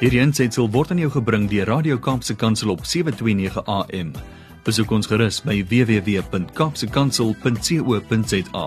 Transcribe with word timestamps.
Hierdie 0.00 0.22
aanseit 0.24 0.56
word 0.56 0.94
aan 0.94 1.00
jou 1.02 1.10
gebring 1.12 1.42
deur 1.50 1.66
Radio 1.68 1.98
Kaapse 2.00 2.32
Kansel 2.32 2.70
op 2.72 2.86
7:29 2.88 3.60
AM. 3.68 4.14
Besoek 4.64 4.88
ons 4.96 5.04
gerus 5.06 5.42
by 5.44 5.60
www.kapsekansel.co.za. 5.68 8.66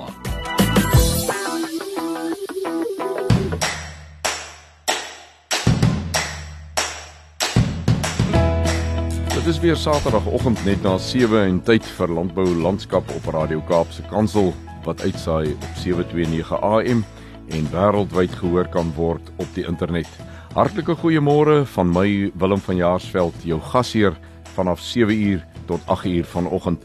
Dit 9.34 9.46
is 9.50 9.60
weer 9.60 9.76
Saterdagoggend 9.76 10.65
net 10.65 10.84
na 10.86 10.97
7 11.02 11.47
en 11.47 11.62
tyd 11.65 11.86
vir 11.97 12.08
Landbou 12.13 12.46
Landskap 12.46 13.10
op 13.10 13.26
Radio 13.34 13.62
Kaapse 13.65 14.06
Kansel 14.12 14.54
wat 14.86 15.02
uitsaai 15.02 15.58
op 15.58 15.74
729 15.81 16.54
AM 16.62 17.02
en 17.50 17.66
wêreldwyd 17.73 18.38
gehoor 18.38 18.70
kan 18.70 18.94
word 18.94 19.34
op 19.41 19.50
die 19.58 19.66
internet. 19.66 20.33
Hartlike 20.53 20.93
goeiemôre 21.02 21.63
van 21.66 21.88
my 21.89 22.30
Willem 22.38 22.59
van 22.62 22.77
Jaarsveld, 22.77 23.39
jou 23.41 23.57
gasheer 23.71 24.13
vanaf 24.53 24.84
7uur 24.85 25.41
tot 25.66 25.81
8uur 25.89 26.27
vanoggend. 26.29 26.84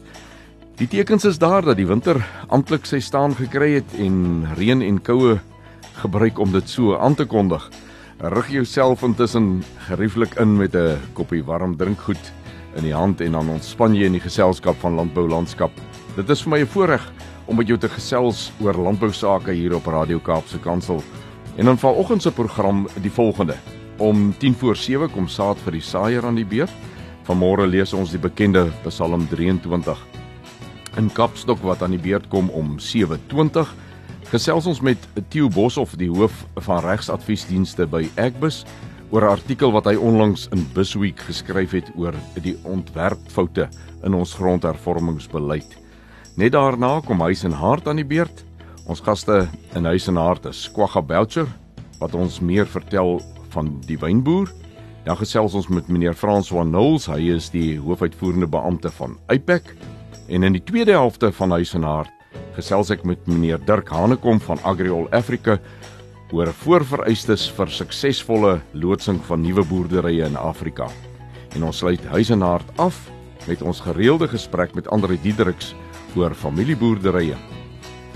Die 0.81 0.87
tekens 0.89 1.27
is 1.29 1.37
daar 1.37 1.61
dat 1.61 1.77
die 1.77 1.85
winter 1.85 2.17
amptelik 2.49 2.89
sy 2.89 2.97
staan 2.97 3.35
gekry 3.37 3.75
het 3.75 3.93
en 4.01 4.47
reën 4.57 4.81
en 4.81 4.97
koue 5.05 5.37
gebruik 6.01 6.41
om 6.41 6.49
dit 6.49 6.65
so 6.65 6.97
aan 6.97 7.13
te 7.13 7.29
kondig. 7.29 7.69
Rig 8.17 8.49
jouself 8.55 9.05
intussen 9.05 9.61
gerieflik 9.85 10.33
in 10.41 10.57
met 10.57 10.73
'n 10.73 10.97
koppie 11.13 11.45
warm 11.45 11.77
drinkgoed 11.77 12.33
in 12.75 12.83
die 12.83 12.95
hand 12.97 13.21
en 13.21 13.31
dan 13.31 13.49
ontspan 13.49 13.93
jy 13.93 14.05
in 14.05 14.17
die 14.17 14.25
geselskap 14.25 14.81
van 14.81 14.95
landbou 14.95 15.29
landskap. 15.29 15.71
Dit 16.15 16.29
is 16.29 16.41
vir 16.41 16.49
my 16.49 16.59
'n 16.61 16.73
voorreg 16.73 17.11
om 17.45 17.55
met 17.55 17.67
jou 17.67 17.77
te 17.77 17.89
gesels 17.89 18.51
oor 18.61 18.73
landbou 18.73 19.11
sake 19.11 19.51
hier 19.51 19.75
op 19.75 19.85
Radio 19.85 20.19
Kaapse 20.19 20.57
Kansel. 20.57 21.03
En 21.59 21.65
dan 21.65 21.77
vanoggend 21.77 22.21
se 22.21 22.31
program 22.31 22.87
die 23.01 23.11
volgende. 23.11 23.55
Om 23.97 24.37
10 24.37 24.53
voor 24.55 24.75
7 24.75 25.11
kom 25.11 25.27
saad 25.27 25.59
vir 25.59 25.75
die 25.75 25.83
saaier 25.83 26.23
aan 26.25 26.37
die 26.39 26.47
beurt. 26.47 26.71
Vanmôre 27.27 27.65
lees 27.67 27.91
ons 27.93 28.13
die 28.15 28.19
bekende 28.19 28.69
Psalm 28.85 29.25
23. 29.27 29.99
In 30.97 31.11
Kapstok 31.11 31.59
wat 31.67 31.83
aan 31.83 31.97
die 31.97 31.99
beurt 31.99 32.29
kom 32.31 32.47
om 32.49 32.77
7:20 32.79 33.75
gesels 34.31 34.71
ons 34.71 34.79
met 34.79 34.97
Theo 35.27 35.49
Boshoff, 35.49 35.97
die 35.99 36.07
hoof 36.09 36.45
van 36.55 36.79
regsadviesdienste 36.85 37.87
by 37.87 38.07
Agbus 38.15 38.63
oor 39.09 39.27
'n 39.27 39.35
artikel 39.35 39.71
wat 39.71 39.85
hy 39.85 39.95
onlangs 39.95 40.47
in 40.51 40.67
Busweek 40.73 41.19
geskryf 41.19 41.71
het 41.71 41.91
oor 41.95 42.15
die 42.41 42.55
ontwerpfoute 42.63 43.67
in 44.03 44.13
ons 44.13 44.33
grondhervormingsbeleid. 44.33 45.77
Net 46.37 46.51
daarna 46.51 47.01
kom 47.05 47.19
Huis 47.19 47.43
en 47.43 47.51
Hart 47.51 47.87
aan 47.87 47.95
die 47.95 48.05
beurt. 48.05 48.45
Ons 48.89 49.03
gaste 49.05 49.43
in 49.77 49.85
Huis 49.85 50.07
en 50.09 50.17
Hart 50.17 50.47
is 50.49 50.63
Kwagga 50.73 51.03
Belcher 51.05 51.45
wat 51.99 52.15
ons 52.17 52.39
meer 52.41 52.65
vertel 52.65 53.19
van 53.53 53.67
die 53.85 53.99
wynboer. 54.01 54.49
Dan 55.05 55.19
gesels 55.19 55.53
ons 55.53 55.67
met 55.69 55.91
meneer 55.93 56.15
Frans 56.17 56.49
van 56.49 56.71
Nulls, 56.73 57.05
hy 57.05 57.35
is 57.35 57.51
die 57.53 57.77
hoofuitvoerende 57.77 58.49
beampte 58.49 58.89
van 58.95 59.13
Apex. 59.29 59.75
En 60.25 60.47
in 60.47 60.57
die 60.57 60.63
tweede 60.65 60.95
helfte 60.97 61.29
van 61.37 61.53
Huis 61.53 61.75
en 61.77 61.85
Hart 61.85 62.41
gesels 62.57 62.89
ek 62.89 63.05
met 63.05 63.29
meneer 63.29 63.61
Dirk 63.67 63.93
Hanekom 63.93 64.41
van 64.47 64.57
Agriol 64.65 65.05
Africa 65.13 65.59
oor 66.33 66.49
voorvereistes 66.63 67.45
vir 67.59 67.69
suksesvolle 67.69 68.57
loodsing 68.73 69.21
van 69.29 69.45
nuwe 69.45 69.67
boerderye 69.69 70.25
in 70.25 70.41
Afrika. 70.41 70.89
En 71.53 71.69
ons 71.69 71.85
sluit 71.85 72.09
huis 72.09 72.33
en 72.33 72.41
hart 72.41 72.73
af 72.81 73.05
met 73.45 73.61
ons 73.61 73.85
gereelde 73.85 74.33
gesprek 74.33 74.73
met 74.73 74.89
Andre 74.89 75.21
Diedriks 75.21 75.75
oor 76.17 76.33
familieboerderye. 76.33 77.37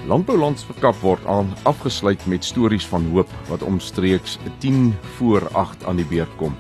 Landboulandskap 0.03 0.97
word 0.99 1.23
aan 1.31 1.53
afgesluit 1.63 2.19
met 2.27 2.43
stories 2.43 2.83
van 2.91 3.05
hoop 3.13 3.29
wat 3.47 3.61
omstreeks 3.63 4.35
10 4.59 4.91
voor 5.15 5.45
8 5.55 5.85
aan 5.87 5.95
die 5.95 6.05
beurt 6.05 6.31
kom. 6.35 6.57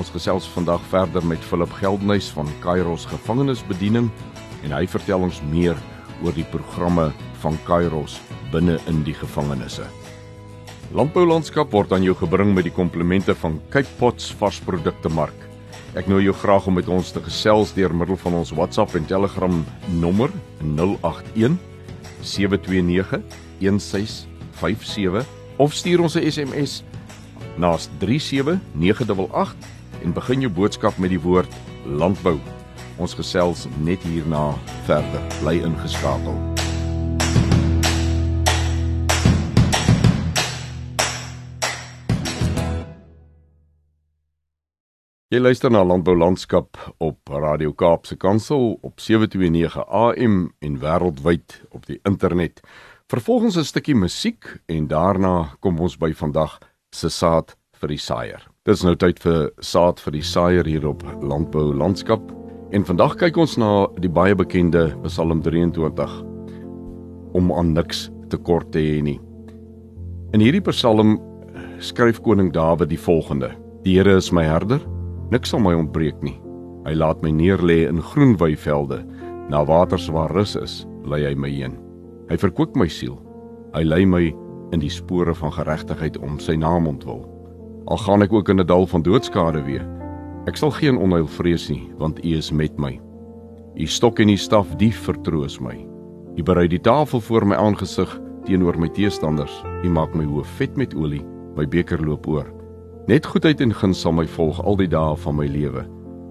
Ons 0.00 0.08
gesels 0.08 0.46
vandag 0.54 0.80
verder 0.88 1.20
met 1.26 1.44
Philip 1.44 1.72
Geldnys 1.82 2.30
van 2.32 2.48
Kairos 2.62 3.04
Gevangenisbediening 3.10 4.08
en 4.64 4.72
hy 4.72 4.86
vertel 4.88 5.26
ons 5.26 5.42
meer 5.50 5.76
oor 6.24 6.32
die 6.32 6.46
programme 6.48 7.10
van 7.42 7.58
Kairos 7.66 8.14
binne 8.54 8.78
in 8.88 9.02
die 9.04 9.16
gevangenisse. 9.20 9.84
Landboulandskap 10.96 11.68
word 11.76 11.92
aan 11.92 12.06
jou 12.06 12.14
gebring 12.16 12.54
met 12.56 12.64
die 12.64 12.72
komplemente 12.72 13.36
van 13.42 13.58
Cape 13.68 13.92
Pots 13.98 14.30
varsprodukte 14.40 15.12
mark. 15.12 15.36
Ek 15.92 16.08
nooi 16.08 16.22
jou 16.24 16.32
graag 16.40 16.70
om 16.72 16.80
met 16.80 16.88
ons 16.88 17.12
te 17.12 17.20
gesels 17.20 17.74
deur 17.76 17.92
middel 17.92 18.16
van 18.24 18.40
ons 18.40 18.54
WhatsApp 18.56 18.96
en 18.96 19.04
Telegram 19.12 19.60
nommer 20.00 20.32
081 20.64 21.60
729 22.22 23.22
1657 23.58 25.26
of 25.56 25.74
stuur 25.74 26.00
ons 26.00 26.14
'n 26.14 26.30
SMS 26.30 26.82
na 27.56 27.76
37988 27.98 29.54
en 30.02 30.12
begin 30.12 30.40
jou 30.40 30.52
boodskap 30.52 30.98
met 30.98 31.10
die 31.10 31.20
woord 31.20 31.52
landbou. 31.86 32.38
Ons 32.96 33.14
gesels 33.14 33.66
net 33.78 34.02
hierna 34.02 34.54
verder. 34.84 35.20
Bly 35.40 35.62
ingeskakel. 35.62 36.51
Jy 45.32 45.38
luister 45.40 45.70
na 45.72 45.80
Landbou 45.80 46.12
Landskap 46.12 46.76
op 47.00 47.30
Radio 47.32 47.72
Kaapse 47.72 48.18
Kansel 48.20 48.74
op 48.84 49.00
729 49.00 49.78
AM 49.88 50.34
en 50.60 50.74
wêreldwyd 50.82 51.54
op 51.72 51.86
die 51.88 51.96
internet. 52.04 52.60
Vervolgens 53.08 53.56
'n 53.56 53.64
stukkie 53.64 53.94
musiek 53.94 54.60
en 54.66 54.88
daarna 54.88 55.56
kom 55.60 55.80
ons 55.80 55.96
by 55.96 56.12
vandag 56.12 56.58
se 56.90 57.08
saad 57.08 57.56
vir 57.80 57.88
die 57.88 57.98
saaier. 57.98 58.46
Dit 58.64 58.74
is 58.74 58.82
nou 58.82 58.94
tyd 58.94 59.18
vir 59.18 59.50
saad 59.58 60.00
vir 60.00 60.12
die 60.12 60.22
saaier 60.22 60.66
hier 60.66 60.86
op 60.86 61.02
Landbou 61.22 61.74
Landskap 61.74 62.20
en 62.70 62.84
vandag 62.84 63.16
kyk 63.16 63.36
ons 63.36 63.56
na 63.56 63.86
die 64.00 64.10
baie 64.10 64.34
bekende 64.34 64.94
Psalm 65.02 65.42
23 65.42 66.24
om 67.32 67.52
aan 67.52 67.72
niks 67.72 68.10
tekort 68.28 68.72
te 68.72 68.78
hê 68.78 69.02
nie. 69.02 69.20
In 70.32 70.40
hierdie 70.40 70.60
Psalm 70.60 71.20
skryf 71.78 72.20
koning 72.20 72.52
Dawid 72.52 72.88
die 72.88 73.00
volgende: 73.00 73.56
Die 73.82 73.96
Here 73.96 74.16
is 74.16 74.30
my 74.30 74.44
herder 74.44 74.91
Niks 75.32 75.48
sal 75.48 75.62
my 75.64 75.72
ontbreek 75.72 76.18
nie. 76.20 76.34
Hy 76.84 76.92
laat 76.92 77.22
my 77.24 77.30
neerlê 77.32 77.86
in 77.88 78.02
groen 78.04 78.34
weivelde, 78.36 78.98
na 79.48 79.62
waters 79.64 80.10
waar 80.12 80.32
rus 80.36 80.58
is, 80.60 80.82
lei 81.08 81.22
hy 81.24 81.32
my 81.32 81.48
heen. 81.48 81.78
Hy 82.28 82.36
verkoop 82.36 82.76
my 82.76 82.84
siel. 82.90 83.16
Hy 83.72 83.80
lei 83.86 84.02
my 84.04 84.26
in 84.76 84.82
die 84.82 84.92
spore 84.92 85.32
van 85.38 85.54
geregtigheid 85.56 86.18
om 86.20 86.36
sy 86.42 86.58
naam 86.60 86.90
ontwil. 86.90 87.24
Al 87.88 88.02
gaan 88.04 88.22
ek 88.22 88.32
ook 88.36 88.52
in 88.52 88.60
'n 88.60 88.66
dal 88.66 88.86
van 88.86 89.02
doodskade 89.02 89.64
weer, 89.64 89.88
ek 90.46 90.56
sal 90.56 90.70
geen 90.70 90.98
onheil 90.98 91.26
vrees 91.26 91.70
nie, 91.70 91.88
want 91.96 92.20
U 92.24 92.36
is 92.36 92.52
met 92.52 92.78
my. 92.78 93.00
U 93.76 93.86
stok 93.86 94.20
en 94.20 94.28
U 94.28 94.36
staf, 94.36 94.76
die 94.76 94.92
vertroos 94.92 95.60
my. 95.60 95.86
U 96.36 96.42
berei 96.42 96.68
die 96.68 96.80
tafel 96.80 97.20
voor 97.20 97.46
my 97.46 97.56
aangesig 97.56 98.20
teenoor 98.44 98.78
my 98.78 98.88
teestanders. 98.88 99.64
U 99.84 99.88
maak 99.88 100.14
my 100.14 100.24
hoof 100.24 100.46
vet 100.58 100.76
met 100.76 100.94
olie, 100.94 101.24
my 101.56 101.66
beker 101.66 102.04
loop 102.04 102.26
oor. 102.26 102.61
Net 103.10 103.26
goedheid 103.26 103.58
en 103.58 103.72
guns 103.74 103.98
sal 104.04 104.12
my 104.14 104.28
volg 104.30 104.60
al 104.62 104.76
die 104.78 104.86
dae 104.86 105.16
van 105.18 105.34
my 105.34 105.48
lewe 105.50 105.82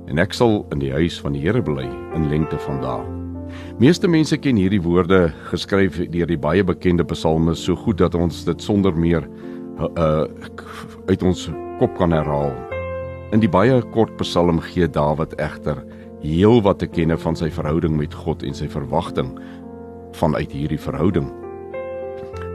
en 0.07 0.19
ek 0.23 0.31
sal 0.31 0.61
in 0.71 0.79
die 0.79 0.91
huis 0.93 1.17
van 1.19 1.35
die 1.35 1.41
Here 1.43 1.59
bly 1.59 1.83
in 2.15 2.29
lengte 2.31 2.55
van 2.63 2.79
dae. 2.79 3.03
Meeste 3.83 4.07
mense 4.07 4.39
ken 4.39 4.55
hierdie 4.55 4.79
woorde 4.79 5.33
geskryf 5.49 5.99
deur 6.13 6.31
die 6.31 6.39
baie 6.39 6.63
bekende 6.63 7.03
psalme 7.11 7.57
so 7.59 7.75
goed 7.75 7.99
dat 7.99 8.15
ons 8.15 8.45
dit 8.47 8.63
sonder 8.63 8.95
meer 8.95 9.27
uh 9.83 10.23
uit 11.11 11.27
ons 11.27 11.43
kop 11.83 11.91
kan 11.99 12.15
herhaal. 12.15 12.55
In 13.35 13.43
die 13.43 13.51
baie 13.51 13.81
kort 13.91 14.15
psalm 14.23 14.63
gee 14.71 14.87
Dawid 14.87 15.35
egter 15.43 15.83
heel 16.23 16.63
wat 16.63 16.79
te 16.79 16.87
kenne 16.87 17.19
van 17.19 17.35
sy 17.35 17.51
verhouding 17.51 17.99
met 17.99 18.15
God 18.15 18.47
en 18.47 18.55
sy 18.55 18.71
verwagting 18.71 19.35
vanuit 20.23 20.55
hierdie 20.55 20.79
verhouding. 20.79 21.27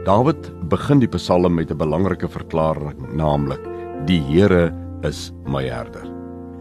Dawid 0.09 0.53
begin 0.73 1.05
die 1.05 1.13
psalm 1.13 1.53
met 1.53 1.69
'n 1.69 1.77
belangrike 1.77 2.25
verklaring, 2.25 2.97
naamlik 3.13 3.76
Die 4.05 4.19
Here 4.21 4.69
is 5.03 5.31
my 5.49 5.63
herder. 5.65 6.05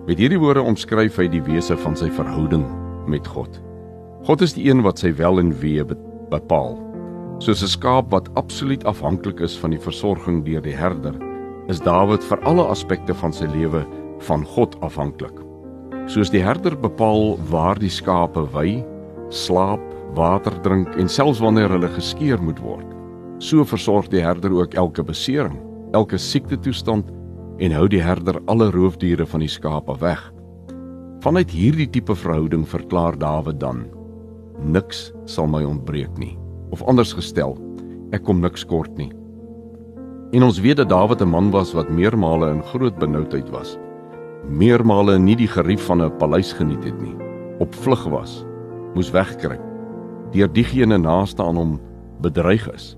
Met 0.06 0.18
hierdie 0.18 0.38
woorde 0.40 0.62
omskryf 0.64 1.18
hy 1.20 1.26
die 1.30 1.42
wese 1.44 1.76
van 1.78 1.94
sy 1.98 2.08
verhouding 2.16 2.64
met 3.10 3.26
God. 3.28 3.60
God 4.26 4.40
is 4.42 4.54
die 4.56 4.64
een 4.70 4.80
wat 4.86 5.02
sy 5.02 5.12
wel 5.18 5.42
en 5.42 5.52
wee 5.60 5.84
bepaal. 5.84 6.78
Soos 7.44 7.62
'n 7.62 7.68
skaap 7.68 8.10
wat 8.10 8.30
absoluut 8.34 8.84
afhanklik 8.88 9.40
is 9.44 9.56
van 9.58 9.70
die 9.70 9.78
versorging 9.78 10.44
deur 10.46 10.62
die 10.62 10.74
herder, 10.74 11.14
is 11.68 11.80
Dawid 11.80 12.24
vir 12.24 12.40
alle 12.48 12.64
aspekte 12.64 13.14
van 13.14 13.32
sy 13.32 13.46
lewe 13.46 13.84
van 14.26 14.44
God 14.44 14.74
afhanklik. 14.80 15.36
Soos 16.06 16.30
die 16.30 16.42
herder 16.42 16.74
bepaal 16.74 17.36
waar 17.50 17.78
die 17.78 17.92
skape 17.92 18.46
wy, 18.54 18.82
slaap, 19.28 19.82
water 20.14 20.54
drink 20.62 20.88
en 20.96 21.08
selfs 21.08 21.40
wanneer 21.40 21.68
hulle 21.68 21.88
geskeer 21.88 22.40
moet 22.42 22.58
word, 22.58 22.86
so 23.38 23.64
versorg 23.64 24.08
die 24.08 24.22
herder 24.24 24.50
ook 24.50 24.74
elke 24.74 25.02
besering, 25.02 25.60
elke 25.92 26.18
siekte 26.18 26.56
toestand 26.56 27.12
en 27.58 27.72
hou 27.72 27.86
die 27.88 28.02
herder 28.02 28.40
alle 28.46 28.70
roofdiere 28.70 29.26
van 29.26 29.40
die 29.40 29.50
skape 29.50 29.96
weg. 30.00 30.20
Vanuit 31.24 31.50
hierdie 31.50 31.88
tipe 31.90 32.14
verhouding 32.14 32.66
verklaar 32.68 33.16
Dawid 33.18 33.60
dan: 33.60 33.86
Niks 34.60 35.12
sal 35.24 35.48
my 35.48 35.64
ontbreek 35.64 36.18
nie. 36.20 36.36
Of 36.70 36.82
anders 36.86 37.14
gestel, 37.16 37.56
ek 38.12 38.24
kom 38.26 38.40
niks 38.40 38.64
kort 38.66 38.92
nie. 38.98 39.12
En 40.34 40.42
ons 40.42 40.60
weet 40.60 40.76
dat 40.76 40.90
Dawid 40.90 41.22
'n 41.22 41.30
man 41.30 41.50
was 41.50 41.72
wat 41.72 41.88
meermale 41.88 42.50
in 42.50 42.62
groot 42.62 42.98
benoudheid 42.98 43.50
was. 43.50 43.78
Meermale 44.48 45.18
nie 45.18 45.36
die 45.36 45.48
gerief 45.48 45.86
van 45.86 46.02
'n 46.02 46.16
paleis 46.18 46.52
geniet 46.52 46.84
het 46.84 47.00
nie. 47.00 47.16
Op 47.58 47.74
vlug 47.74 48.04
was, 48.04 48.44
moes 48.94 49.10
wegkruip. 49.10 49.62
Deur 50.32 50.52
diegene 50.52 50.98
naaste 50.98 51.42
aan 51.42 51.56
hom 51.56 51.80
bedreig 52.20 52.68
is. 52.74 52.96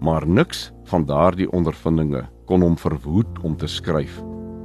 Maar 0.00 0.26
niks 0.26 0.72
van 0.88 1.04
daardie 1.04 1.48
ondervindinge 1.52 2.24
kon 2.48 2.62
hom 2.64 2.76
verhoed 2.80 3.40
om 3.44 3.56
te 3.56 3.68
skryf. 3.68 4.22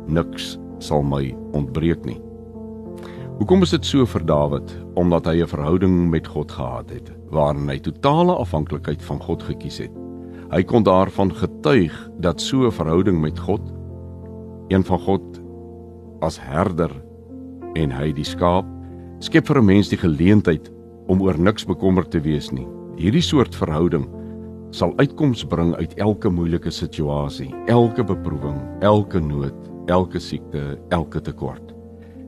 Niks 0.07 0.57
sal 0.83 1.03
my 1.03 1.35
ontbreek 1.55 2.05
nie. 2.07 2.19
Hoekom 3.39 3.65
is 3.65 3.73
dit 3.73 3.85
so 3.85 4.05
vir 4.05 4.23
Dawid? 4.29 4.71
Omdat 4.95 5.25
hy 5.25 5.41
'n 5.41 5.47
verhouding 5.47 6.09
met 6.09 6.27
God 6.27 6.51
gehad 6.51 6.89
het 6.89 7.11
waarin 7.29 7.69
hy 7.69 7.79
totale 7.79 8.35
afhanklikheid 8.35 9.01
van 9.01 9.19
God 9.19 9.43
gekies 9.43 9.77
het. 9.77 9.91
Hy 10.51 10.63
kon 10.63 10.83
daarvan 10.83 11.33
getuig 11.33 11.93
dat 12.19 12.41
so 12.41 12.67
'n 12.67 12.71
verhouding 12.71 13.21
met 13.21 13.39
God, 13.39 13.61
een 14.69 14.83
van 14.83 14.99
God 14.99 15.41
as 16.21 16.39
herder 16.39 16.91
en 17.73 17.91
hy 17.91 18.11
die 18.11 18.23
skaap, 18.23 18.65
skep 19.19 19.47
vir 19.47 19.57
'n 19.57 19.65
mens 19.65 19.89
die 19.89 19.97
geleentheid 19.97 20.71
om 21.07 21.21
oor 21.21 21.39
niks 21.39 21.65
bekommerd 21.65 22.11
te 22.11 22.21
wees 22.21 22.51
nie. 22.51 22.67
Hierdie 22.95 23.21
soort 23.21 23.55
verhouding 23.55 24.07
sal 24.73 24.93
uitkoms 24.97 25.43
bring 25.45 25.75
uit 25.77 25.93
elke 26.01 26.31
moeilike 26.33 26.71
situasie, 26.73 27.51
elke 27.69 28.03
beproewing, 28.03 28.57
elke 28.81 29.21
nood, 29.21 29.57
elke 29.91 30.19
siekte, 30.19 30.79
elke 30.89 31.21
tekort. 31.21 31.73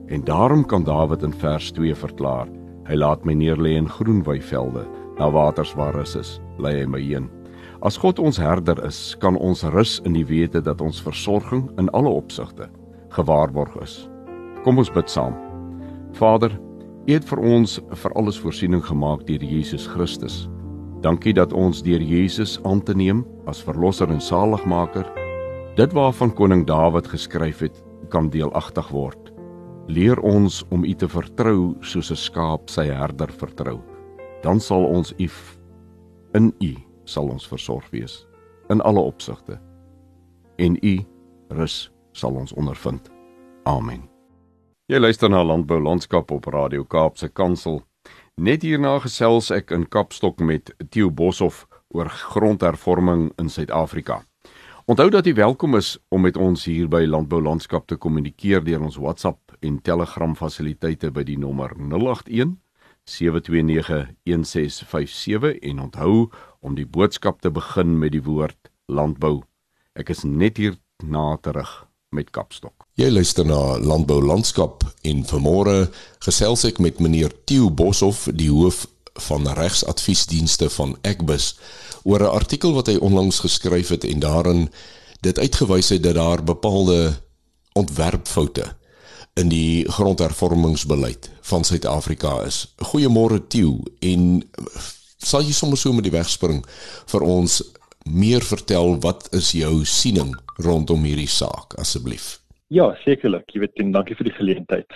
En 0.06 0.22
daarom 0.24 0.62
kan 0.64 0.84
Dawid 0.86 1.24
in 1.26 1.34
vers 1.34 1.72
2 1.74 1.94
verklaar: 1.94 2.46
Hy 2.86 2.94
laat 2.94 3.24
my 3.26 3.34
neerlê 3.34 3.74
in 3.74 3.88
groen 3.90 4.22
weivelde, 4.22 4.86
na 5.18 5.30
waters 5.30 5.74
waar 5.74 5.94
rus 5.96 6.14
is, 6.14 6.36
lei 6.62 6.76
hy 6.78 6.86
my 6.86 7.02
heen. 7.02 7.26
As 7.82 7.98
God 7.98 8.18
ons 8.22 8.38
herder 8.38 8.78
is, 8.86 9.16
kan 9.20 9.36
ons 9.36 9.64
rus 9.74 9.98
in 10.06 10.14
die 10.14 10.26
wete 10.26 10.62
dat 10.62 10.80
ons 10.80 11.02
versorging 11.02 11.66
in 11.80 11.90
alle 11.90 12.10
opsigte 12.10 12.70
gewaarborg 13.16 13.74
is. 13.82 14.04
Kom 14.64 14.78
ons 14.78 14.90
bid 14.92 15.10
saam. 15.10 15.34
Vader, 16.14 16.52
U 17.06 17.14
het 17.14 17.26
vir 17.28 17.38
ons 17.38 17.76
vir 18.02 18.14
alles 18.18 18.38
voorsiening 18.42 18.82
gemaak 18.82 19.20
deur 19.28 19.42
Jesus 19.46 19.84
Christus. 19.86 20.48
Dankie 21.00 21.34
dat 21.34 21.52
ons 21.52 21.82
deur 21.82 22.00
Jesus 22.00 22.56
aan 22.64 22.82
te 22.82 22.94
neem 22.94 23.24
as 23.46 23.62
verlosser 23.62 24.10
en 24.10 24.20
saligmaker, 24.20 25.06
dit 25.76 25.92
waarvan 25.92 26.32
koning 26.34 26.64
Dawid 26.66 27.06
geskryf 27.06 27.60
het, 27.60 27.84
kan 28.08 28.30
deelagtig 28.30 28.88
word. 28.88 29.32
Leer 29.88 30.18
ons 30.20 30.64
om 30.70 30.84
U 30.84 30.94
te 30.94 31.08
vertrou 31.08 31.76
soos 31.80 32.10
'n 32.10 32.16
skaap 32.16 32.70
sy 32.70 32.86
herder 32.86 33.28
vertrou. 33.28 33.80
Dan 34.42 34.60
sal 34.60 34.84
ons 34.84 35.14
U 35.18 35.28
in 36.34 36.52
U 36.60 36.74
sal 37.04 37.28
ons 37.30 37.46
versorg 37.46 37.90
wees 37.90 38.26
in 38.68 38.80
alle 38.80 39.00
opsigte 39.00 39.60
en 40.56 40.76
u 40.82 41.04
rus 41.48 41.90
sal 42.12 42.34
ons 42.34 42.52
ondervind. 42.52 43.10
Amen. 43.64 44.08
Jy 44.86 44.98
luister 45.02 45.30
na 45.30 45.42
Landbou 45.44 45.80
Landskap 45.82 46.30
op 46.30 46.46
Radio 46.46 46.84
Kaapse 46.84 47.28
Kansel. 47.28 47.82
Net 48.36 48.60
hierna 48.66 48.98
gesels 49.00 49.46
ek 49.48 49.70
in 49.72 49.86
Kapstok 49.88 50.42
met 50.44 50.68
Theo 50.92 51.08
Boshoff 51.08 51.64
oor 51.96 52.12
grondhervorming 52.12 53.32
in 53.40 53.48
Suid-Afrika. 53.48 54.28
Onthou 54.84 55.08
dat 55.08 55.24
jy 55.24 55.32
welkom 55.38 55.72
is 55.78 55.96
om 56.12 56.20
met 56.20 56.36
ons 56.36 56.68
hier 56.68 56.84
by 56.92 57.08
Landbou 57.08 57.40
Landskap 57.40 57.88
te 57.88 57.96
kommunikeer 57.96 58.60
deur 58.66 58.82
ons 58.84 59.00
WhatsApp 59.00 59.56
en 59.64 59.80
Telegram 59.80 60.36
fasiliteite 60.36 61.08
by 61.16 61.24
die 61.24 61.40
nommer 61.40 61.72
081 61.80 62.60
07291657 63.08 65.56
en 65.72 65.80
onthou 65.88 66.28
om 66.60 66.76
die 66.76 66.84
boodskap 66.84 67.40
te 67.40 67.48
begin 67.48 67.96
met 67.96 68.12
die 68.12 68.20
woord 68.28 68.68
landbou. 68.92 69.48
Ek 69.96 70.12
is 70.12 70.28
net 70.28 70.60
hier 70.60 70.76
na 71.00 71.40
terug 71.40 71.88
met 72.16 72.32
Kapstok. 72.34 72.86
Jy 72.96 73.10
luister 73.12 73.46
na 73.46 73.76
Landbou 73.78 74.22
Landskap 74.24 74.84
en 75.04 75.24
vanmôre 75.28 75.76
gesels 76.24 76.64
ek 76.68 76.80
met 76.80 77.00
meneer 77.04 77.34
Theo 77.44 77.68
Boshoff, 77.70 78.26
die 78.32 78.50
hoof 78.50 78.86
van 79.28 79.48
regsadviesdienste 79.56 80.70
van 80.72 80.96
Egbus 81.02 81.54
oor 82.04 82.20
'n 82.22 82.36
artikel 82.40 82.72
wat 82.72 82.86
hy 82.86 82.96
onlangs 82.96 83.40
geskryf 83.44 83.88
het 83.88 84.04
en 84.04 84.20
daarin 84.20 84.68
dit 85.20 85.38
uitgewys 85.38 85.88
het 85.88 86.02
dat 86.02 86.14
daar 86.14 86.44
bepaalde 86.44 87.20
ontwerpfoute 87.72 88.76
in 89.34 89.48
die 89.48 89.88
grondhervormingsbeleid 89.88 91.30
van 91.40 91.64
Suid-Afrika 91.64 92.40
is. 92.42 92.74
Goeiemôre 92.80 93.46
Tieu 93.48 93.82
en 94.00 94.42
sal 95.18 95.42
jy 95.42 95.52
sommer 95.52 95.78
so 95.78 95.92
met 95.92 96.04
die 96.04 96.14
wegspring 96.14 96.62
vir 97.12 97.20
ons 97.26 97.62
meer 98.06 98.42
vertel 98.42 98.96
wat 99.00 99.28
is 99.34 99.52
jou 99.52 99.84
siening 99.84 100.34
rondom 100.62 101.04
hierdie 101.04 101.30
saak 101.30 101.76
asseblief? 101.78 102.38
Ja, 102.68 102.94
sekerlik. 103.04 103.50
Jy 103.54 103.60
weet 103.60 103.82
en 103.82 103.92
dankie 103.92 104.16
vir 104.18 104.30
die 104.30 104.38
geleentheid. 104.38 104.86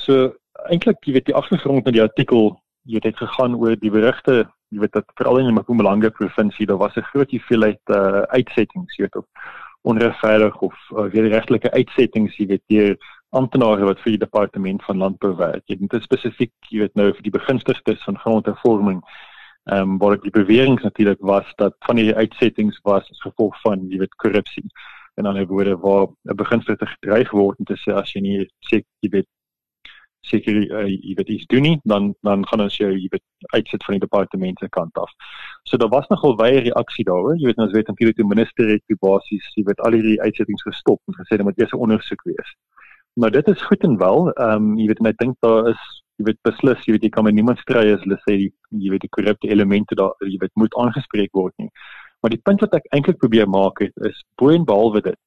So 0.00 0.32
eintlik 0.68 1.02
jy 1.06 1.18
weet 1.18 1.28
die 1.28 1.36
agtergrond 1.36 1.84
van 1.84 1.96
die 1.96 2.02
artikel 2.02 2.56
jy 2.88 3.00
het 3.04 3.20
gegaan 3.20 3.54
oor 3.54 3.76
die 3.76 3.92
berigte 3.92 4.46
jy 4.72 4.80
weet 4.82 4.92
dat 4.96 5.06
veral 5.16 5.38
in 5.40 5.50
die 5.50 5.56
Mpumalanga 5.56 6.10
provinsie 6.10 6.66
daar 6.66 6.80
was 6.80 6.96
'n 6.96 7.08
groot 7.12 7.30
hoeveelheid 7.30 7.80
uh, 7.94 8.22
uitsettings 8.36 8.96
jy 8.96 9.04
weet 9.04 9.16
of 9.16 9.26
onregverdig 9.82 10.56
of 10.60 10.74
uh, 10.92 11.06
wederregtelike 11.12 11.70
uitsettings 11.70 12.36
jy 12.36 12.46
weet 12.46 12.64
deur 12.66 12.96
amptenare 13.30 13.84
wat 13.84 14.00
vir 14.00 14.14
die 14.16 14.24
departement 14.24 14.82
van 14.84 15.02
landbou 15.02 15.34
werk. 15.36 15.64
Jy 15.68 15.76
weet 15.80 16.02
spesifiek, 16.02 16.52
jy 16.72 16.84
weet 16.84 16.94
nou 16.96 17.10
vir 17.12 17.24
die 17.26 17.34
begunstigdes 17.34 18.04
van 18.06 18.20
grondhervorming. 18.22 19.02
Ehm 19.68 19.80
um, 19.80 19.98
waar 19.98 20.20
die 20.20 20.30
bewering 20.30 20.80
natuurlik 20.82 21.20
was 21.20 21.52
dat 21.56 21.74
van 21.78 21.96
die 21.96 22.14
uitsettings 22.14 22.78
was 22.82 23.10
as 23.10 23.20
gevolg 23.20 23.60
van 23.60 23.88
jy 23.88 23.98
weet 23.98 24.14
korrupsie. 24.14 24.64
En 25.14 25.24
dan 25.24 25.36
het 25.36 25.48
woorde 25.48 25.76
waar 25.76 26.06
'n 26.06 26.36
begunstigde 26.36 26.86
gedreig 26.86 27.30
word 27.30 27.58
om 27.58 27.64
te 27.64 27.76
sê 27.76 27.92
as 27.94 28.12
jy 28.12 28.20
nie 28.20 28.38
sê 28.70 28.80
jy 29.00 29.10
weet 29.10 29.28
seker 30.20 30.56
uh, 30.56 30.86
jy 30.86 31.14
weet 31.14 31.28
iets 31.28 31.46
doen 31.46 31.62
nie, 31.62 31.80
dan 31.82 32.14
dan 32.20 32.46
gaan 32.46 32.60
ons 32.60 32.76
jou 32.76 32.90
jy 32.92 33.08
weet 33.10 33.24
uitsit 33.56 33.84
van 33.84 33.94
die 33.94 34.04
departement 34.06 34.58
se 34.58 34.68
kant 34.68 34.98
af. 34.98 35.12
So 35.62 35.76
daar 35.76 35.92
was 35.96 36.08
nogal 36.08 36.36
baie 36.36 36.60
reaksie 36.60 37.04
daaroor. 37.04 37.36
Jy 37.36 37.46
weet 37.46 37.62
ons 37.64 37.72
weet 37.72 37.86
natuurlik 37.86 38.16
die 38.16 38.32
minister 38.34 38.68
het 38.68 38.82
die 38.86 39.00
basies 39.00 39.52
jy 39.54 39.64
weet 39.68 39.80
al 39.80 39.92
hierdie 39.92 40.20
uitsettings 40.20 40.62
gestop 40.62 41.00
en 41.06 41.14
gesê 41.20 41.36
dit 41.36 41.44
moet 41.44 41.60
eers 41.60 41.72
'n 41.72 41.84
ondersoek 41.86 42.22
wees. 42.22 42.50
Maar 43.20 43.30
dit 43.30 43.48
is 43.48 43.62
goed 43.62 43.82
en 43.82 43.96
wel. 43.98 44.30
Ehm 44.32 44.50
um, 44.50 44.78
jy 44.78 44.86
weet 44.86 45.00
en 45.00 45.12
ek 45.12 45.18
dink 45.18 45.36
daar 45.40 45.68
is 45.68 46.02
jy 46.18 46.26
weet 46.26 46.40
beslis 46.46 46.84
jy 46.86 46.94
weet 46.94 47.06
jy 47.06 47.10
kan 47.14 47.24
met 47.24 47.36
niemand 47.36 47.60
stry 47.62 47.84
as 47.94 48.02
hulle 48.04 48.18
sê 48.24 48.36
die 48.42 48.50
jy 48.84 48.92
weet 48.92 49.06
die 49.06 49.14
korrupte 49.16 49.50
elemente 49.54 49.98
daar 49.98 50.14
jy 50.26 50.38
weet 50.42 50.54
moet 50.62 50.74
aangespreek 50.82 51.32
word 51.32 51.54
nie. 51.62 51.70
Maar 52.22 52.34
die 52.34 52.42
punt 52.50 52.64
wat 52.64 52.74
ek 52.74 52.88
eintlik 52.96 53.20
probeer 53.22 53.48
maak 53.48 53.82
het 53.84 54.08
is 54.10 54.22
bo 54.40 54.50
en 54.50 54.66
behalwe 54.66 55.04
dit. 55.10 55.20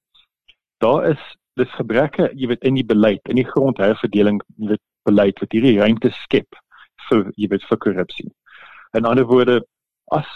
Daar 0.83 1.07
is 1.13 1.21
dis 1.59 1.77
gebreke 1.77 2.29
jy 2.35 2.51
weet 2.51 2.67
in 2.67 2.79
die 2.79 2.87
beleid, 2.87 3.21
in 3.29 3.39
die 3.39 3.47
grondherverdeling 3.47 4.41
jy 4.57 4.73
weet 4.73 4.83
beleid 5.07 5.39
wat 5.41 5.55
hierdie 5.55 5.77
ruimte 5.79 6.11
skep 6.23 6.59
vir 7.09 7.29
jy 7.37 7.47
weet 7.53 7.67
vir 7.69 7.81
korrupsie. 7.85 8.29
In 8.97 9.07
ander 9.07 9.27
woorde 9.27 9.61
as 10.11 10.27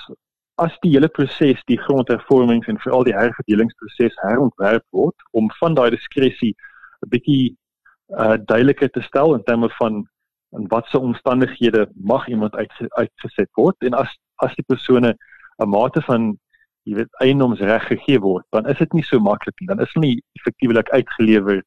as 0.63 0.71
die 0.83 0.93
hele 0.93 1.09
proses 1.12 1.59
die 1.67 1.79
grondhervormings 1.83 2.67
en 2.71 2.79
veral 2.79 3.03
die 3.03 3.15
herverdelingsproses 3.15 4.15
herontwerp 4.24 4.85
word 4.95 5.25
om 5.35 5.50
van 5.59 5.75
daai 5.75 5.89
diskresie 5.91 6.53
'n 7.03 7.09
bietjie 7.12 7.55
uh 8.21 8.38
duidelikheid 8.38 8.93
te 8.93 9.01
stel 9.01 9.33
in 9.35 9.43
terme 9.43 9.69
van 9.79 10.05
in 10.57 10.67
watse 10.67 11.00
omstandighede 11.00 11.88
mag 11.95 12.27
iemand 12.27 12.55
uit, 12.55 12.71
uitgeset 12.89 13.50
word. 13.53 13.75
En 13.79 13.93
as 13.93 14.12
as 14.43 14.55
die 14.55 14.65
persone 14.67 15.15
'n 15.63 15.69
mate 15.69 16.01
van 16.01 16.38
jy 16.83 16.95
weet 16.95 17.21
eiendomsreg 17.24 17.88
gegee 17.88 18.19
word 18.19 18.45
dan 18.51 18.67
is 18.67 18.77
dit 18.77 18.93
nie 18.93 19.03
so 19.03 19.19
maklik 19.19 19.59
nie. 19.59 19.67
Dan 19.67 19.79
is 19.79 19.93
hulle 19.93 20.05
nie 20.05 20.24
effektiewelik 20.33 20.89
uitgelewer 20.89 21.63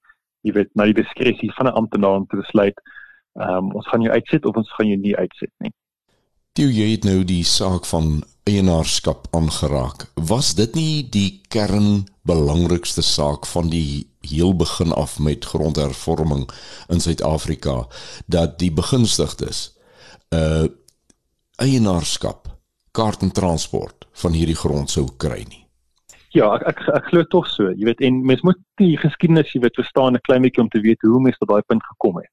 jy 0.46 0.52
weet 0.52 0.70
na 0.74 0.84
die 0.84 1.02
diskresie 1.02 1.50
van 1.56 1.66
'n 1.66 1.76
amptenaar 1.80 2.20
om 2.20 2.26
te 2.26 2.36
besluit 2.36 2.78
um, 3.34 3.72
ons 3.74 3.88
gaan 3.88 4.02
jou 4.02 4.12
uitset 4.12 4.44
of 4.44 4.56
ons 4.56 4.72
gaan 4.72 4.88
jou 4.88 4.98
nie 5.00 5.16
uitset 5.16 5.52
nie. 5.58 5.72
Toe 6.52 6.70
jy 6.72 6.90
het 6.90 7.04
nou 7.04 7.24
die 7.24 7.44
saak 7.44 7.86
van 7.86 8.22
eienaarskap 8.48 9.26
aangeraak 9.36 10.06
was 10.28 10.54
dit 10.56 10.76
nie 10.78 11.02
die 11.12 11.40
kern 11.52 12.06
belangrikste 12.28 13.02
saak 13.04 13.46
van 13.46 13.68
die 13.72 14.06
heel 14.28 14.54
begin 14.56 14.92
af 14.92 15.18
met 15.18 15.44
grondhervorming 15.44 16.46
in 16.88 17.00
Suid-Afrika 17.04 17.86
dat 18.26 18.58
die 18.62 18.70
begunstigdes 18.72 19.60
uh, 20.34 20.66
eienaarskap 21.60 22.48
kaart 22.96 23.22
en 23.26 23.32
transport 23.32 24.08
van 24.22 24.36
hierdie 24.36 24.58
grond 24.58 24.90
sou 24.90 25.06
kry 25.24 25.42
nie. 25.48 25.64
Ja, 26.36 26.50
ek 26.56 26.66
ek, 26.72 26.80
ek 26.96 27.10
glo 27.10 27.24
tog 27.32 27.48
so. 27.52 27.70
Jy 27.72 27.88
weet 27.88 28.00
en 28.04 28.20
mens 28.28 28.44
moet 28.46 28.60
die 28.80 28.94
geskiedenis 29.00 29.52
jy 29.54 29.62
weet 29.64 29.80
verstaan 29.80 30.16
'n 30.16 30.24
klein 30.28 30.44
bietjie 30.44 30.62
om 30.64 30.72
te 30.72 30.80
weet 30.84 31.04
hoe 31.04 31.20
mense 31.20 31.40
tot 31.40 31.52
daai 31.52 31.68
punt 31.68 31.84
gekom 31.92 32.20
het. 32.20 32.32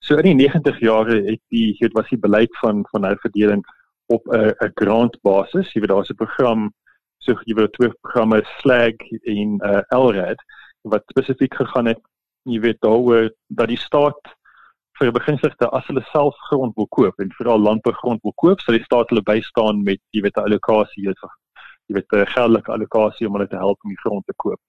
So 0.00 0.18
in 0.18 0.30
die 0.30 0.38
90 0.46 0.80
jare 0.80 1.22
het 1.26 1.42
die 1.50 1.74
het 1.80 1.94
was 1.98 2.08
die 2.10 2.22
beleid 2.22 2.52
van 2.62 2.84
van 2.92 3.04
herverdeling 3.04 3.64
op 4.06 4.22
'n 4.26 4.54
'n 4.64 4.72
grant 4.74 5.16
basis. 5.22 5.72
Jy 5.72 5.80
weet 5.80 5.90
daar's 5.90 6.10
'n 6.10 6.14
program 6.14 6.72
so 7.18 7.34
jy 7.46 7.54
weet 7.58 7.72
twee 7.72 7.90
programme 8.02 8.42
Slag 8.58 8.98
en 9.34 9.58
uh, 9.64 9.82
Elrad 9.90 10.42
wat 10.82 11.02
spesifiek 11.10 11.54
gegaan 11.54 11.86
het 11.90 12.00
jy 12.46 12.60
weet 12.60 12.80
daaroor 12.80 13.30
dat 13.48 13.68
die 13.72 13.80
staat 13.80 14.34
vir 14.98 15.12
beginsigte 15.12 15.68
as 15.76 15.86
hulle 15.90 16.04
self 16.12 16.36
grond 16.48 16.76
wil 16.76 16.88
koop 16.98 17.18
en 17.20 17.32
veral 17.38 17.60
landbougrond 17.60 18.22
wil 18.22 18.36
koop 18.42 18.62
sal 18.62 18.78
die 18.78 18.84
staat 18.84 19.10
hulle 19.12 19.24
bystaan 19.26 19.82
met 19.88 20.00
jy 20.16 20.22
weet 20.26 20.38
'n 20.38 20.46
allocasie 20.48 21.02
jy 21.02 21.12
weet 21.12 21.34
jy 21.88 21.94
weet 21.98 22.12
'n 22.12 22.32
geldelike 22.34 22.72
allocasie 22.72 23.26
om 23.26 23.34
hulle 23.34 23.48
te 23.48 23.56
help 23.56 23.78
om 23.84 23.90
die 23.90 24.02
grond 24.04 24.26
te 24.26 24.34
koop. 24.36 24.60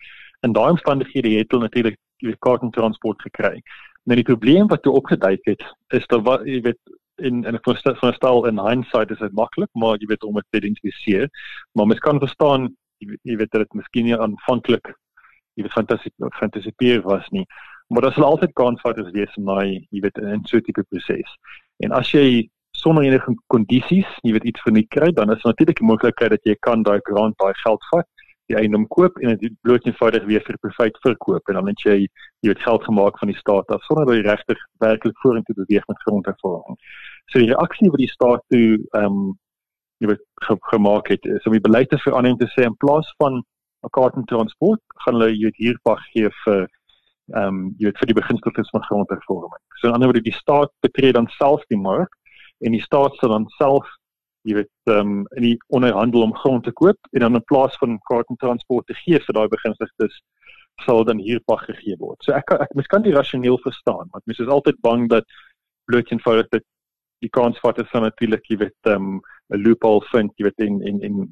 In 0.45 0.53
daai 0.53 0.69
omstandighede 0.69 1.37
het 1.37 1.51
hulle 1.51 1.63
natuurlik 1.63 1.97
die 2.21 2.35
kaart 2.39 2.61
en 2.61 2.71
transport 2.71 3.21
gekry. 3.21 3.61
Nou 4.05 4.15
die 4.15 4.29
probleem 4.31 4.67
wat 4.67 4.83
toe 4.83 4.93
opgeduik 4.93 5.45
het 5.45 5.63
is 5.93 6.05
dat 6.07 6.21
wat 6.23 6.45
jy 6.45 6.61
weet 6.61 6.81
in 7.17 7.45
en 7.45 7.59
van 7.61 7.95
van 8.01 8.13
stel 8.13 8.45
in 8.45 8.59
hindsight 8.59 9.11
is 9.11 9.19
dit 9.19 9.33
maklik, 9.33 9.69
maar 9.73 9.97
jy 9.97 10.07
weet 10.07 10.23
om 10.23 10.33
dit 10.33 10.45
te 10.49 10.57
identifiseer. 10.57 11.29
Maar 11.71 11.87
mens 11.87 11.99
kan 11.99 12.19
verstaan 12.19 12.75
jy, 12.97 13.35
weet 13.35 13.51
dat 13.51 13.61
dit 13.61 13.73
miskien 13.73 14.05
nie 14.05 14.17
aanvanklik 14.17 14.93
jy 15.57 15.65
weet 15.65 15.73
fantasie 15.73 16.11
fantasipeer 16.37 17.01
was 17.01 17.25
nie. 17.33 17.45
Maar 17.87 18.07
daar 18.07 18.13
sal 18.13 18.27
altyd 18.27 18.53
kansfaktors 18.53 19.13
wees 19.15 19.33
in 19.39 19.47
daai 19.49 19.87
jy 19.89 20.01
weet 20.05 20.17
'n 20.21 20.45
so 20.45 20.59
tipe 20.59 20.83
proses. 20.83 21.37
En 21.83 21.91
as 21.91 22.11
jy 22.11 22.49
sonder 22.71 23.03
enige 23.03 23.33
kondisies, 23.47 24.09
jy 24.23 24.33
weet 24.33 24.43
iets 24.43 24.61
verniet 24.61 24.89
kry, 24.89 25.11
dan 25.11 25.31
is 25.31 25.43
natuurlik 25.43 25.79
die 25.79 25.87
moontlikheid 25.87 26.29
dat 26.29 26.43
jy 26.43 26.55
kan 26.59 26.83
daai 26.83 26.99
grant 27.03 27.37
daai 27.37 27.53
geld 27.63 27.83
vat, 27.91 28.07
die 28.47 28.55
eiendom 28.55 28.85
koop 28.87 29.17
en 29.19 29.35
dit 29.41 29.55
bloot 29.61 29.85
eenvoudig 29.85 30.25
weer 30.29 30.43
vir 30.45 30.57
profit 30.63 30.99
verkoop 31.03 31.49
en 31.49 31.59
dan 31.59 31.71
het 31.71 31.83
jy 31.83 31.97
jy 32.45 32.53
het 32.53 32.63
geld 32.63 32.85
gemaak 32.87 33.19
van 33.19 33.31
die 33.31 33.39
staat 33.39 33.73
af 33.75 33.83
sonder 33.87 34.07
dat 34.07 34.15
jy 34.19 34.23
regtig 34.27 34.63
werklik 34.83 35.19
vorentoe 35.23 35.55
beweeg 35.57 35.87
met 35.87 36.03
grondhervorming. 36.05 36.79
So 37.31 37.43
die 37.43 37.51
reaksie 37.51 37.91
wat 37.91 38.03
die 38.03 38.13
staat 38.13 38.45
toe 38.53 38.65
ehm 38.77 39.05
um, 39.11 39.35
jy 39.97 40.11
weet 40.11 40.23
ge 40.45 40.55
gemaak 40.71 41.07
het 41.09 41.23
is 41.25 41.45
om 41.49 41.55
die 41.57 41.67
beleid 41.67 41.89
te 41.89 41.97
verander 41.97 42.31
en 42.31 42.37
te 42.37 42.49
sê 42.53 42.65
in 42.69 42.75
plaas 42.83 43.07
van 43.17 43.41
'n 43.85 43.93
kaart 43.97 44.15
en 44.15 44.25
transport 44.31 44.81
gaan 45.03 45.17
hulle 45.17 45.31
jy 45.33 45.49
weet 45.49 45.63
hierpag 45.63 46.01
gee 46.13 46.29
vir 46.43 46.67
ehm 47.35 47.47
um, 47.47 47.63
jy 47.79 47.89
weet 47.89 47.99
vir 47.99 48.11
die 48.13 48.19
beginseltes 48.21 48.69
van 48.75 48.87
grondhervorming. 48.89 49.63
So 49.79 49.87
in 49.87 49.93
ander 49.93 50.07
woorde 50.07 50.29
die 50.29 50.39
staat 50.43 50.71
betree 50.85 51.11
dan 51.11 51.27
self 51.39 51.65
die 51.67 51.81
mark 51.89 52.13
en 52.65 52.71
die 52.71 52.85
staat 52.85 53.15
sal 53.19 53.35
dan 53.35 53.49
self 53.57 53.87
jy 54.47 54.55
weet 54.61 54.91
ehm 54.91 54.99
um, 54.99 55.25
in 55.39 55.43
die 55.43 55.57
onderhandel 55.77 56.23
om 56.27 56.35
grond 56.41 56.63
te 56.63 56.73
koop 56.81 57.11
en 57.11 57.25
dan 57.25 57.39
in 57.39 57.45
plaas 57.51 57.75
van 57.81 57.99
kaart 58.09 58.29
en 58.31 58.39
transport 58.43 58.87
te 58.87 58.95
gee 59.03 59.19
vir 59.25 59.37
daai 59.37 59.47
beginsigtes 59.51 60.21
sal 60.85 61.03
dan 61.03 61.19
hier 61.19 61.41
pag 61.49 61.63
gegee 61.65 61.97
word. 61.99 62.19
So 62.23 62.33
ek 62.37 62.53
ek 62.55 62.75
mens 62.77 62.89
kan 62.93 63.05
dit 63.05 63.15
rasioneel 63.15 63.59
verstaan 63.65 64.07
want 64.13 64.25
mens 64.25 64.43
is 64.45 64.53
altyd 64.57 64.79
bang 64.87 65.07
dat 65.13 65.25
bloot 65.89 66.11
eenvoudig 66.11 66.51
dat 66.55 66.65
die 67.25 67.33
kansvatters 67.33 67.89
van 67.91 68.07
natuurlik 68.07 68.45
jy 68.51 68.61
weet 68.63 68.91
ehm 68.93 69.17
um, 69.17 69.19
'n 69.55 69.63
loophole 69.65 70.05
vind 70.11 70.31
jy 70.37 70.49
weet 70.49 70.65
in 70.69 70.81
in 70.91 71.01
in 71.09 71.27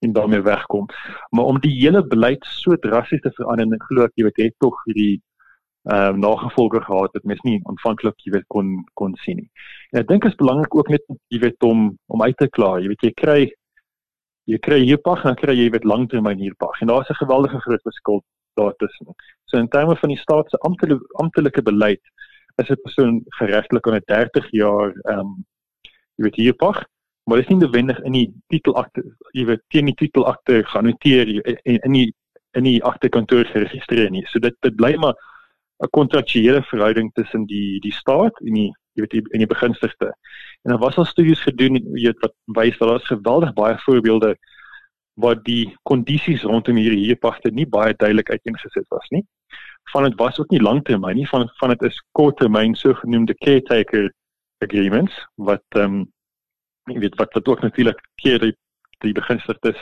en 0.00 0.12
daarmee 0.12 0.42
wegkom. 0.46 0.86
Maar 1.30 1.44
om 1.44 1.60
die 1.60 1.74
hele 1.74 2.06
beleid 2.06 2.44
so 2.46 2.76
drasties 2.76 3.20
te 3.20 3.32
verander 3.34 3.66
en 3.66 3.86
glo 3.88 4.04
ek 4.04 4.14
jy 4.14 4.28
weet 4.28 4.42
het 4.44 4.54
tog 4.62 4.76
hierdie 4.86 5.20
ehm 5.88 6.14
uh, 6.14 6.20
nagevolge 6.20 6.80
gehad 6.84 7.12
wat 7.16 7.24
mens 7.24 7.40
nie 7.48 7.60
aanvanklik 7.70 8.24
jy 8.24 8.32
weet 8.32 8.46
kon 8.54 8.84
kon 9.00 9.14
sien 9.24 9.38
nie. 9.40 9.50
En 9.92 10.00
ek 10.02 10.08
dink 10.08 10.22
dit 10.22 10.32
is 10.32 10.40
belangrik 10.40 10.74
ook 10.76 10.90
net 10.92 11.04
jy 11.32 11.40
weet 11.44 11.62
om 11.64 11.86
om 12.06 12.22
uit 12.22 12.36
te 12.36 12.48
klaar. 12.48 12.80
Jy 12.82 12.88
weet 12.92 13.06
jy 13.06 13.12
kry 13.22 13.38
jy 14.52 14.58
kry 14.66 14.80
hierpag 14.82 15.24
en 15.24 15.32
dan 15.32 15.40
kry 15.40 15.54
jy 15.56 15.70
weet 15.72 15.88
langtermyn 15.88 16.42
hierpag. 16.44 16.80
En 16.80 16.92
daar's 16.92 17.08
'n 17.10 17.22
geweldige 17.22 17.60
groot 17.64 17.82
verskil 17.82 18.22
daartussen. 18.60 19.14
So 19.46 19.56
in 19.56 19.68
terme 19.68 19.96
van 19.96 20.08
die 20.08 20.18
staat 20.18 20.50
se 20.50 20.58
amptelike 20.68 21.04
amptelike 21.24 21.62
beleid 21.62 22.02
is 22.56 22.70
'n 22.70 22.82
persoon 22.82 23.22
geregtelik 23.40 23.86
aan 23.86 23.96
'n 23.96 24.06
30 24.06 24.50
jaar 24.50 24.92
ehm 24.92 25.18
um, 25.18 25.44
jy 26.16 26.24
weet 26.24 26.36
hierpag 26.36 26.84
maar 27.24 27.36
dit 27.36 27.46
is 27.46 27.52
nie 27.52 27.60
noodwendig 27.60 27.98
in 28.08 28.12
die 28.12 28.28
titelakte 28.48 29.02
jy 29.32 29.44
weet 29.44 29.62
teen 29.68 29.84
die 29.90 29.94
titelakte 29.94 30.62
genoteer 30.64 31.28
en 31.44 31.80
in 31.88 31.92
die 31.92 32.14
in 32.56 32.64
die 32.64 32.78
agterkantoor 32.84 33.44
geregistreer 33.44 34.10
nie. 34.10 34.24
So 34.32 34.40
dit 34.40 34.56
dit 34.64 34.76
bly 34.76 34.94
maar 34.96 35.14
'n 35.82 35.90
kontraktuele 35.90 36.62
verhouding 36.62 37.10
tussen 37.14 37.46
die 37.46 37.80
die 37.80 37.92
staat 37.92 38.40
en 38.40 38.54
die 38.54 38.70
jy 38.98 39.04
weet 39.04 39.14
die 39.14 39.22
en 39.30 39.44
die 39.44 39.50
begunstigde. 39.50 40.12
En 40.62 40.72
daar 40.72 40.82
was 40.82 40.96
al 40.96 41.04
studies 41.04 41.40
gedoen 41.40 41.78
weet 41.92 42.18
wat 42.24 42.34
wys 42.58 42.78
dat 42.78 42.88
daar 42.88 43.06
geweldig 43.10 43.52
baie 43.52 43.78
voorbeelde 43.78 44.36
waar 45.14 45.42
die 45.42 45.76
kondisies 45.82 46.42
rondom 46.42 46.76
hierdie 46.76 47.06
huurpagte 47.06 47.50
nie 47.50 47.66
baie 47.66 47.94
duidelik 47.94 48.30
uiteengesit 48.30 48.86
was 48.88 49.08
nie. 49.08 49.24
Van 49.92 50.04
dit 50.04 50.14
was 50.18 50.38
ook 50.40 50.50
nie 50.50 50.62
langtermyn 50.62 51.16
nie, 51.16 51.28
van 51.28 51.48
van 51.60 51.74
dit 51.74 51.82
is 51.90 52.02
korttermyn 52.12 52.74
sogenaamde 52.74 53.34
caretaker 53.34 54.12
agreements 54.64 55.26
wat 55.34 55.64
ehm 55.76 56.00
um, 56.00 56.06
jy 56.88 56.98
weet 57.04 57.18
wat 57.20 57.34
wat 57.36 57.48
ook 57.48 57.62
natuurlik 57.62 58.00
keer 58.22 58.38
die 58.40 58.54
die 59.04 59.12
begunstigdes 59.12 59.78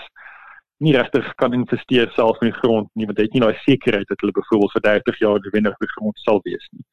nie 0.85 0.93
regtig 0.93 1.29
kan 1.41 1.55
investeer 1.57 2.11
self 2.15 2.41
in 2.43 2.51
die 2.51 2.59
grond 2.59 2.89
nie 2.95 3.07
want 3.09 3.17
dit 3.17 3.29
het 3.29 3.37
nie 3.37 3.45
daai 3.45 3.63
sekerheid 3.65 4.09
dat 4.11 4.21
hulle 4.21 4.35
byvoorbeeld 4.37 4.75
vir 4.77 4.85
30 4.89 5.23
jaar 5.23 5.41
die 5.41 5.53
wenner 5.55 5.77
die 5.81 5.93
grond 5.95 6.19
sal 6.25 6.43
wees 6.45 6.67
nie. 6.73 6.85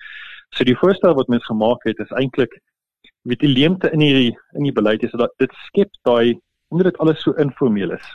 So 0.55 0.63
die 0.63 0.77
voorstel 0.79 1.15
wat 1.17 1.31
mens 1.33 1.45
gemaak 1.49 1.83
het 1.89 1.99
is 1.99 2.15
eintlik 2.21 2.55
met 3.27 3.39
die 3.43 3.51
leemte 3.51 3.91
in 3.91 4.03
hierdie 4.03 4.31
in 4.55 4.69
die 4.69 4.75
beleid 4.79 5.03
is 5.03 5.15
dat 5.19 5.35
dit 5.43 5.51
skep 5.67 5.91
daai 6.07 6.39
omdat 6.69 6.91
dit 6.91 6.97
alles 7.03 7.21
so 7.21 7.35
informeel 7.43 7.91
is. 7.97 8.07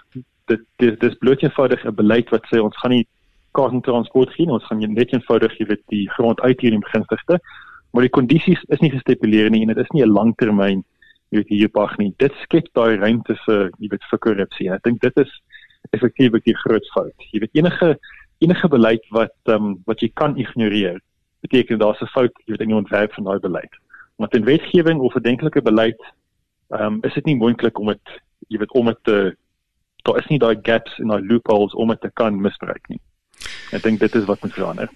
Dit 0.48 0.64
dis 0.82 0.96
dis 1.04 1.20
bloot 1.20 1.42
eenvoudig 1.42 1.84
'n 1.84 1.94
beleid 1.94 2.30
wat 2.30 2.48
sê 2.48 2.62
ons 2.62 2.76
gaan 2.80 2.96
nie 2.96 3.06
kaart 3.52 3.72
en 3.72 3.82
transport 3.82 4.32
gee 4.32 4.48
ons 4.48 4.64
gaan 4.64 4.80
net 4.80 5.12
eenvoudig 5.12 5.58
jy 5.58 5.66
weet 5.66 5.84
die 5.88 6.08
grond 6.16 6.40
uit 6.40 6.60
hier 6.60 6.72
in 6.72 6.84
beginstigte 6.84 7.40
maar 7.92 8.04
die 8.04 8.16
kondisies 8.16 8.62
is 8.68 8.80
nie 8.80 8.90
gestipuleer 8.92 9.50
nie 9.50 9.62
en 9.62 9.72
dit 9.74 9.84
is 9.84 9.92
nie 9.92 10.02
'n 10.04 10.12
langtermyn 10.12 10.84
jy 11.30 11.42
weet 11.42 11.48
hier 11.48 11.68
pag 11.68 11.96
nie. 11.98 12.14
Dit 12.18 12.32
skep 12.42 12.68
daai 12.74 12.96
ruimte 12.96 13.36
vir 13.44 13.70
jy 13.78 13.88
weet 13.92 14.04
vir 14.10 14.18
korrupsie. 14.18 14.70
Ek 14.72 14.82
dink 14.82 15.00
dit 15.00 15.16
is 15.16 15.32
effektief 15.90 16.32
'n 16.32 16.54
groot 16.54 16.86
fout. 16.94 17.14
Jy 17.32 17.40
weet 17.40 17.54
enige 17.54 17.98
enige 18.38 18.68
beleid 18.68 19.04
wat 19.10 19.34
ehm 19.44 19.64
um, 19.64 19.82
wat 19.84 20.00
jy 20.00 20.10
kan 20.14 20.36
ignoreer, 20.36 21.00
beteken 21.40 21.78
daar's 21.78 22.00
'n 22.00 22.06
fout, 22.06 22.32
jy 22.44 22.52
weet 22.52 22.60
in 22.60 22.72
die 22.74 22.82
ontwerp 22.82 23.12
van 23.12 23.24
daai 23.24 23.38
beleid. 23.38 23.74
Want 24.16 24.34
in 24.34 24.44
wetgewing 24.44 25.00
of 25.00 25.14
'n 25.14 25.22
denklike 25.22 25.62
beleid 25.62 26.00
ehm 26.68 26.82
um, 26.82 26.98
is 27.02 27.14
dit 27.14 27.24
nie 27.24 27.36
moontlik 27.36 27.78
om 27.78 27.86
dit 27.86 28.20
jy 28.48 28.58
weet 28.58 28.72
om 28.72 28.86
dit 28.86 28.98
te 29.02 29.36
daar 30.02 30.18
is 30.18 30.26
nie 30.26 30.38
daai 30.38 30.58
gaps 30.62 30.98
en 30.98 31.08
daai 31.08 31.26
loopholes 31.26 31.74
om 31.74 31.88
dit 31.88 32.00
te 32.00 32.10
kan 32.14 32.40
misbruik 32.40 32.88
nie. 32.88 33.00
Ek 33.72 33.82
dink 33.82 34.00
dit 34.00 34.14
is 34.14 34.24
wat 34.24 34.42
moet 34.42 34.52
verander. 34.52 34.88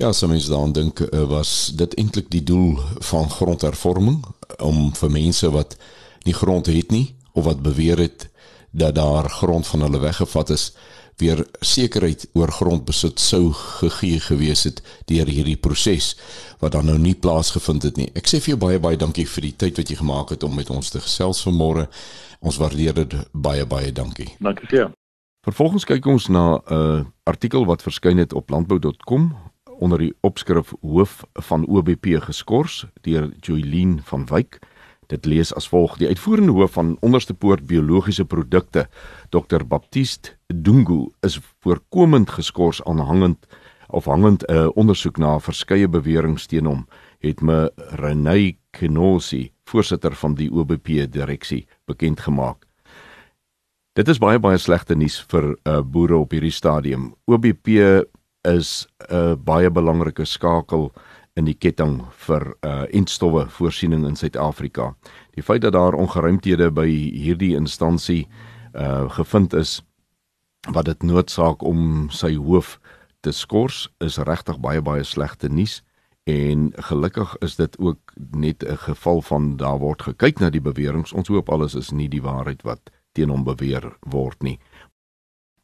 Ja, 0.00 0.12
so 0.12 0.28
mens 0.28 0.46
dan 0.48 0.72
dink 0.72 1.00
eh, 1.00 1.24
was 1.28 1.72
dit 1.76 1.94
eintlik 1.94 2.30
die 2.30 2.42
doel 2.42 2.78
van 3.10 3.28
grondhervorming 3.30 4.22
om 4.58 4.94
vir 4.96 5.10
mense 5.10 5.50
wat 5.50 5.76
nie 6.24 6.34
grond 6.34 6.66
het 6.66 6.90
nie 6.90 7.14
of 7.32 7.44
wat 7.44 7.62
beweer 7.62 7.98
het 7.98 8.30
dat 8.70 8.94
daar 8.94 9.28
grond 9.30 9.66
van 9.66 9.80
hulle 9.80 10.00
weggevat 10.00 10.50
is 10.50 10.72
weer 11.20 11.46
sekerheid 11.60 12.28
oor 12.32 12.52
grondbesit 12.52 13.20
sou 13.20 13.52
gegee 13.52 14.20
gewees 14.20 14.64
het 14.64 14.80
deur 15.10 15.28
hierdie 15.28 15.56
proses 15.56 16.14
wat 16.60 16.72
dan 16.72 16.88
nou 16.88 16.96
nie 16.98 17.14
plaasgevind 17.14 17.84
het 17.88 18.00
nie. 18.00 18.08
Ek 18.16 18.28
sê 18.28 18.40
vir 18.40 18.54
jou 18.54 18.60
baie 18.60 18.80
baie 18.80 18.96
dankie 19.00 19.26
vir 19.28 19.48
die 19.48 19.56
tyd 19.64 19.80
wat 19.80 19.92
jy 19.92 19.98
gemaak 20.00 20.32
het 20.34 20.46
om 20.46 20.56
met 20.56 20.70
ons 20.70 20.90
te 20.92 21.02
gesels 21.02 21.42
vanmôre. 21.46 21.86
Ons 22.40 22.60
waardeer 22.60 22.96
dit 23.02 23.16
baie 23.32 23.66
baie 23.68 23.92
dankie. 23.92 24.30
Dankie 24.40 24.68
vir 24.70 24.78
jou. 24.78 24.88
Vervolgens 25.44 25.86
kyk 25.88 26.06
ons 26.06 26.28
na 26.28 26.60
'n 26.60 26.74
uh, 26.74 27.04
artikel 27.24 27.64
wat 27.64 27.82
verskyn 27.82 28.18
het 28.18 28.32
op 28.32 28.50
landbou.com 28.50 29.32
onder 29.80 29.98
die 29.98 30.14
opskrif 30.20 30.72
hoof 30.80 31.24
van 31.32 31.64
OBP 31.66 32.20
geskort 32.20 32.84
deur 33.00 33.32
Joylene 33.40 34.00
van 34.04 34.26
Wyk. 34.26 34.58
Dit 35.10 35.26
lees 35.26 35.50
as 35.58 35.66
volg: 35.68 35.96
Die 35.98 36.06
uitvoerende 36.06 36.52
hoof 36.54 36.76
van 36.78 36.96
Onderste 37.00 37.34
Poort 37.34 37.66
Biologiese 37.66 38.24
Produkte, 38.24 38.86
Dr 39.34 39.64
Baptiste 39.66 40.36
Dungu, 40.46 41.10
is 41.26 41.40
voorkomend 41.60 42.30
geskort 42.30 42.84
aanhangend 42.86 43.46
of 43.88 44.04
hangend 44.04 44.46
'n 44.46 44.54
uh, 44.54 44.68
ondersoek 44.74 45.18
na 45.18 45.38
verskeie 45.40 45.88
beweringe 45.88 46.46
teen 46.46 46.66
hom, 46.66 46.86
het 47.18 47.40
me 47.40 47.72
Renay 47.76 48.56
Kenosi, 48.70 49.50
voorsitter 49.64 50.14
van 50.14 50.34
die 50.34 50.50
OBP 50.52 50.86
direksie, 51.10 51.66
bekend 51.84 52.20
gemaak. 52.20 52.66
Dit 53.92 54.08
is 54.08 54.18
baie 54.18 54.38
baie 54.38 54.58
slegte 54.58 54.94
nuus 54.94 55.24
vir 55.28 55.56
uh, 55.66 55.80
boere 55.82 56.16
op 56.16 56.30
hierdie 56.30 56.54
stadium. 56.54 57.14
OBP 57.26 57.68
is 58.42 58.86
'n 59.10 59.14
uh, 59.14 59.34
baie 59.34 59.70
belangrike 59.70 60.24
skakel 60.24 60.92
in 61.40 61.48
die 61.48 61.56
ketting 61.56 62.00
vir 62.26 62.52
uh 62.66 62.84
entstowwe 62.96 63.46
voorsiening 63.48 64.04
in 64.08 64.16
Suid-Afrika. 64.16 64.92
Die 65.36 65.44
feit 65.44 65.64
dat 65.64 65.72
daar 65.72 65.96
ongeruimthede 65.96 66.70
by 66.76 66.88
hierdie 66.88 67.54
instansie 67.56 68.26
uh 68.74 69.08
gevind 69.16 69.56
is 69.56 69.80
wat 70.68 70.90
dit 70.90 71.02
noodsaak 71.02 71.62
om 71.64 72.10
sy 72.12 72.34
hoof 72.36 72.76
te 73.24 73.32
skors 73.32 73.86
is 74.04 74.18
regtig 74.28 74.60
baie 74.60 74.82
baie 74.84 75.04
slegte 75.04 75.48
nuus 75.48 75.80
en 76.28 76.68
gelukkig 76.90 77.32
is 77.44 77.56
dit 77.56 77.78
ook 77.78 78.12
net 78.36 78.64
'n 78.64 78.76
geval 78.76 79.22
van 79.22 79.56
daar 79.56 79.78
word 79.78 80.02
gekyk 80.02 80.38
na 80.40 80.50
die 80.50 80.60
beweringe. 80.60 81.14
Ons 81.14 81.28
hoop 81.28 81.48
alles 81.48 81.74
is 81.74 81.90
nie 81.90 82.08
die 82.08 82.22
waarheid 82.22 82.62
wat 82.62 82.80
teen 83.12 83.28
hom 83.28 83.44
beweer 83.44 83.96
word 84.00 84.42
nie. 84.42 84.58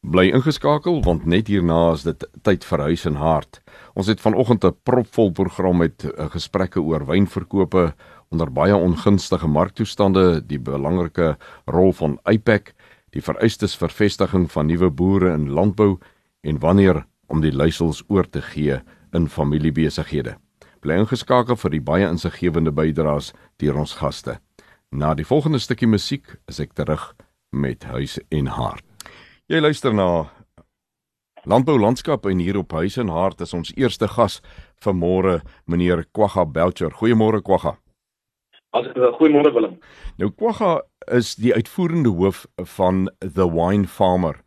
Bly 0.03 0.29
ingeskakel 0.31 1.01
want 1.03 1.25
net 1.27 1.49
hierna 1.49 1.93
is 1.95 2.05
dit 2.07 2.25
tyd 2.47 2.65
vir 2.65 2.83
huis 2.91 3.07
en 3.09 3.17
hart. 3.19 3.61
Ons 3.97 4.07
het 4.07 4.21
vanoggend 4.21 4.65
'n 4.65 4.77
propvol 4.85 5.33
program 5.33 5.79
met 5.79 6.05
uh, 6.05 6.29
gesprekke 6.31 6.81
oor 6.81 7.07
wynverkope 7.07 7.95
onder 8.31 8.53
baie 8.53 8.77
ongunstige 8.77 9.49
marktoestande, 9.49 10.47
die 10.47 10.59
belangrike 10.59 11.37
rol 11.67 11.93
van 11.93 12.19
IPAC, 12.31 12.75
die 13.11 13.23
vereistes 13.23 13.77
vir 13.77 13.89
vestiging 13.89 14.51
van 14.51 14.67
nuwe 14.67 14.91
boere 14.91 15.33
in 15.33 15.51
landbou 15.51 15.99
en 16.43 16.59
wanneer 16.59 17.05
om 17.27 17.41
die 17.41 17.53
leiersels 17.53 18.03
oor 18.09 18.29
te 18.31 18.43
gee 18.43 18.81
in 19.13 19.29
familiebesighede. 19.29 20.37
Bly 20.81 21.01
ingeskakel 21.03 21.57
vir 21.57 21.71
die 21.71 21.83
baie 21.83 22.09
insiggewende 22.09 22.71
bydraes 22.71 23.33
deur 23.59 23.81
ons 23.83 23.97
gaste. 23.99 24.39
Na 24.93 25.15
die 25.15 25.27
volgende 25.27 25.59
stukkie 25.59 25.89
musiek 25.91 26.37
is 26.47 26.61
ek 26.63 26.77
terug 26.79 27.15
met 27.51 27.89
huis 27.91 28.21
en 28.31 28.47
hart. 28.47 28.86
Jy 29.47 29.61
luister 29.63 29.93
na 29.95 30.27
Landbou 31.47 31.77
landskap 31.79 32.25
en 32.27 32.41
hier 32.43 32.57
op 32.59 32.73
Huis 32.75 32.97
en 32.99 33.13
Hart 33.15 33.45
is 33.45 33.53
ons 33.55 33.69
eerste 33.79 34.09
gas 34.11 34.41
vanmôre 34.83 35.37
meneer 35.71 36.03
Kwagga 36.11 36.43
Belcher. 36.51 36.91
Goeiemôre 36.91 37.45
Kwagga. 37.47 37.77
As 38.75 38.91
goeiemôre 39.21 39.55
Willem. 39.55 39.79
Nou 40.19 40.33
Kwagga 40.35 40.81
is 41.15 41.37
die 41.39 41.55
uitvoerende 41.55 42.11
hoof 42.11 42.43
van 42.75 43.07
The 43.23 43.47
Wine 43.47 43.87
Farmer. 43.87 44.43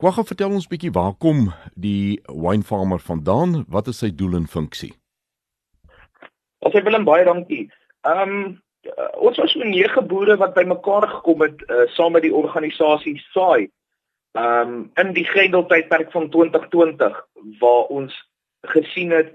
Kwagga 0.00 0.24
vertel 0.24 0.56
ons 0.56 0.72
bietjie 0.72 0.94
waar 0.96 1.12
kom 1.20 1.50
die 1.76 2.16
Wine 2.32 2.64
Farmer 2.64 3.04
vandaan? 3.04 3.66
Wat 3.68 3.92
is 3.92 4.00
sy 4.00 4.08
doel 4.08 4.40
en 4.40 4.48
funksie? 4.48 4.94
Ons 6.64 6.72
sê 6.72 6.80
Willem 6.80 7.04
baie 7.04 7.28
dankie. 7.28 7.66
Ehm 8.08 8.24
um, 8.24 8.46
ons 9.20 9.36
was 9.36 9.52
so 9.52 9.60
nege 9.68 10.00
boere 10.00 10.40
wat 10.40 10.56
bymekaar 10.56 11.04
gekom 11.18 11.42
het 11.44 11.60
uh, 11.68 11.84
saam 11.92 12.14
met 12.16 12.24
die 12.24 12.32
organisasie 12.32 13.18
SAI 13.34 13.66
Ehm 14.38 14.72
um, 14.72 14.90
in 14.94 15.12
die 15.12 15.24
Grendeltydperk 15.24 16.10
van 16.10 16.28
2020 16.30 17.26
waar 17.58 17.84
ons 17.98 18.14
gesien 18.60 19.10
het 19.10 19.32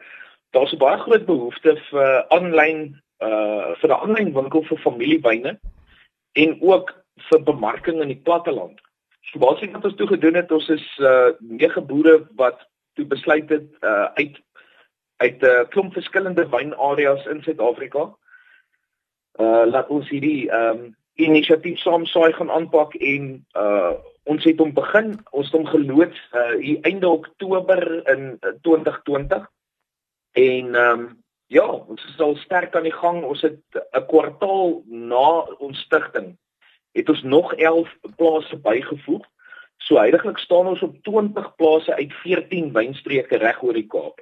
daar's 0.55 0.71
'n 0.71 0.77
baie 0.77 0.97
groot 0.97 1.25
behoefte 1.25 1.75
vir 1.89 2.29
aanlyn 2.29 3.01
uh 3.19 3.75
vir 3.79 3.89
'n 3.89 4.01
aanlyn 4.03 4.33
winkel 4.33 4.63
vir 4.63 4.77
familiewyne 4.77 5.59
en 6.31 6.61
ook 6.61 6.93
vir 7.29 7.43
bemarking 7.43 8.01
in 8.01 8.07
die 8.07 8.23
platteland. 8.23 8.79
So 9.21 9.39
basies 9.39 9.71
wat 9.71 9.85
ons 9.85 9.95
toe 9.95 10.07
gedoen 10.07 10.33
het, 10.33 10.51
ons 10.51 10.69
is 10.69 10.97
uh 10.99 11.31
nege 11.39 11.81
boere 11.81 12.27
wat 12.35 12.67
toe 12.93 13.05
besluit 13.05 13.49
het 13.49 13.67
uh 13.81 14.07
uit 14.13 14.41
uit 15.17 15.41
'n 15.41 15.45
uh, 15.45 15.67
klomp 15.69 15.93
verskillende 15.93 16.49
wynareas 16.49 17.25
in 17.25 17.43
Suid-Afrika 17.43 18.03
uh 19.39 19.63
laat 19.65 19.87
ons 19.87 20.09
hierdie 20.09 20.49
ehm 20.49 20.69
um, 20.69 20.95
inisiatief 21.15 21.79
saam 21.79 22.05
saai 22.05 22.33
gaan 22.33 22.51
aanpak 22.51 22.95
en 22.95 23.45
uh 23.55 23.93
ons 24.23 24.43
het 24.47 24.59
hom 24.59 24.71
begin, 24.71 25.17
ons 25.35 25.49
het 25.49 25.55
hom 25.57 25.65
geloods 25.67 26.19
uh 26.31 26.55
hier 26.59 26.79
einde 26.87 27.09
Oktober 27.09 28.07
in 28.07 28.37
uh, 28.39 28.53
2020. 28.61 29.49
En 30.31 30.75
ehm 30.75 30.99
um, 30.99 31.23
ja, 31.47 31.65
ons 31.67 32.05
is 32.05 32.19
al 32.19 32.35
sterk 32.35 32.75
aan 32.75 32.87
die 32.87 32.95
gang. 32.95 33.23
Ons 33.23 33.41
het 33.41 33.59
'n 33.75 34.05
kwartaal 34.07 34.81
na 34.87 35.43
ons 35.59 35.79
stigting 35.79 36.37
het 36.93 37.09
ons 37.09 37.23
nog 37.23 37.53
11 37.53 37.97
plase 38.15 38.57
bygevoeg. 38.57 39.25
So 39.77 39.97
heidaglik 39.97 40.37
staan 40.37 40.67
ons 40.67 40.81
op 40.81 40.95
20 41.03 41.55
plase 41.55 41.95
uit 41.95 42.13
14 42.13 42.71
wynstreke 42.73 43.37
reg 43.37 43.63
oor 43.63 43.73
die 43.73 43.87
Kaap. 43.87 44.21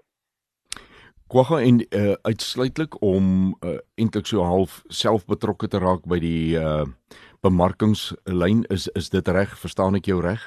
Kwagga 1.32 1.62
en 1.64 1.78
uh, 1.96 2.14
uitsluitlik 2.22 3.02
om 3.02 3.56
uh, 3.64 3.78
eintlik 3.96 4.28
so 4.28 4.44
half 4.44 4.82
self 4.92 5.24
betrokke 5.26 5.70
te 5.72 5.80
raak 5.80 6.04
by 6.04 6.18
die 6.20 6.58
uh 6.60 6.84
bemarkingslyn. 7.42 8.66
Is 8.70 8.90
is 9.00 9.08
dit 9.10 9.28
reg? 9.28 9.54
Verstaan 9.58 9.96
ek 9.98 10.10
jou 10.12 10.20
reg? 10.22 10.44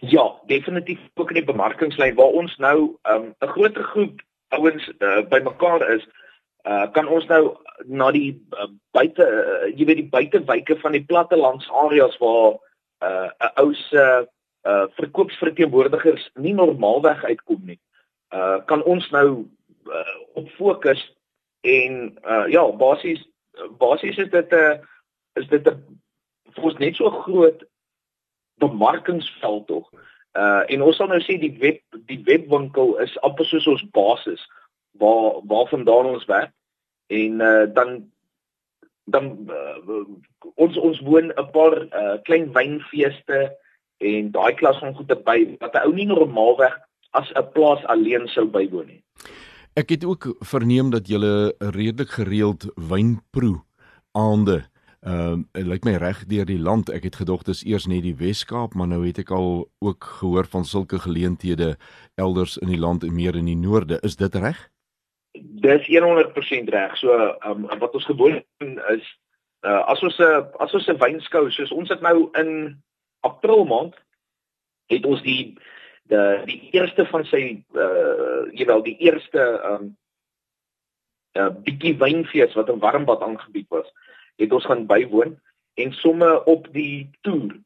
Ja 0.00 0.22
definitief 0.46 1.02
ook 1.18 1.32
in 1.34 1.40
die 1.40 1.48
bemarkingslyn 1.48 2.14
waar 2.14 2.38
ons 2.42 2.54
nou 2.62 2.76
um, 3.10 3.26
'n 3.26 3.34
um, 3.42 3.50
groter 3.50 3.84
groep 3.84 4.22
ouens 4.54 4.86
uh, 4.98 5.26
bymekaar 5.28 5.82
is 5.96 6.06
uh, 6.64 6.86
kan 6.92 7.08
ons 7.08 7.26
nou 7.26 7.56
na 7.84 8.10
die 8.10 8.38
uh, 8.54 8.70
buite 8.94 9.26
uh, 9.26 9.66
jy 9.74 9.84
weet 9.90 10.00
die 10.04 10.12
buitewyke 10.14 10.78
van 10.80 10.92
die 10.92 11.04
plattelandsareas 11.04 12.16
waar 12.22 12.54
'n 12.54 13.32
uh, 13.42 13.50
ou 13.58 13.74
se 13.74 14.04
uh, 14.62 14.86
verkoopsverteenwoordigers 14.94 16.30
nie 16.34 16.54
normaalweg 16.54 17.24
uitkom 17.24 17.60
nie 17.64 17.80
uh, 18.32 18.64
kan 18.66 18.82
ons 18.82 19.10
nou 19.10 19.46
uh, 19.86 20.16
op 20.34 20.48
fokus 20.58 21.02
en 21.60 22.18
uh, 22.24 22.46
ja 22.48 22.72
basies 22.72 23.22
basies 23.78 24.18
is 24.18 24.30
dit 24.30 24.52
'n 24.52 24.54
uh, 24.54 24.76
is 25.34 25.48
dit 25.48 25.68
'n 25.68 26.00
vir 26.54 26.64
ons 26.64 26.78
net 26.78 26.96
so 26.96 27.10
groot 27.10 27.64
bemarkingsveld 28.58 29.66
tog. 29.66 29.90
Uh 30.36 30.64
en 30.72 30.82
ons 30.82 30.96
sal 30.96 31.08
nou 31.08 31.20
sê 31.20 31.38
die 31.40 31.56
web 31.60 31.80
die 32.10 32.20
webwinkel 32.24 32.96
is 33.04 33.16
amper 33.20 33.44
soos 33.44 33.66
ons 33.66 33.84
basis 33.96 34.42
waar 35.00 35.40
waarvandaan 35.48 36.12
ons 36.16 36.24
werk 36.24 36.52
en 37.06 37.40
uh 37.40 37.64
dan 37.74 38.12
dan 39.06 39.48
uh, 39.50 40.04
ons 40.54 40.76
ons 40.76 41.00
woon 41.00 41.30
'n 41.30 41.50
paar 41.54 41.76
uh, 41.82 42.16
klein 42.22 42.52
wynfeeste 42.52 43.56
en 43.98 44.30
daai 44.30 44.54
klas 44.54 44.78
van 44.78 44.94
goede 44.94 45.16
by 45.28 45.56
wat 45.60 45.74
'n 45.74 45.86
ou 45.86 45.94
nie 45.94 46.06
normaalweg 46.06 46.74
as 47.10 47.30
'n 47.32 47.52
plaas 47.52 47.84
alleen 47.84 48.28
sou 48.28 48.46
bywoon 48.46 48.86
nie. 48.86 49.02
Ek 49.76 49.92
het 49.92 50.04
ook 50.04 50.36
verneem 50.40 50.90
dat 50.90 51.08
jy 51.08 51.18
redelik 51.58 52.16
gereeld 52.16 52.64
wynproe 52.74 53.60
aande 54.16 54.64
Ehm 55.06 55.44
uh, 55.54 55.66
lyk 55.66 55.84
my 55.86 55.92
reg 56.02 56.24
deur 56.26 56.46
die 56.48 56.58
land. 56.58 56.88
Ek 56.90 57.04
het 57.06 57.16
gedog 57.20 57.44
dis 57.46 57.60
eers 57.62 57.84
net 57.86 58.02
die 58.02 58.16
Wes-Kaap, 58.18 58.72
maar 58.74 58.88
nou 58.90 59.04
het 59.04 59.20
ek 59.22 59.30
al 59.30 59.68
ook 59.78 60.08
gehoor 60.18 60.48
van 60.50 60.64
sulke 60.66 60.98
geleenthede 60.98 61.76
elders 62.18 62.56
in 62.58 62.72
die 62.72 62.80
land 62.80 63.04
en 63.06 63.14
meer 63.14 63.38
in 63.38 63.46
die 63.46 63.56
noorde. 63.56 64.00
Is 64.02 64.16
dit 64.18 64.34
reg? 64.34 64.58
Dis 65.62 65.86
100% 65.86 66.72
reg. 66.74 66.96
So 66.98 67.14
ehm 67.14 67.68
um, 67.70 67.78
wat 67.78 67.94
ons 67.94 68.08
gewoon 68.10 68.42
is 68.96 69.06
uh, 69.62 69.84
as 69.86 70.02
ons 70.02 70.18
'n 70.18 70.42
as 70.58 70.74
ons 70.74 70.88
'n 70.90 70.98
wynskou, 70.98 71.50
soos 71.50 71.70
ons 71.70 71.88
het 71.88 72.02
nou 72.02 72.26
in 72.34 72.82
April 73.20 73.64
maand 73.64 73.94
het 74.90 75.06
ons 75.06 75.22
die 75.22 75.54
die 76.08 76.44
die 76.46 76.70
eerste 76.72 77.06
van 77.10 77.24
sy 77.24 77.42
uh 77.74 78.46
jy 78.54 78.66
wel 78.66 78.82
die 78.82 78.96
eerste 79.02 79.44
um, 79.70 79.96
uh 81.38 81.50
bietjie 81.66 81.96
wynfees 81.98 82.54
wat 82.54 82.70
in 82.72 82.80
Warmbad 82.82 83.22
aangebied 83.22 83.68
was 83.68 83.88
het 84.36 84.52
ons 84.52 84.64
gaan 84.64 84.86
bywoon 84.86 85.36
en 85.74 85.92
somme 85.92 86.44
op 86.44 86.68
die 86.72 87.10
toer 87.26 87.56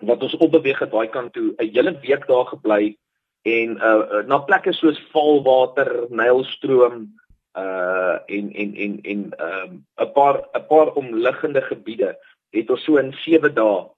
wat 0.00 0.22
ons 0.22 0.36
opbeweeg 0.36 0.78
het 0.78 0.92
daai 0.92 1.08
kant 1.08 1.32
toe 1.32 1.54
'n 1.58 1.72
hele 1.74 1.98
week 2.00 2.26
daar 2.26 2.46
gebly 2.46 2.96
en 3.42 3.76
uh 3.76 4.22
na 4.26 4.38
plekke 4.38 4.72
soos 4.72 5.00
Valwater, 5.12 6.06
Nylstroom 6.10 7.08
uh 7.56 8.18
en 8.26 8.52
en 8.52 8.74
en 8.74 9.00
en 9.02 9.20
um, 9.40 9.86
'n 9.96 10.12
paar 10.12 10.44
'n 10.54 10.66
paar 10.66 10.92
omliggende 10.94 11.62
gebiede 11.62 12.16
het 12.50 12.70
ons 12.70 12.84
so 12.84 12.96
in 12.96 13.12
7 13.12 13.54
dae 13.54 13.88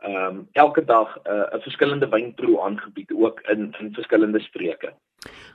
ehm 0.00 0.26
um, 0.26 0.48
elke 0.52 0.84
dag 0.84 1.18
'n 1.24 1.30
uh, 1.30 1.60
verskillende 1.60 2.08
wynproe 2.08 2.60
aangebied 2.60 3.12
ook 3.12 3.40
in 3.40 3.74
in 3.80 3.94
verskillende 3.94 4.40
streke. 4.40 4.92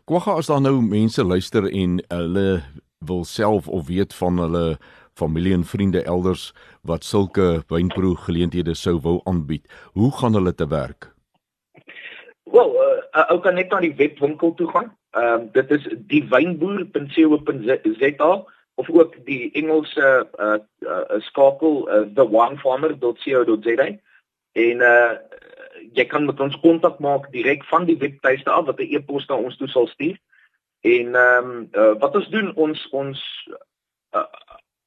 Kwagga 0.03 0.31
as 0.31 0.45
daar 0.45 0.61
nou 0.61 0.81
mense 0.81 1.23
luister 1.23 1.71
en 1.71 2.03
hulle 2.07 2.61
wil 2.99 3.23
self 3.23 3.67
of 3.67 3.87
weet 3.87 4.13
van 4.13 4.37
hulle 4.37 4.77
familie 5.13 5.53
en 5.53 5.63
vriende 5.63 6.03
elders 6.03 6.53
wat 6.81 7.03
sulke 7.03 7.63
wynproe 7.67 8.15
geleenthede 8.15 8.73
sou 8.73 8.99
wou 9.01 9.19
aanbied. 9.23 9.89
Hoe 9.93 10.11
gaan 10.11 10.33
hulle 10.33 10.55
te 10.55 10.67
werk? 10.67 11.13
Wel, 12.43 12.75
uh, 12.75 13.29
ou 13.29 13.39
kan 13.39 13.53
net 13.53 13.69
na 13.69 13.79
die 13.79 13.95
webwinkel 13.95 14.53
toe 14.53 14.69
gaan. 14.69 14.97
Ehm 15.11 15.41
uh, 15.41 15.47
dit 15.51 15.71
is 15.71 15.87
diewynboer.co.za 16.07 18.43
of 18.75 18.89
ook 18.89 19.25
die 19.25 19.51
Engelse 19.51 20.27
uh, 20.39 20.53
uh, 20.79 21.01
skakel 21.19 21.89
uh, 21.89 22.01
thewinefarmer.co.za 22.15 24.03
en 24.55 24.81
uh, 24.81 25.13
jy 25.95 26.05
kan 26.11 26.25
met 26.25 26.39
ons 26.39 26.59
kontak 26.63 26.99
maak 27.03 27.27
direk 27.33 27.63
van 27.71 27.85
die 27.85 27.97
webtuiste 27.99 28.51
af 28.51 28.65
wat 28.65 28.79
'n 28.79 28.95
e-pos 28.95 29.27
na 29.27 29.35
ons 29.35 29.57
toe 29.57 29.67
sal 29.67 29.87
stuur. 29.87 30.17
En 30.81 31.15
ehm 31.15 31.49
um, 31.49 31.69
uh, 31.73 31.93
wat 31.99 32.15
ons 32.15 32.29
doen 32.29 32.53
ons 32.55 32.87
ons 32.91 33.19
uh, 34.15 34.27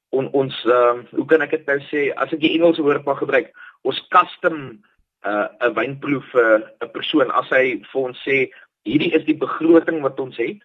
on, 0.09 0.29
ons 0.31 0.63
uh, 0.65 0.97
hoe 1.11 1.25
kan 1.25 1.41
ek 1.41 1.51
dit 1.57 1.65
nou 1.65 1.79
sê 1.89 2.09
as 2.15 2.33
ek 2.33 2.41
die 2.41 2.53
Engelse 2.57 2.81
woord 2.81 3.05
mag 3.05 3.21
gebruik 3.21 3.51
ons 3.81 3.99
custom 4.13 4.79
uh, 5.25 5.47
'n 5.59 5.69
uh, 5.69 5.73
wynproef 5.75 6.25
vir 6.33 6.65
'n 6.81 6.91
persoon 6.95 7.31
as 7.31 7.49
hy 7.49 7.81
vir 7.91 8.01
ons 8.01 8.25
sê 8.25 8.49
hierdie 8.87 9.13
is 9.13 9.25
die 9.25 9.37
begroting 9.37 10.01
wat 10.01 10.19
ons 10.19 10.37
het 10.37 10.59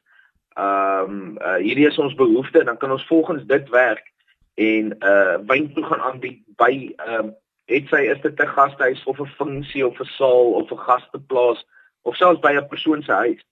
ehm 0.57 1.11
um, 1.11 1.38
uh, 1.43 1.59
hierdie 1.59 1.88
is 1.90 1.99
ons 1.99 2.14
behoefte 2.14 2.64
dan 2.64 2.79
kan 2.79 2.90
ons 2.90 3.07
volgens 3.07 3.45
dit 3.45 3.69
werk 3.69 4.07
en 4.55 4.85
'n 4.90 4.97
uh, 5.03 5.37
wynproef 5.51 5.87
gaan 5.87 6.07
aanbied 6.11 6.40
by 6.57 6.95
ehm 6.97 7.25
um, 7.25 7.35
het 7.64 7.88
sy 7.88 8.03
is 8.12 8.20
dit 8.20 8.40
'n 8.40 8.55
gastehuis 8.57 9.05
of 9.05 9.20
'n 9.20 9.35
funksie 9.38 9.87
of 9.87 10.00
'n 10.00 10.05
saal 10.18 10.53
of 10.61 10.70
'n 10.70 10.85
gasteplaas 10.88 11.64
of 12.03 12.16
selfs 12.16 12.40
by 12.40 12.53
'n 12.53 12.68
persoon 12.68 13.03
se 13.03 13.12
huis. 13.12 13.42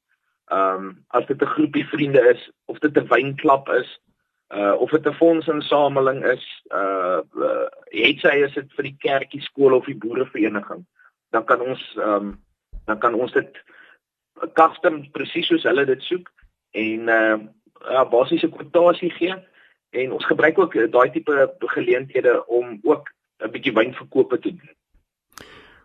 Ehm 0.47 0.85
um, 0.85 1.05
as 1.09 1.27
dit 1.27 1.43
'n 1.43 1.55
groepie 1.55 1.87
vriende 1.87 2.21
is 2.35 2.51
of 2.65 2.79
dit 2.79 2.97
'n 2.97 3.07
wynklub 3.09 3.69
is 3.69 4.01
uh 4.55 4.75
of 4.81 4.91
dit 4.91 5.07
'n 5.07 5.15
fondsinsameling 5.15 6.25
is, 6.25 6.63
uh, 6.69 7.21
uh 7.37 7.69
het 7.85 8.19
sy 8.21 8.35
is 8.45 8.55
dit 8.55 8.73
vir 8.73 8.83
die 8.83 8.97
kerkie 8.99 9.41
skool 9.41 9.73
of 9.73 9.85
die 9.85 9.97
boerevereniging, 9.97 10.87
dan 11.31 11.45
kan 11.45 11.61
ons 11.61 11.95
ehm 11.97 12.15
um, 12.15 12.43
dan 12.85 12.99
kan 12.99 13.15
ons 13.15 13.33
dit 13.33 13.63
custom 14.53 15.11
presies 15.11 15.47
soos 15.47 15.63
hulle 15.63 15.85
dit 15.85 16.03
soek 16.03 16.29
en 16.71 17.09
uh 17.09 17.39
ja 17.91 18.05
basiese 18.05 18.49
kwotasie 18.49 19.11
gee. 19.11 19.35
En 19.91 20.13
ons 20.13 20.25
gebruik 20.25 20.59
ook 20.59 20.75
daai 20.93 21.11
tipe 21.11 21.55
geleenthede 21.59 22.47
om 22.47 22.79
ook 22.83 23.11
'n 23.43 23.51
bietjie 23.51 23.75
wynverkope 23.75 24.39
te 24.39 24.51
doen. 24.51 24.71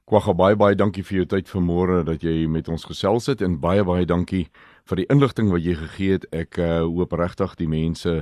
Kwagga 0.08 0.34
baie 0.34 0.56
baie 0.56 0.76
dankie 0.76 1.04
vir 1.04 1.18
jou 1.18 1.26
tyd 1.26 1.50
vanmôre 1.52 2.04
dat 2.08 2.22
jy 2.24 2.48
met 2.48 2.70
ons 2.72 2.86
gesels 2.88 3.26
het 3.28 3.42
en 3.42 3.60
baie 3.60 3.84
baie 3.84 4.06
dankie 4.06 4.46
vir 4.88 5.02
die 5.02 5.08
inligting 5.12 5.50
wat 5.52 5.66
jy 5.66 5.74
gegee 5.76 6.12
het. 6.16 6.28
Ek 6.32 6.58
uh, 6.58 6.86
hoop 6.88 7.12
regtig 7.12 7.56
die 7.60 7.68
mense 7.68 8.14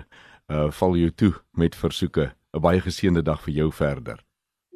uh 0.50 0.72
val 0.72 0.96
jou 0.98 1.12
toe 1.12 1.34
met 1.54 1.76
versoeke. 1.76 2.32
'n 2.54 2.62
Baie 2.62 2.82
geseënde 2.82 3.22
dag 3.22 3.42
vir 3.42 3.54
jou 3.54 3.72
verder. 3.72 4.18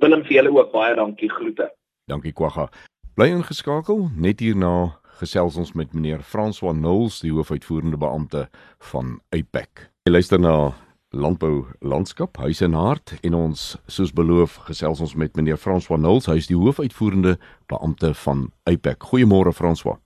Willem 0.01 0.23
vir 0.23 0.33
julle 0.37 0.51
ook 0.53 0.71
baie 0.71 0.95
dankie 0.95 1.29
groete. 1.29 1.71
Dankie 2.07 2.31
Kwagga. 2.33 2.69
Bly 3.15 3.27
ingeskakel 3.33 4.09
net 4.15 4.39
hierna 4.39 4.99
gesels 5.19 5.57
ons 5.57 5.73
met 5.73 5.93
meneer 5.93 6.21
François 6.23 6.73
Knowles, 6.73 7.19
die 7.19 7.31
hoofuitvoerende 7.31 7.97
beampte 7.97 8.47
van 8.91 9.19
Apex. 9.35 9.89
Jy 10.05 10.13
luister 10.13 10.39
na 10.39 10.73
Landbou 11.11 11.65
Landskap, 11.81 12.37
Huis 12.37 12.61
en 12.61 12.73
Hart 12.73 13.15
en 13.25 13.33
ons 13.33 13.61
soos 13.89 14.11
beloof 14.13 14.59
gesels 14.67 14.99
ons 15.01 15.15
met 15.17 15.33
meneer 15.35 15.57
François 15.57 15.97
Knowles, 15.97 16.27
hy 16.29 16.35
is 16.37 16.49
die 16.51 16.57
hoofuitvoerende 16.57 17.39
beampte 17.71 18.11
van 18.27 18.51
Apex. 18.69 19.09
Goeiemôre 19.09 19.49
François. 19.57 19.97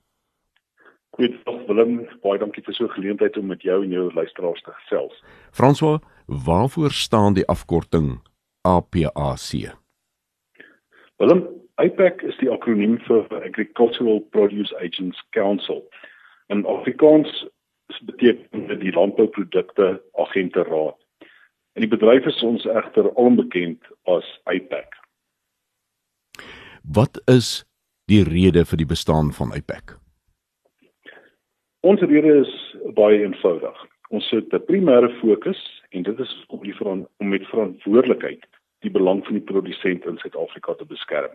Goeiedag 1.18 1.66
Willem, 1.68 1.98
baie 2.24 2.40
dankie 2.40 2.64
vir 2.64 2.74
so 2.74 2.86
'n 2.86 2.96
geleentheid 2.96 3.38
om 3.38 3.52
met 3.52 3.62
jou 3.62 3.84
en 3.84 3.92
jou 3.92 4.14
luisteraars 4.14 4.62
te 4.62 4.72
gesels. 4.72 5.24
François, 5.52 6.00
waarvoor 6.28 6.92
staan 6.92 7.34
die 7.34 7.48
afkorting 7.48 8.22
APAC? 8.62 9.76
Willem, 11.18 11.48
APAC 11.76 12.22
is 12.22 12.38
die 12.38 12.50
akroniem 12.50 12.98
vir 13.00 13.28
Agricultural 13.44 14.22
Produce 14.32 14.74
Agents 14.80 15.20
Council. 15.32 15.84
In 16.48 16.66
Afrikaans 16.66 17.46
beteken 18.02 18.68
dit 18.68 18.80
die 18.80 18.94
landbouprodukte 18.94 20.02
agente 20.14 20.64
raad. 20.64 20.98
En 21.74 21.82
die 21.82 21.90
bedryf 21.90 22.26
is 22.26 22.44
ons 22.44 22.66
egter 22.66 23.10
onbekend 23.10 23.82
as 24.04 24.40
APAC. 24.44 24.98
Wat 26.84 27.22
is 27.26 27.64
die 28.06 28.24
rede 28.24 28.66
vir 28.66 28.78
die 28.78 28.90
bestaan 28.90 29.32
van 29.34 29.54
APAC? 29.56 29.98
Ons 31.84 32.02
rede 32.02 32.36
is 32.42 32.52
baie 32.96 33.24
eenvoudig. 33.24 33.78
Ons 34.10 34.30
het 34.30 34.54
'n 34.54 34.66
primêre 34.70 35.10
fokus 35.20 35.62
en 35.90 36.04
dit 36.04 36.20
is 36.20 36.46
om 36.48 36.64
die 36.64 36.76
om 36.84 37.28
met 37.30 37.46
verantwoordelikheid 37.48 38.46
die 38.80 38.92
belang 38.92 39.24
van 39.26 39.34
die 39.34 39.48
produsent 39.52 40.06
in 40.06 40.18
Suid-Afrika 40.18 40.74
te 40.74 40.86
beskerm. 40.86 41.32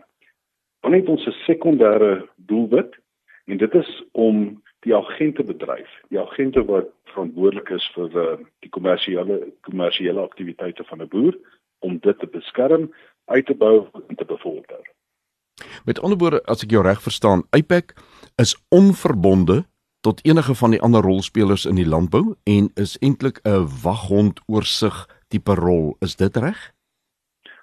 Dan 0.81 0.93
het 0.93 1.09
ons 1.09 1.27
'n 1.27 1.37
sekondêre 1.47 2.29
doelwit 2.37 2.99
en 3.47 3.57
dit 3.57 3.75
is 3.75 4.03
om 4.13 4.63
die 4.89 4.97
agente 4.97 5.45
bedryf, 5.45 5.89
die 6.09 6.21
agente 6.21 6.65
wat 6.65 6.89
verantwoordelik 7.13 7.71
is 7.77 7.87
vir 7.95 8.09
die, 8.15 8.27
die 8.65 8.73
kommersiële 8.73 9.41
kommersiële 9.69 10.25
aktiwiteite 10.25 10.85
van 10.89 11.03
'n 11.03 11.09
boer 11.13 11.37
om 11.85 11.99
dit 11.99 12.19
te 12.19 12.27
beskerm, 12.27 12.89
uit 13.29 13.47
te 13.47 13.55
bou 13.55 13.87
en 14.09 14.17
te 14.17 14.25
bevorder. 14.25 14.83
Met 15.85 16.01
ander 16.01 16.19
woorde, 16.19 16.43
as 16.45 16.63
ek 16.63 16.71
jou 16.71 16.83
reg 16.83 17.03
verstaan, 17.03 17.45
IPAC 17.57 17.95
is 18.37 18.57
onverbonde 18.69 19.65
tot 20.01 20.25
enige 20.25 20.55
van 20.55 20.71
die 20.71 20.81
ander 20.81 21.03
rolspelers 21.03 21.65
in 21.67 21.75
die 21.75 21.89
landbou 21.89 22.35
en 22.45 22.71
is 22.75 22.97
eintlik 22.99 23.41
'n 23.45 23.67
waghond 23.83 24.41
oorsig 24.47 25.07
tipe 25.29 25.55
rol. 25.55 25.97
Is 26.01 26.17
dit 26.17 26.37
reg? 26.37 26.73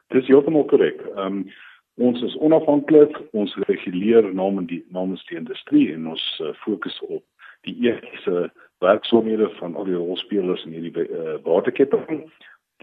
Dis 0.08 0.28
heeltemal 0.28 0.66
korrek. 0.66 1.02
Ehm 1.16 1.26
um, 1.26 1.52
ons 1.98 2.22
is 2.22 2.36
onafhanklik, 2.44 3.18
ons 3.32 3.56
reguleer 3.70 4.28
namens 4.34 4.68
die 4.68 4.82
namens 4.92 5.24
die 5.30 5.38
industrie 5.40 5.94
en 5.94 6.08
ons 6.12 6.26
uh, 6.44 6.52
fokus 6.64 6.98
op 7.08 7.24
die 7.68 7.76
etiese 7.88 8.50
werksomhede 8.84 9.50
van 9.60 9.76
al 9.76 9.88
die 9.88 9.96
rolspelers 9.96 10.66
in 10.68 10.76
hierdie 10.76 11.08
uh, 11.08 11.38
waterketting. 11.46 12.26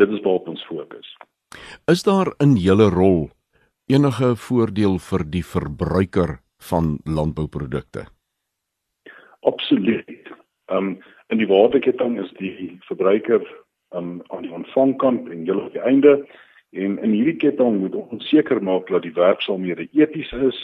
Dit 0.01 0.11
is 0.11 0.22
waar 0.25 0.40
ons 0.48 0.64
fokus. 0.64 1.16
Is 1.90 2.03
daar 2.03 2.33
in 2.40 2.57
julle 2.57 2.88
rol 2.90 3.29
enige 3.92 4.33
voordeel 4.37 4.98
vir 5.11 5.25
die 5.29 5.44
verbruiker 5.44 6.38
van 6.70 6.96
landbouprodukte? 7.05 8.07
Absoluut. 9.40 10.09
Ehm 10.70 10.94
um, 10.94 11.01
in 11.33 11.40
die 11.40 11.48
waterketting 11.48 12.18
is 12.20 12.29
die 12.37 12.77
verbruiker 12.85 13.40
um, 13.96 14.20
aan 14.29 14.44
die 14.44 14.53
ontvangkant 14.53 15.31
en 15.33 15.46
jy 15.48 15.55
op 15.57 15.72
die 15.72 15.81
einde 15.81 16.18
en 16.73 16.99
in 16.99 17.13
hierdie 17.13 17.37
ketting 17.37 17.81
moet 17.81 17.95
ons 17.95 18.29
seker 18.29 18.63
maak 18.65 18.89
dat 18.89 19.05
die 19.05 19.15
werksaamhede 19.17 19.89
eties 19.93 20.33
is, 20.33 20.59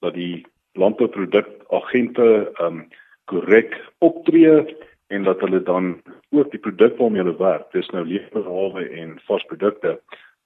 dat 0.00 0.14
die 0.14 0.46
landbouproduk 0.78 1.48
agente 1.68 2.28
ehm 2.56 2.66
um, 2.66 2.88
korrek 3.30 3.76
optree 4.02 4.76
en 5.14 5.22
dat 5.22 5.40
hulle 5.40 5.62
dan 5.62 6.02
ook 6.34 6.50
die 6.50 6.58
produk 6.58 6.96
waarmee 6.98 7.22
hulle 7.22 7.36
werk, 7.38 7.68
dis 7.72 7.86
nou 7.94 8.02
leefbaarhawe 8.06 8.88
en 9.02 9.20
varsprodukte, 9.26 10.00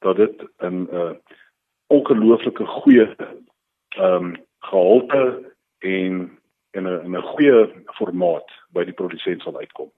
dat 0.05 0.17
dit 0.17 0.45
in 0.61 0.83
'n 0.83 0.89
uh, 0.93 1.13
ongelooflike 1.87 2.67
goeie 2.67 3.07
ehm 3.17 4.25
um, 4.25 4.37
gehalte 4.59 5.53
en 5.79 6.39
in 6.71 6.87
'n 6.89 7.05
in 7.05 7.17
'n 7.17 7.29
goeie 7.33 7.71
formaat 7.85 8.51
by 8.73 8.85
die 8.85 8.99
produsent 9.01 9.43
sal 9.43 9.59
uitkom. 9.59 9.91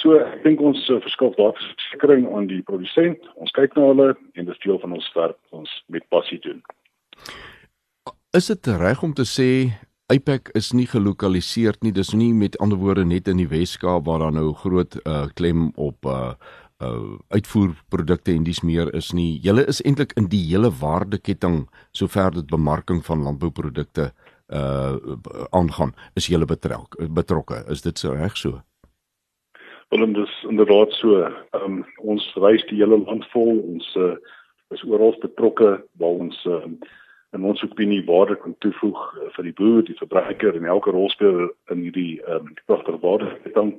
So 0.00 0.16
ek 0.18 0.42
dink 0.46 0.60
ons 0.64 0.80
uh, 0.90 0.98
verskaf 1.04 1.36
daar 1.38 1.54
versekering 1.58 2.26
aan 2.34 2.48
die 2.50 2.62
produsent. 2.66 3.22
Ons 3.38 3.54
kyk 3.56 3.76
na 3.76 3.90
hulle 3.92 4.08
en 4.16 4.44
dit 4.48 4.52
is 4.54 4.64
deel 4.64 4.80
van 4.82 4.96
ons 4.98 5.12
werk 5.14 5.36
wat 5.36 5.62
ons 5.62 5.76
met 5.92 6.06
passie 6.10 6.40
doen. 6.42 6.62
Is 8.36 8.48
dit 8.48 8.72
reg 8.80 9.02
om 9.04 9.12
te 9.14 9.26
sê 9.28 9.48
Apex 10.12 10.52
is 10.58 10.72
nie 10.76 10.88
gelokaliseer 10.88 11.78
nie. 11.84 11.92
Dis 11.94 12.12
nie 12.16 12.32
met 12.36 12.58
ander 12.60 12.80
woorde 12.80 13.04
net 13.04 13.28
in 13.30 13.38
die 13.40 13.48
Wes-Kaap 13.48 14.08
waar 14.08 14.24
daar 14.24 14.34
nou 14.34 14.50
groot 14.56 14.98
uh, 15.04 15.28
klem 15.38 15.70
op 15.76 16.08
uh, 16.08 16.34
uh 16.82 17.14
uitvoerprodukte 17.30 18.32
en 18.34 18.44
dis 18.44 18.60
meer 18.66 18.90
is 18.96 19.12
nie. 19.14 19.38
Julle 19.44 19.64
is 19.70 19.80
eintlik 19.86 20.12
in 20.18 20.26
die 20.32 20.42
hele 20.48 20.72
waardeketting 20.80 21.62
sover 21.96 22.34
dit 22.34 22.50
bemarking 22.50 23.04
van 23.06 23.22
landbouprodukte 23.28 24.10
uh 24.52 25.16
aangaan 25.50 25.94
is 26.18 26.26
julle 26.28 26.44
betrek 26.44 26.98
betrokke 27.08 27.62
is 27.72 27.82
dit 27.82 27.98
so 27.98 28.12
reg 28.12 28.36
so 28.36 28.60
Wel 29.92 30.02
en 30.02 30.12
dis 30.12 30.44
inderdaad 30.48 30.92
so 30.92 31.28
um, 31.50 31.82
ons 31.96 32.24
reis 32.40 32.62
die 32.70 32.78
hele 32.80 32.96
land 32.96 33.26
vol. 33.28 33.58
Ons 33.74 33.90
uh, 34.00 34.14
is 34.72 34.80
oral 34.88 35.12
betrokke 35.20 35.74
waar 36.00 36.22
ons 36.24 36.38
uh, 36.48 36.62
in 37.36 37.44
ons 37.44 37.60
opinie 37.66 38.00
waarde 38.06 38.38
kan 38.40 38.54
toevoeg 38.64 39.02
uh, 39.20 39.28
vir 39.36 39.50
die 39.50 39.52
boer 39.58 39.84
die 39.84 39.98
verbruiker 39.98 40.56
en 40.56 40.64
elke 40.64 40.96
rolspeler 40.96 41.50
in 41.74 41.84
hierdie 41.84 42.22
um, 42.24 42.48
pragtige 42.64 43.02
waarde 43.04 43.36
dan 43.52 43.74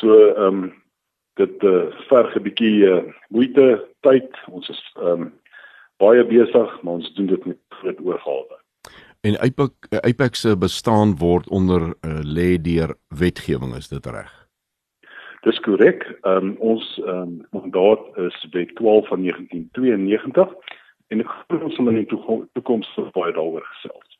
so 0.00 0.16
ehm 0.30 0.46
um, 0.64 0.64
dit 1.36 1.68
uh, 1.68 1.84
verg 2.08 2.32
'n 2.36 2.44
bietjie 2.48 2.88
uh, 2.88 3.04
moeite 3.28 3.84
tyd. 4.08 4.32
Ons 4.48 4.72
is 4.72 4.82
ehm 4.96 5.28
um, 5.28 5.30
baie 6.00 6.24
besig 6.24 6.78
maar 6.80 6.94
ons 6.94 7.14
doen 7.14 7.28
dit 7.28 7.44
met 7.44 7.60
groot 7.68 8.00
oorgawe. 8.00 8.56
En 9.20 9.36
Apex 9.36 10.00
Apex 10.00 10.40
se 10.40 10.56
bestaan 10.56 11.18
word 11.20 11.48
onder 11.48 11.92
uh, 11.92 12.20
lê 12.24 12.56
deur 12.56 12.96
wetgewing 13.08 13.76
is 13.76 13.92
dit 13.92 14.06
reg? 14.06 14.41
Dis 15.42 15.58
korrek. 15.66 16.04
Um, 16.22 16.54
ons 16.62 16.84
um, 17.02 17.40
mandaat 17.50 18.02
is 18.28 18.36
Wet 18.54 18.74
12 18.78 19.08
van 19.08 19.24
1992 19.26 20.52
en 21.12 21.22
ek 21.24 21.32
glo 21.32 21.66
ons 21.66 21.74
sal 21.76 21.90
in 21.90 21.98
die 21.98 22.10
toekoms 22.54 22.92
baie 23.16 23.34
daaroor 23.34 23.64
gesels. 23.74 24.18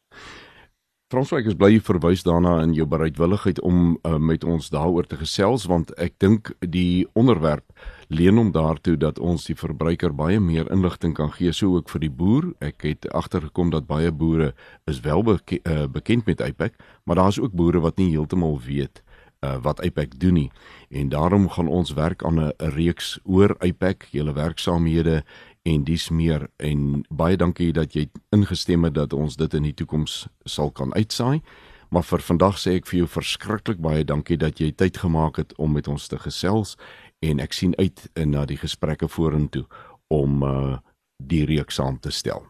François 1.12 1.42
ek 1.42 1.50
is 1.52 1.56
bly 1.60 1.76
verwys 1.84 2.24
daarna 2.24 2.56
in 2.64 2.72
jou 2.74 2.86
bereidwilligheid 2.88 3.60
om 3.68 3.98
uh, 4.08 4.16
met 4.16 4.46
ons 4.48 4.70
daaroor 4.72 5.06
te 5.06 5.18
gesels 5.20 5.68
want 5.70 5.92
ek 6.00 6.16
dink 6.24 6.50
die 6.64 7.04
onderwerp 7.12 7.68
leen 8.08 8.40
hom 8.40 8.50
daartoe 8.52 8.96
dat 8.96 9.20
ons 9.20 9.44
die 9.46 9.56
verbruiker 9.56 10.16
baie 10.16 10.40
meer 10.40 10.66
inligting 10.72 11.14
kan 11.14 11.30
gee 11.36 11.52
so 11.52 11.76
ook 11.76 11.92
vir 11.92 12.02
die 12.06 12.10
boer. 12.10 12.50
Ek 12.64 12.82
het 12.88 13.06
agtergekom 13.12 13.70
dat 13.70 13.86
baie 13.86 14.10
boere 14.10 14.54
is 14.90 15.04
wel 15.06 15.22
beke 15.28 15.60
uh, 15.62 15.86
bekend 15.86 16.26
met 16.26 16.42
Apex, 16.42 16.74
maar 17.04 17.20
daar's 17.20 17.38
ook 17.38 17.54
boere 17.54 17.84
wat 17.84 18.00
nie 18.00 18.10
heeltemal 18.10 18.58
weet 18.66 19.04
uh, 19.44 19.56
wat 19.62 19.82
Apex 19.84 20.16
doen 20.18 20.32
nie. 20.32 20.50
En 20.90 21.08
daarom 21.08 21.48
gaan 21.48 21.68
ons 21.68 21.92
werk 21.92 22.24
aan 22.24 22.40
'n 22.40 22.52
reeks 22.58 23.18
oor 23.24 23.56
Apex, 23.58 24.10
julle 24.10 24.32
werksaamhede 24.32 25.24
en 25.62 25.84
dis 25.84 26.10
meer 26.10 26.48
en 26.56 27.04
baie 27.08 27.36
dankie 27.36 27.72
dat 27.72 27.92
jy 27.94 28.08
ingestem 28.30 28.84
het 28.84 28.94
dat 28.94 29.12
ons 29.12 29.36
dit 29.36 29.54
in 29.54 29.62
die 29.62 29.74
toekoms 29.74 30.28
sal 30.44 30.70
kan 30.70 30.94
uitsaai. 30.94 31.40
Maar 31.90 32.02
vir 32.02 32.18
vandag 32.18 32.58
sê 32.58 32.74
ek 32.80 32.86
vir 32.86 32.98
jou 32.98 33.08
verskriklik 33.08 33.78
baie 33.78 34.04
dankie 34.04 34.36
dat 34.36 34.58
jy 34.58 34.72
tyd 34.72 34.96
gemaak 34.96 35.36
het 35.36 35.52
om 35.58 35.72
met 35.72 35.88
ons 35.88 36.08
te 36.08 36.18
gesels 36.18 36.76
en 37.20 37.40
ek 37.40 37.52
sien 37.52 37.74
uit 37.78 38.08
na 38.26 38.44
die 38.44 38.56
gesprekke 38.56 39.08
vorentoe 39.08 39.66
om 40.08 40.42
uh 40.42 40.78
die 41.22 41.44
reeks 41.46 41.74
saam 41.78 41.98
te 42.02 42.10
stel. 42.10 42.42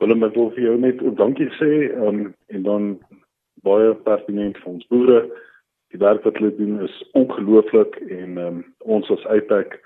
Willem, 0.00 0.24
ek 0.26 0.34
wil 0.34 0.48
vir 0.56 0.64
jou 0.64 0.76
net 0.80 1.02
dankie 1.18 1.46
sê 1.58 1.90
um, 2.02 2.22
en 2.48 2.62
dan 2.66 2.86
baie 3.66 3.94
pertinent 4.06 4.58
vir 4.62 4.72
ons 4.72 4.86
boere. 4.92 5.20
Die 5.90 6.00
werk 6.00 6.24
wat 6.24 6.38
hulle 6.38 6.52
doen 6.56 6.80
is 6.86 6.96
ongelooflik 7.18 7.98
en 8.08 8.38
um, 8.38 8.60
ons 8.78 9.10
as 9.10 9.26
Apex 9.26 9.78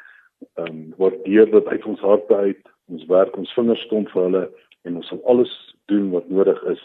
um, 0.61 0.93
waardeer 1.01 1.51
dit 1.51 1.67
uit 1.73 1.85
ons 1.85 2.01
harte 2.01 2.37
uit. 2.37 2.63
Ons 2.93 3.07
werk 3.09 3.37
ons 3.41 3.55
vingers 3.57 3.85
stomp 3.89 4.11
vir 4.13 4.27
hulle 4.27 4.45
en 4.85 5.01
ons 5.01 5.09
sal 5.09 5.23
alles 5.31 5.53
doen 5.93 6.11
wat 6.13 6.29
nodig 6.29 6.61
is 6.73 6.83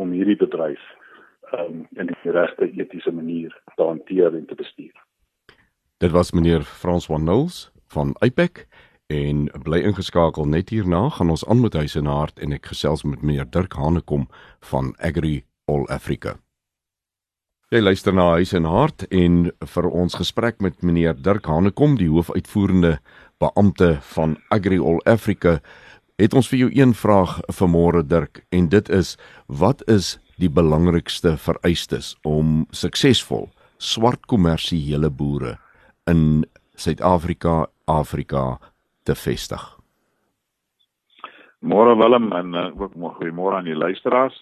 om 0.00 0.12
hierdie 0.12 0.36
bedryf 0.40 0.82
um, 1.56 1.86
in 1.96 2.12
die 2.12 2.34
regte 2.36 2.68
etiese 2.68 3.12
manier 3.12 3.54
te 3.76 3.82
hanteer 3.82 4.36
en 4.36 4.46
te 4.46 4.54
bestuur. 4.54 4.94
Dit 6.00 6.12
was 6.16 6.32
meneer 6.32 6.62
Frans 6.64 7.06
van 7.06 7.24
Nulls 7.24 7.70
van 7.92 8.14
Apex 8.20 8.64
en 9.10 9.48
bly 9.64 9.82
ingeskakel 9.82 10.46
net 10.46 10.70
hierna 10.70 11.08
gaan 11.16 11.32
ons 11.32 11.44
aan 11.48 11.60
met 11.60 11.74
hy 11.74 11.86
se 11.90 12.00
hart 12.06 12.38
en 12.38 12.54
ek 12.54 12.70
gesels 12.70 13.02
met 13.04 13.22
meneer 13.22 13.48
Dirk 13.50 13.74
Hanekom 13.74 14.28
van 14.70 14.94
Agri 14.98 15.40
All 15.70 15.86
Africa. 15.88 16.34
Jy 17.70 17.84
luister 17.84 18.10
na 18.10 18.32
Huis 18.34 18.50
en 18.58 18.66
Hart 18.66 19.04
en 19.14 19.44
vir 19.74 19.86
ons 19.86 20.16
gesprek 20.18 20.58
met 20.58 20.80
meneer 20.82 21.14
Dirk 21.14 21.46
Hanekom, 21.46 21.94
die 22.00 22.08
hoofuitvoerende 22.10 22.96
beampte 23.38 23.92
van 24.16 24.34
Agri 24.50 24.80
All 24.82 24.98
Africa 25.06 25.60
het 26.20 26.34
ons 26.34 26.50
vir 26.50 26.64
jou 26.64 26.70
een 26.74 26.96
vraag 26.98 27.38
vanmôre 27.60 28.02
Dirk 28.02 28.42
en 28.50 28.66
dit 28.74 28.90
is 28.90 29.14
wat 29.46 29.86
is 29.86 30.16
die 30.42 30.50
belangrikste 30.50 31.36
vereistes 31.38 32.16
om 32.26 32.66
suksesvol 32.74 33.46
swart 33.78 34.26
kommersiële 34.28 35.08
boere 35.10 35.56
in 36.10 36.44
Suid-Afrika, 36.80 37.68
Afrika 37.86 38.58
te 39.04 39.14
vestig. 39.14 39.62
Môre 41.60 41.94
Willem 42.00 42.30
en 42.32 42.54
uh, 42.56 42.68
ook 42.80 43.20
goeiemôre 43.20 43.60
aan 43.60 43.68
die 43.68 43.76
luisteraars. 43.76 44.36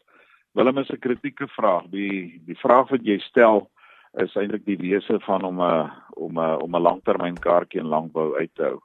Willem 0.58 0.78
is 0.78 0.90
'n 0.90 0.98
kritieke 0.98 1.46
vraag. 1.48 1.84
Die 1.90 2.42
die 2.44 2.58
vraag 2.58 2.88
wat 2.90 3.04
jy 3.06 3.18
stel 3.18 3.70
is 4.18 4.34
eintlik 4.34 4.64
die 4.66 4.76
wese 4.76 5.20
van 5.20 5.44
om 5.44 5.60
'n 5.62 5.90
om 6.10 6.38
'n 6.38 6.58
om 6.62 6.74
'n 6.74 6.82
langtermynkaartjie 6.82 7.80
in 7.80 7.86
landbou 7.86 8.36
uit 8.36 8.50
te 8.54 8.62
hou. 8.62 8.80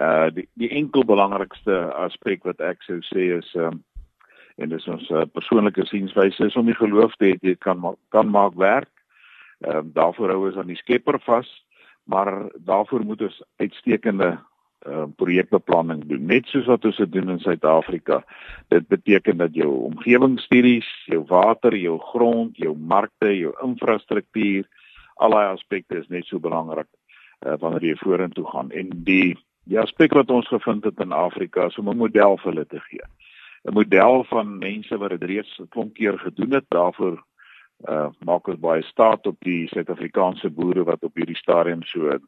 Uh 0.00 0.30
die 0.30 0.48
die 0.54 0.70
enkel 0.70 1.04
belangrikste 1.04 1.92
aspek 1.94 2.44
wat 2.44 2.60
ek 2.60 2.82
sou 2.82 3.00
sê 3.02 3.34
is 3.38 3.54
um, 3.54 3.82
en 4.56 4.68
dis 4.68 4.86
ons 4.86 5.10
uh, 5.10 5.24
persoonlike 5.32 5.84
sienwyse 5.86 6.44
is 6.44 6.56
om 6.56 6.66
die 6.66 6.78
geloof 6.78 7.16
te 7.16 7.24
hê 7.24 7.38
jy 7.42 7.56
kan 7.58 7.96
kan 8.10 8.30
maak 8.30 8.54
werk. 8.54 8.94
Ehm 9.66 9.76
uh, 9.76 9.94
daarvoor 9.94 10.30
hou 10.30 10.46
ons 10.46 10.56
aan 10.56 10.70
die 10.70 10.82
Skepper 10.82 11.18
vas 11.18 11.50
maar 12.04 12.50
daarvoor 12.54 13.04
moet 13.04 13.22
ons 13.22 13.42
uitstekende 13.56 14.38
uh, 14.86 15.06
projekbeplanning 15.16 16.04
doen 16.08 16.26
net 16.26 16.46
soos 16.46 16.66
wat 16.66 16.84
ons 16.84 16.96
dit 16.96 17.12
doen 17.12 17.34
in 17.34 17.40
Suid-Afrika. 17.42 18.22
Dit 18.68 18.88
beteken 18.88 19.36
dat 19.36 19.54
jou 19.54 19.68
omgewingsstudies, 19.90 20.88
jou 21.06 21.24
water, 21.28 21.76
jou 21.76 21.98
grond, 22.12 22.56
jou 22.56 22.76
markte, 22.76 23.32
jou 23.36 23.52
infrastruktuur, 23.64 24.68
al 25.20 25.36
daai 25.36 25.52
aspekte 25.52 26.00
is 26.00 26.08
net 26.08 26.26
so 26.26 26.40
belangrik 26.40 26.88
uh, 27.46 27.56
wanneer 27.60 27.90
jy 27.90 27.96
vorentoe 28.00 28.46
gaan. 28.50 28.70
En 28.70 28.92
die 29.04 29.36
die 29.70 29.78
aspek 29.78 30.14
wat 30.16 30.30
ons 30.32 30.48
gevind 30.48 30.84
het 30.88 30.98
in 31.04 31.12
Afrika 31.12 31.66
is 31.68 31.76
om 31.78 31.90
'n 31.90 31.96
model 31.96 32.38
vir 32.38 32.52
hulle 32.52 32.66
te 32.66 32.80
gee. 32.80 33.04
'n 33.68 33.74
Model 33.74 34.24
van 34.24 34.58
mense 34.58 34.96
wat 34.98 35.10
dit 35.10 35.22
reeds 35.22 35.58
'n 35.60 35.68
klomp 35.68 35.94
keer 35.94 36.18
gedoen 36.18 36.52
het, 36.52 36.64
daarvoor 36.68 37.22
uh 37.88 38.08
maak 38.24 38.48
ons 38.48 38.60
baie 38.60 38.82
staat 38.82 39.26
op 39.26 39.36
die 39.40 39.68
Suid-Afrikaanse 39.68 40.50
boere 40.50 40.84
wat 40.84 41.04
op 41.04 41.14
hierdie 41.14 41.36
stadium 41.36 41.82
so 41.82 42.18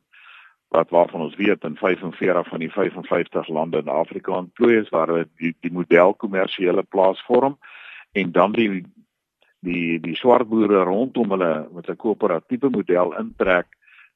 wat 0.72 0.90
waarvan 0.90 1.20
ons 1.20 1.36
weet 1.36 1.64
in 1.64 1.76
45 1.76 2.48
van 2.48 2.58
die 2.58 2.70
55 2.72 3.48
lande 3.48 3.78
in 3.78 3.88
Afrika 3.88 4.32
ontplooi 4.32 4.78
is 4.80 4.88
waar 4.88 5.12
die 5.36 5.52
die 5.60 5.72
model 5.72 6.14
kommersiële 6.14 6.82
plaasvorm 6.82 7.58
en 8.12 8.32
dan 8.32 8.52
die 8.52 8.84
die 9.60 10.00
die 10.00 10.16
swart 10.16 10.48
boere 10.48 10.82
rondom 10.88 11.30
hulle 11.36 11.68
met 11.72 11.88
'n 11.88 11.96
koöperatiewe 11.96 12.70
model 12.70 13.14
intrek 13.18 13.68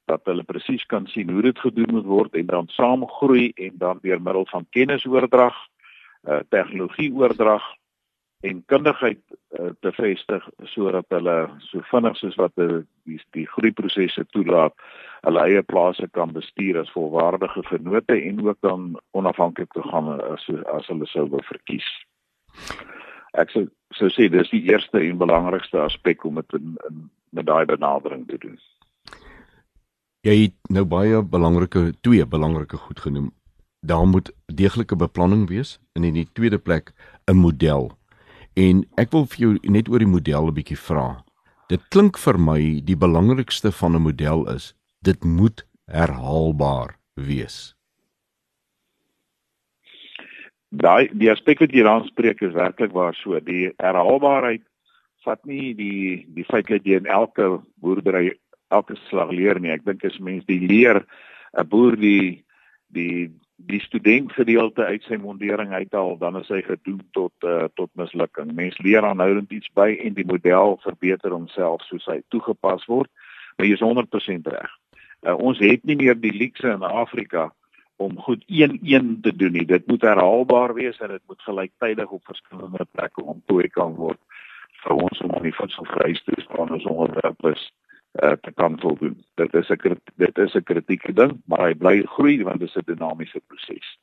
dat 0.05 0.21
hulle 0.23 0.43
presies 0.43 0.85
kan 0.85 1.07
sien 1.07 1.29
hoe 1.29 1.41
dit 1.41 1.59
gedoen 1.59 1.91
moet 1.91 2.05
word 2.05 2.35
en 2.35 2.45
dan 2.45 2.67
saam 2.67 3.07
groei 3.07 3.51
en 3.55 3.73
dan 3.77 3.99
deur 4.01 4.21
middel 4.21 4.45
van 4.45 4.65
kennisoordrag, 4.69 5.55
uh 6.27 6.39
tegnologie 6.49 7.13
oordrag 7.13 7.63
en 8.49 8.63
kundigheid 8.71 9.21
uh, 9.59 9.71
te 9.81 9.91
vestig 9.97 10.45
sodat 10.73 11.05
hulle 11.15 11.35
so 11.69 11.83
vinnig 11.91 12.17
soos 12.19 12.37
wat 12.39 12.53
die 12.59 12.83
die, 13.07 13.19
die 13.35 13.47
groeiprosesse 13.55 14.25
toelaat 14.35 14.75
hulle 15.25 15.43
eie 15.47 15.63
plase 15.63 16.07
kan 16.17 16.33
bestuur 16.35 16.81
as 16.81 16.91
volwaardige 16.95 17.63
vennote 17.69 18.15
en 18.15 18.43
ook 18.47 18.59
dan 18.61 18.93
onafhanklik 19.11 19.71
te 19.73 19.83
gaan 19.89 20.13
as 20.17 20.47
as 20.73 20.87
hulle 20.91 21.07
sou 21.11 21.27
wil 21.29 21.43
verkies. 21.49 21.87
Ek 23.33 23.51
sou 23.53 23.67
sou 23.95 24.09
sê 24.13 24.27
dis 24.31 24.49
die 24.51 24.65
eerste 24.71 24.99
en 24.99 25.19
belangrikste 25.21 25.79
aspek 25.79 26.25
om 26.27 26.41
dit 26.41 26.59
in, 26.59 26.75
in 26.89 27.05
met 27.29 27.45
daai 27.45 27.65
benadering 27.65 28.27
te 28.27 28.37
doen. 28.37 28.57
Jy 30.27 30.35
het 30.41 30.55
nou 30.73 30.83
baie 30.85 31.21
belangrike 31.23 31.91
twee 32.01 32.25
belangrike 32.25 32.77
goed 32.77 32.99
genoem. 32.99 33.31
Daar 33.85 34.07
moet 34.07 34.31
deeglike 34.51 34.95
beplanning 34.95 35.47
wees 35.49 35.77
en 35.93 36.03
in 36.03 36.13
die 36.13 36.27
tweede 36.33 36.57
plek 36.57 36.91
'n 37.31 37.37
model 37.37 37.96
En 38.57 38.79
ek 38.97 39.11
wil 39.13 39.27
vir 39.29 39.41
jou 39.43 39.51
net 39.69 39.89
oor 39.91 40.01
die 40.01 40.09
model 40.09 40.47
'n 40.49 40.57
bietjie 40.57 40.79
vra. 40.81 41.23
Dit 41.69 41.81
klink 41.93 42.17
vir 42.17 42.37
my 42.41 42.81
die 42.81 42.97
belangrikste 42.97 43.71
van 43.71 43.95
'n 43.95 44.01
model 44.01 44.47
is 44.49 44.73
dit 45.03 45.23
moet 45.23 45.61
herhaalbaar 45.85 46.97
wees. 47.15 47.75
Daai 50.71 51.09
die 51.13 51.29
aspek 51.31 51.59
wat 51.59 51.71
jy 51.71 51.85
aanspreek 51.85 52.41
is 52.41 52.53
werklik 52.53 52.91
waar 52.91 53.13
so 53.13 53.39
die 53.39 53.71
herhaalbaarheid 53.77 54.63
vat 55.23 55.45
nie 55.45 55.73
die 55.73 56.25
die 56.35 56.45
feit 56.49 56.67
dat 56.67 56.83
jy 56.83 56.97
in 56.97 57.05
elke 57.05 57.61
boerdery 57.75 58.33
elke 58.69 58.95
slag 59.07 59.31
leer 59.31 59.59
nie. 59.59 59.71
Ek 59.71 59.85
dink 59.85 60.03
as 60.03 60.19
mens 60.19 60.45
die 60.45 60.59
leer 60.59 61.05
'n 61.53 61.67
boer 61.67 61.95
die 61.95 62.43
die 62.89 63.29
die 63.57 63.79
student 63.81 64.31
gedeelte 64.31 64.85
uit 64.85 65.03
sy 65.03 65.17
mondering 65.17 65.73
uithaal, 65.73 66.17
dan 66.21 66.37
is 66.37 66.49
hy 66.53 66.61
gedoem 66.61 67.01
tot 67.17 67.33
uh, 67.45 67.65
tot 67.73 67.89
mislukking. 67.97 68.53
Mens 68.53 68.77
leer 68.85 69.05
aanhoudend 69.05 69.51
iets 69.51 69.69
by 69.73 69.89
en 70.03 70.13
die 70.13 70.25
model 70.29 70.77
verbeter 70.83 71.33
homself 71.33 71.81
soos 71.89 72.05
hy 72.05 72.19
toegepas 72.33 72.85
word. 72.85 73.09
Maar 73.57 73.65
jy 73.65 73.77
is 73.79 73.85
100% 73.85 74.51
reg. 74.53 74.75
Uh, 75.25 75.33
ons 75.33 75.57
het 75.59 75.83
nie 75.89 75.97
meer 75.97 76.19
die 76.21 76.33
luxe 76.35 76.69
in 76.69 76.85
Afrika 76.85 77.49
om 77.97 78.13
goed 78.21 78.43
een-een 78.45 79.17
te 79.25 79.33
doen 79.33 79.57
nie. 79.57 79.65
Dit 79.65 79.87
moet 79.89 80.05
herhaalbaar 80.05 80.75
wees 80.77 81.01
en 81.01 81.15
dit 81.15 81.23
moet 81.25 81.41
gelyktydig 81.41 82.13
op 82.13 82.29
verskillende 82.29 82.85
plekke 82.93 83.25
onttooi 83.25 83.65
kan 83.73 83.97
word 83.97 84.21
vir 84.83 85.01
ons 85.01 85.21
om 85.25 85.33
aan 85.33 85.49
die 85.49 85.57
voedselvrys 85.57 86.21
te 86.29 86.37
staan 86.45 86.69
as 86.77 86.85
onderwerp 86.85 87.49
is 87.49 87.63
uh, 87.65 87.86
te 88.17 88.51
kan 88.55 88.79
voldoen. 88.79 89.15
Dit 89.35 89.53
is 89.53 89.69
'n 89.69 89.97
dit 90.15 90.37
is 90.37 90.55
'n 90.55 90.63
kritieke 90.63 91.13
ding, 91.13 91.41
maar 91.45 91.67
hy 91.67 91.73
bly 91.73 92.03
groei 92.05 92.43
want 92.43 92.59
dit 92.59 92.69
is 92.69 92.75
'n 92.75 92.85
dinamiese 92.85 93.41
proses. 93.47 93.97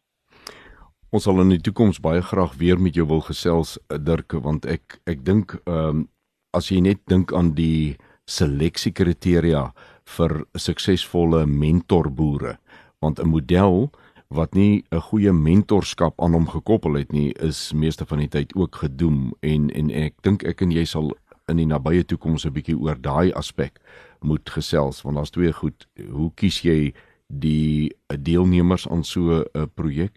Ons 1.11 1.23
sal 1.23 1.41
in 1.41 1.49
die 1.49 1.61
toekoms 1.61 2.01
baie 2.01 2.23
graag 2.23 2.57
weer 2.59 2.81
met 2.81 2.95
jou 2.95 3.07
wil 3.07 3.21
gesels 3.21 3.79
eh, 3.89 3.99
Dirk 4.03 4.33
want 4.33 4.67
ek 4.67 4.99
ek 5.07 5.25
dink 5.25 5.55
ehm 5.67 5.89
um, 5.89 6.09
as 6.55 6.69
jy 6.71 6.81
net 6.81 7.01
dink 7.11 7.33
aan 7.33 7.55
die 7.55 7.97
seleksiekriteria 8.31 9.73
vir 10.17 10.45
suksesvolle 10.55 11.47
mentorboere 11.47 12.59
want 13.03 13.21
'n 13.21 13.29
model 13.29 13.91
wat 14.29 14.55
nie 14.55 14.85
'n 14.91 15.01
goeie 15.01 15.33
mentorskap 15.33 16.21
aan 16.21 16.33
hom 16.33 16.49
gekoppel 16.49 16.95
het 16.95 17.13
nie 17.13 17.33
is 17.41 17.73
meeste 17.73 18.07
van 18.07 18.19
die 18.19 18.29
tyd 18.29 18.55
ook 18.55 18.75
gedoem 18.77 19.33
en 19.43 19.71
en 19.71 19.91
ek 19.91 20.15
dink 20.23 20.45
ek 20.45 20.63
en 20.63 20.71
jy 20.71 20.85
sal 20.85 21.13
in 21.51 21.61
die 21.61 21.69
nabye 21.69 22.05
toekoms 22.05 22.47
'n 22.47 22.53
bietjie 22.53 22.77
oor 22.79 23.01
daai 23.01 23.33
aspek 23.33 23.81
moet 24.21 24.51
gesels 24.51 25.03
want 25.03 25.17
daar's 25.17 25.31
twee 25.31 25.53
goed. 25.53 25.89
Hoe 26.11 26.31
kies 26.35 26.63
jy 26.63 26.95
die 27.29 27.93
deelnemers 28.09 28.89
aan 28.89 29.05
so 29.05 29.45
'n 29.55 29.71
projek 29.75 30.15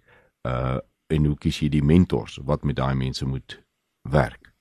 uh 0.47 0.79
en 1.09 1.25
hoe 1.25 1.37
kies 1.37 1.61
jy 1.61 1.69
die 1.69 1.83
mentors 1.83 2.39
wat 2.43 2.63
met 2.63 2.75
daai 2.75 2.95
mense 2.95 3.25
moet 3.25 3.63
werk? 4.01 4.51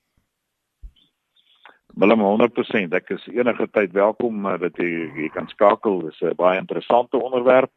Willem 1.97 2.21
100% 2.21 2.93
ek 2.93 3.09
is 3.09 3.27
enige 3.27 3.67
tyd 3.67 3.91
welkom 3.91 4.45
uh, 4.45 4.57
dat 4.59 4.77
jy 4.77 5.11
jy 5.15 5.29
kan 5.29 5.47
skakel. 5.47 6.01
Dis 6.01 6.21
'n 6.21 6.35
baie 6.35 6.59
interessante 6.59 7.17
onderwerp. 7.17 7.71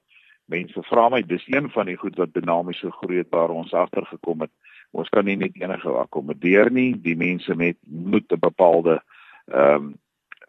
Mense 0.46 0.83
vra 0.83 1.09
my 1.09 1.22
dis 1.22 1.46
een 1.46 1.70
van 1.70 1.87
die 1.87 1.96
goed 1.96 2.16
wat 2.16 2.35
dinamiese 2.35 2.90
groei 2.90 3.18
het 3.18 3.31
waar 3.31 3.50
ons 3.50 3.72
agtergekom 3.72 4.40
het 4.40 4.50
ons 4.90 5.09
kan 5.09 5.24
nie 5.24 5.37
net 5.37 5.57
enige 5.59 5.92
akkommodeer 6.03 6.70
nie. 6.70 6.94
Die 7.03 7.16
mense 7.16 7.55
met 7.55 7.76
moet 7.87 8.33
'n 8.33 8.38
bepaalde 8.38 9.00
ehm 9.53 9.74
um, 9.74 9.94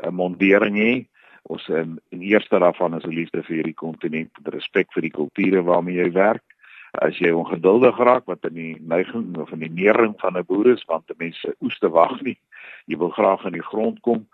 'n 0.04 0.14
mondering 0.14 0.78
hê. 0.78 1.06
Ons 1.42 1.68
in 1.68 2.00
in 2.10 2.22
eerste 2.22 2.60
daarvan 2.60 2.96
is 2.98 3.04
'n 3.04 3.14
liefde 3.14 3.44
vir 3.44 3.56
hierdie 3.56 3.82
kontinent 3.84 4.32
en 4.38 4.52
respek 4.52 4.94
vir 4.94 5.02
die 5.02 5.18
kulture 5.20 5.64
waarmee 5.64 5.96
jy 5.96 6.12
werk. 6.12 6.44
As 6.92 7.18
jy 7.18 7.32
ongeduldig 7.32 7.98
raak 7.98 8.26
wat 8.26 8.46
in 8.46 8.54
die 8.54 8.78
neiging 8.80 9.38
of 9.38 9.52
in 9.52 9.60
die 9.60 9.72
nering 9.84 10.14
van 10.18 10.38
'n 10.38 10.46
boer 10.46 10.68
is 10.68 10.86
want 10.86 11.18
mense 11.18 11.56
oes 11.62 11.80
te 11.80 11.90
wag 11.90 12.22
nie. 12.22 12.38
Jy 12.86 12.98
wil 12.98 13.10
graag 13.10 13.46
in 13.46 13.54
die 13.54 13.70
grond 13.72 14.00
kom 14.02 14.28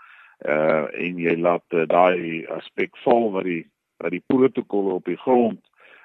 uh 0.46 0.86
en 0.94 1.18
jy 1.18 1.36
laat 1.36 1.66
uh, 1.74 1.88
daai 1.90 2.46
aspek 2.48 2.98
val 3.04 3.32
wat 3.32 3.44
die 3.44 3.66
wat 3.98 4.12
die 4.12 4.24
protokolle 4.28 4.94
op 4.94 5.06
die 5.06 5.18
grond 5.18 5.60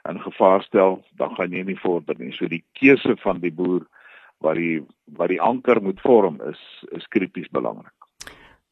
in 0.09 0.21
gevaar 0.21 0.63
stel, 0.63 1.03
dan 1.17 1.35
gaan 1.37 1.53
jy 1.55 1.63
nie 1.67 1.79
vorder 1.79 2.19
nie. 2.19 2.33
So 2.35 2.49
die 2.51 2.65
keuse 2.79 3.17
van 3.23 3.41
die 3.43 3.53
boer 3.55 3.85
wat 4.43 4.59
die 4.59 4.83
wat 5.19 5.31
die 5.31 5.41
anker 5.41 5.83
moet 5.83 6.01
vorm 6.03 6.41
is 6.51 6.61
is 6.97 7.07
krities 7.09 7.51
belangrik. 7.53 7.95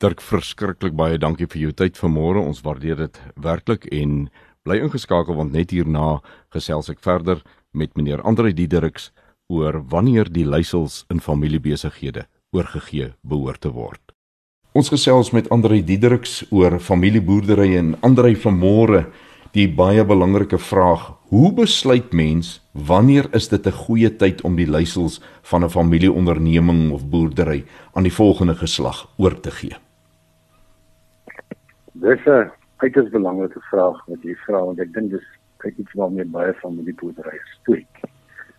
Dirk 0.00 0.22
verskriklik 0.24 0.94
baie 0.96 1.18
dankie 1.20 1.46
vir 1.46 1.66
jou 1.66 1.72
tyd 1.76 1.98
vanmôre. 2.00 2.40
Ons 2.40 2.64
waardeer 2.64 2.96
dit 2.96 3.22
werklik 3.36 3.86
en 3.92 4.30
bly 4.64 4.80
ingeskakel 4.80 5.36
want 5.36 5.52
net 5.52 5.74
hierna 5.76 6.20
gesels 6.54 6.90
ek 6.90 7.02
verder 7.04 7.42
met 7.72 7.94
meneer 7.96 8.22
Andre 8.26 8.52
Diedericks 8.52 9.10
oor 9.50 9.80
wanneer 9.92 10.30
die 10.30 10.46
leiersels 10.46 11.04
in 11.10 11.20
familiebesighede 11.20 12.26
oorgegee 12.56 13.12
behoort 13.22 13.60
te 13.60 13.72
word. 13.74 14.00
Ons 14.72 14.90
gesels 14.92 15.32
met 15.34 15.48
Andre 15.50 15.80
Diedericks 15.82 16.44
oor 16.54 16.78
familieboerdery 16.78 17.74
en 17.78 17.94
Andre 18.06 18.36
vanmôre 18.38 19.04
die 19.56 19.68
baie 19.68 20.04
belangrike 20.04 20.58
vraag: 20.58 21.10
Hoe 21.30 21.52
besluit 21.54 22.12
mens 22.12 22.58
wanneer 22.72 23.26
is 23.34 23.48
dit 23.48 23.66
'n 23.66 23.72
goeie 23.84 24.16
tyd 24.16 24.42
om 24.42 24.56
die 24.56 24.70
leiersels 24.70 25.20
van 25.42 25.64
'n 25.64 25.68
familieonderneming 25.68 26.92
of 26.92 27.08
boerdery 27.08 27.64
aan 27.94 28.02
die 28.02 28.12
volgende 28.12 28.54
geslag 28.54 29.08
oor 29.18 29.40
te 29.40 29.50
gee? 29.50 29.76
Dis 31.92 32.26
'n 32.26 32.50
uiters 32.76 33.10
belangrike 33.10 33.60
vraag 33.60 34.06
wat 34.06 34.22
jy 34.22 34.34
vra 34.46 34.64
want 34.64 34.80
ek 34.80 34.92
dink 34.92 35.10
dis 35.10 35.26
kyk 35.58 35.76
iets 35.78 35.92
waarmee 35.92 36.24
baie 36.24 36.54
familieboerderye 36.54 37.40
stoei. 37.60 37.86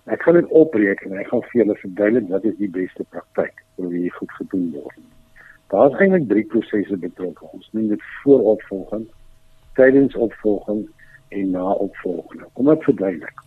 Ek 0.06 0.22
gaan 0.22 0.34
dit 0.34 0.50
opreken 0.50 1.12
en 1.12 1.20
ek 1.22 1.28
gaan 1.28 1.42
vir 1.42 1.62
julle 1.62 1.76
verduidelik 1.76 2.30
wat 2.30 2.44
is 2.44 2.58
die 2.58 2.70
beste 2.70 3.04
praktyk 3.10 3.64
hoe 3.76 3.90
dit 3.90 4.14
goed 4.14 4.32
gedoen 4.32 4.72
word. 4.72 5.00
Daar 5.68 5.90
is 5.92 6.00
eintlik 6.00 6.28
drie 6.30 6.46
prosesse 6.46 6.98
betrokke. 6.98 7.46
Ons 7.54 7.70
noem 7.72 7.88
dit 7.88 8.02
vooropvolging, 8.24 9.06
tydingsopvolging 9.80 10.86
en 11.30 11.52
naopvolging. 11.56 12.44
Kom 12.58 12.72
ek 12.74 12.84
verduidelik. 12.88 13.46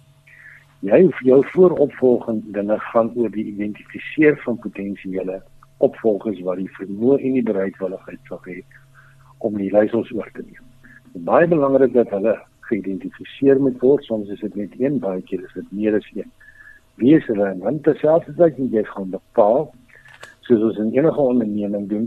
Jy 0.84 1.00
jou 1.24 1.40
vooropvolging 1.54 2.42
dinge 2.52 2.76
gaan 2.90 3.10
oor 3.16 3.30
die 3.32 3.46
identifiseer 3.54 4.36
van 4.44 4.58
potensiële 4.60 5.40
opvolgers 5.84 6.40
wat 6.44 6.60
die 6.60 6.70
vermoë 6.76 7.20
en 7.20 7.38
die 7.38 7.46
bereidwilligheid 7.46 8.28
sal 8.28 8.42
hê 8.48 8.58
om 9.44 9.56
die 9.60 9.70
leiersels 9.72 10.12
oor 10.16 10.28
te 10.36 10.44
neem. 10.44 10.64
Dit 11.14 11.24
baie 11.28 11.48
belangrik 11.48 11.94
dat 11.96 12.12
hulle 12.12 12.34
geïdentifiseer 12.68 13.60
moet 13.60 13.80
word, 13.80 14.04
soms 14.04 14.30
is 14.32 14.40
dit 14.44 14.56
net 14.60 14.76
een 14.80 15.00
baie 15.00 15.22
keer 15.28 15.44
is 15.44 15.56
dit 15.56 15.72
meer 15.72 15.96
as 15.98 16.06
een. 16.14 16.28
Wie 17.00 17.16
is 17.16 17.26
hulle? 17.28 17.50
Want 17.64 17.82
terselfdertyd 17.84 18.60
jy 18.72 18.84
gaan 18.88 19.10
bepaal 19.12 19.70
soos 20.44 20.62
ons 20.68 20.80
in 20.80 20.92
enige 20.92 21.20
onderneming 21.20 21.88
doen, 21.88 22.06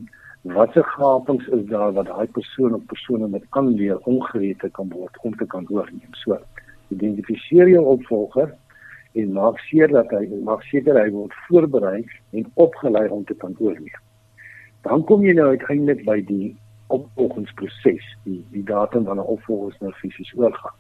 watse 0.53 0.83
gapings 0.83 1.47
is 1.47 1.65
daar 1.65 1.93
wat 1.93 2.05
daai 2.05 2.27
persoon 2.27 2.73
of 2.73 2.85
persone 2.85 3.27
met 3.27 3.43
aanleer 3.49 3.97
ongereed 3.97 4.63
kan 4.71 4.89
word 4.89 5.17
om 5.21 5.35
te 5.35 5.45
kan 5.45 5.65
oorneem. 5.69 6.13
So, 6.23 6.37
identifiseer 6.93 7.69
jou 7.69 7.83
opvolger 7.85 8.53
en 9.13 9.33
maak 9.33 9.59
seker 9.59 9.95
dat 9.95 10.13
hy 10.13 10.27
maak 10.45 10.63
seker 10.69 10.99
hy 10.99 11.09
word 11.11 11.33
voorberei 11.47 12.05
en 12.31 12.51
opgelei 12.53 13.07
om 13.09 13.25
te 13.25 13.33
kan 13.33 13.55
oorneem. 13.59 14.01
Dan 14.85 15.03
kom 15.03 15.25
jy 15.25 15.33
nou 15.33 15.49
uiteindelik 15.55 16.05
by 16.05 16.21
die 16.27 16.55
opvolgingsproses, 16.93 18.05
die 18.23 18.43
die 18.53 18.63
datum 18.63 19.07
wanneer 19.09 19.31
opvolgers 19.35 19.79
nou 19.83 19.91
fisies 19.99 20.33
oorgaan. 20.37 20.75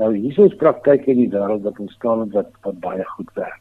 Nou 0.00 0.10
hier 0.16 0.44
is 0.44 0.56
praktyke 0.60 1.12
in 1.12 1.22
die 1.22 1.30
wêreld 1.32 1.64
wat 1.68 1.78
ontstaan 1.78 2.26
het 2.26 2.32
wat 2.36 2.50
wat 2.66 2.80
baie 2.80 3.04
goed 3.16 3.30
werk. 3.38 3.60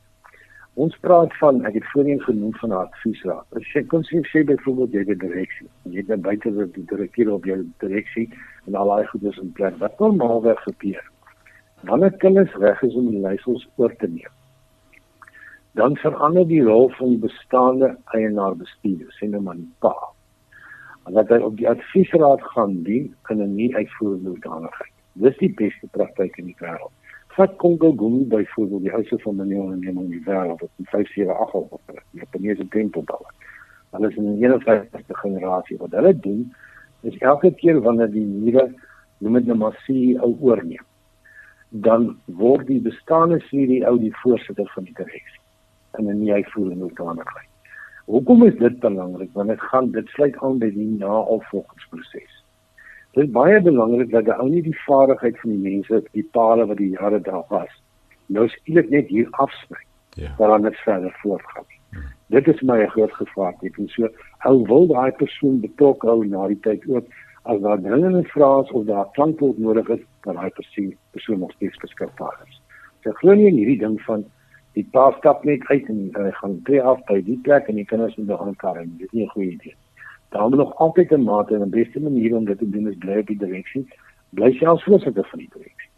Ons 0.80 0.96
praat 1.04 1.34
van 1.36 1.66
ek 1.68 1.74
het 1.74 1.88
voorheen 1.92 2.22
genoem 2.24 2.54
van 2.56 2.72
adviesraad. 2.72 3.46
As 3.60 3.72
jy 3.76 3.84
kon 3.92 4.06
sê 4.08 4.22
sê 4.30 4.44
byvoorbeeld 4.48 4.94
jy 4.96 5.00
het 5.00 5.10
'n 5.10 5.28
direksie. 5.28 5.68
Jy 5.84 5.98
het 5.98 6.08
dan 6.08 6.22
buite 6.22 6.52
die 6.72 6.86
direkteur 6.86 7.32
op 7.34 7.46
jou 7.46 7.66
direksie 7.80 8.30
en 8.66 8.76
al 8.76 8.88
daai 8.88 9.06
goedes 9.08 9.38
in 9.38 9.52
plek. 9.52 9.78
Wat 9.78 10.00
normaalweg 10.00 10.60
gebeur? 10.64 11.04
Wanneer 11.84 12.12
kinders 12.18 12.54
reg 12.56 12.82
is 12.82 12.96
om 12.96 13.10
die 13.10 13.20
leiersels 13.20 13.68
oor 13.76 13.96
te 13.96 14.08
neem, 14.08 14.32
dan 15.74 15.96
verander 15.98 16.48
die 16.48 16.64
rol 16.64 16.90
van 16.90 17.20
bestaande 17.20 17.98
eienaar 18.06 18.56
bestuurders, 18.56 19.18
sien 19.18 19.30
nou 19.30 19.42
maar 19.42 19.56
die 19.56 19.74
pa. 19.80 19.96
En 21.06 21.14
dat 21.14 21.30
hy 21.30 21.38
op 21.38 21.58
die 21.58 21.70
adviesraad 21.70 22.42
gaan 22.54 22.84
dien 22.84 23.16
in 23.30 23.42
'n 23.42 23.56
nie 23.56 23.76
uitvoerende 23.76 24.30
hoedanigheid. 24.30 24.94
Dis 25.14 25.38
die 25.38 25.54
beste 25.54 25.88
praktyk 25.92 26.38
in 26.38 26.46
die 26.46 26.58
wêreld. 26.60 26.94
Vat 27.36 27.56
Kongo 27.58 27.94
Gumi 27.96 28.26
byvoorbeeld 28.28 28.82
die 28.82 28.91
huise 28.91 29.20
van 29.20 29.36
meneer 29.36 29.62
onderneming 29.62 30.06
in 30.06 30.17
die 30.17 30.24
wêreld 30.26 30.60
wat 30.60 30.70
in 30.78 30.86
578 30.86 31.54
al 31.54 31.67
op 31.70 31.82
die 31.88 32.20
Japaneese 32.20 32.67
tempel 32.67 33.04
bou. 33.04 33.22
Hulle 33.96 34.10
is 34.10 34.17
in 34.20 34.36
die 34.36 34.48
51ste 34.48 35.20
generasie 35.24 35.78
wat 35.80 35.96
hulle 36.00 36.13
doen 36.20 36.48
is 37.02 37.17
elke 37.17 37.54
keer 37.62 37.82
wanneer 37.82 38.12
die 38.12 38.26
nuwe 38.26 38.67
noem 39.17 39.39
dit 39.39 39.48
nou 39.52 39.58
maar 39.58 39.78
CEO 39.86 40.34
oorneem 40.39 40.86
dan 41.72 42.10
word 42.26 42.67
die 42.67 42.82
bestaande 42.84 43.39
CEO 43.48 43.96
die 43.98 44.12
voorsitter 44.20 44.67
van 44.76 44.84
die 44.84 44.96
direksie 44.98 45.39
en 46.00 46.08
dan 46.08 46.22
hy 46.28 46.44
voel 46.52 46.72
in 46.72 46.84
oordanigheid. 46.84 47.48
Hoekom 48.12 48.44
is 48.44 48.56
dit 48.60 48.80
belangrik? 48.80 49.30
Want 49.34 49.50
dit 49.50 49.62
gaan 49.72 49.91
dit 49.91 50.08
sluit 50.15 50.38
aan 50.44 50.60
by 50.60 50.70
die 50.72 50.88
naopvolgingsproses. 51.00 52.40
Dit 53.12 53.24
is 53.26 53.32
baie 53.36 53.60
belangrik 53.62 54.12
dat 54.12 54.28
jy 54.30 54.36
ou 54.39 54.47
nie 54.47 54.62
die 54.63 54.78
vaardigheid 54.86 55.39
van 55.41 55.52
die 55.52 55.63
mense, 55.63 55.97
die 56.15 56.28
paare 56.36 56.65
wat 56.69 56.78
die 56.80 56.93
jare 56.93 57.19
daar 57.26 57.43
was, 57.50 57.74
nou 58.32 58.45
skielik 58.47 58.89
net 58.89 59.10
hier 59.12 59.28
afsny. 59.43 59.82
Ja. 60.19 60.32
Dan 60.38 60.62
net 60.62 60.78
verder 60.86 61.12
voortgaan. 61.21 61.67
Hmm. 61.91 62.08
Dit 62.28 62.47
is 62.47 62.62
my 62.62 62.86
groot 62.93 63.13
gevaar. 63.15 63.54
Ek 63.67 63.78
en 63.80 63.88
so 63.91 64.08
hou 64.45 64.56
wil 64.67 64.88
daai 64.88 65.12
persoon 65.19 65.60
betrokke 65.63 66.08
hou 66.08 66.24
na 66.28 66.47
die 66.52 66.60
tyd 66.63 66.88
ook 66.88 67.08
as 67.52 67.60
daar 67.63 67.80
dringende 67.84 68.24
vrae 68.32 68.63
is 68.63 68.71
of 68.71 68.88
daar 68.88 69.08
klankwoord 69.15 69.60
nodig 69.60 69.88
is, 69.95 70.04
dan 70.24 70.39
daai 70.39 70.52
persoon 70.56 70.91
persoon 71.15 71.39
nog 71.43 71.52
steeds 71.58 71.80
beskikbaar 71.84 72.39
is. 72.47 72.60
So 73.04 73.15
glo 73.19 73.36
nie 73.36 73.50
in 73.52 73.60
hierdie 73.60 73.80
ding 73.84 74.00
van 74.08 74.24
die 74.76 74.88
pa 74.95 75.10
stap 75.19 75.43
net 75.43 75.67
uit 75.67 75.88
en 75.91 76.04
hy 76.15 76.32
gaan 76.39 76.60
tree 76.67 76.84
af 76.84 77.04
by 77.12 77.19
die 77.28 77.39
plek 77.43 77.67
en 77.67 77.80
die 77.80 77.88
kinders 77.88 78.15
moet 78.19 78.32
nog 78.32 78.43
aankar 78.47 78.80
en 78.84 78.93
dit 78.97 79.08
is 79.08 79.17
nie 79.17 79.26
'n 79.26 79.34
goeie 79.36 79.52
idee 79.60 79.76
daar 80.32 80.50
moet 80.50 80.58
nog 80.58 80.76
altyd 80.76 81.12
'n 81.12 81.24
mate 81.24 81.56
en 81.56 81.62
'n 81.62 81.70
beste 81.70 82.00
manier 82.00 82.36
om 82.36 82.46
dit 82.46 82.58
te 82.58 82.70
doen 82.70 82.88
is 82.88 82.98
bly 82.98 83.17
op 83.20 83.28
die 83.28 83.38
direksie, 83.38 83.88
bly 84.30 84.52
selfs 84.52 84.84
voorsitter 84.84 85.28
van 85.30 85.39
die 85.39 85.50
direksie. 85.54 85.89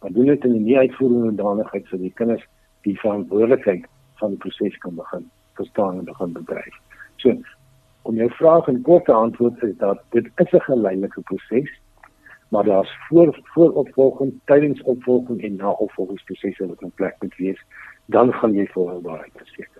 Maar 0.00 0.12
doen 0.12 0.26
dit 0.26 0.44
in 0.44 0.52
'n 0.52 0.62
nie 0.62 0.78
uitvoerende 0.78 1.34
danigheid 1.34 1.84
sodat 1.84 2.00
die 2.00 2.12
kinders 2.14 2.46
die 2.80 2.98
verantwoordelikheid 2.98 3.86
van 4.14 4.28
die 4.28 4.38
proses 4.38 4.78
kan 4.78 4.94
begin 4.94 5.30
verstaan 5.52 5.98
en 5.98 6.04
begin 6.04 6.32
bedryf. 6.32 6.76
So 7.16 7.36
om 8.02 8.14
jou 8.14 8.30
vraag 8.30 8.68
in 8.68 8.82
kort 8.82 9.04
te 9.04 9.12
antwoord 9.12 9.62
is 9.62 9.76
dat 9.76 10.02
dit 10.10 10.30
is 10.34 10.52
'n 10.52 10.60
geleidelike 10.60 11.20
proses, 11.20 11.80
maar 12.48 12.64
daar's 12.64 12.96
voor 13.08 13.38
vooropvolging, 13.42 14.40
tydingsopvolging 14.44 15.42
en 15.42 15.56
naopvolgingsprosesse 15.56 16.66
wat 16.66 16.82
in 16.82 16.92
plek 16.94 17.16
moet 17.20 17.36
wees, 17.36 17.64
dan 18.04 18.32
gaan 18.32 18.52
jy 18.52 18.66
volhoubaarheid 18.66 19.32
verseker. 19.34 19.73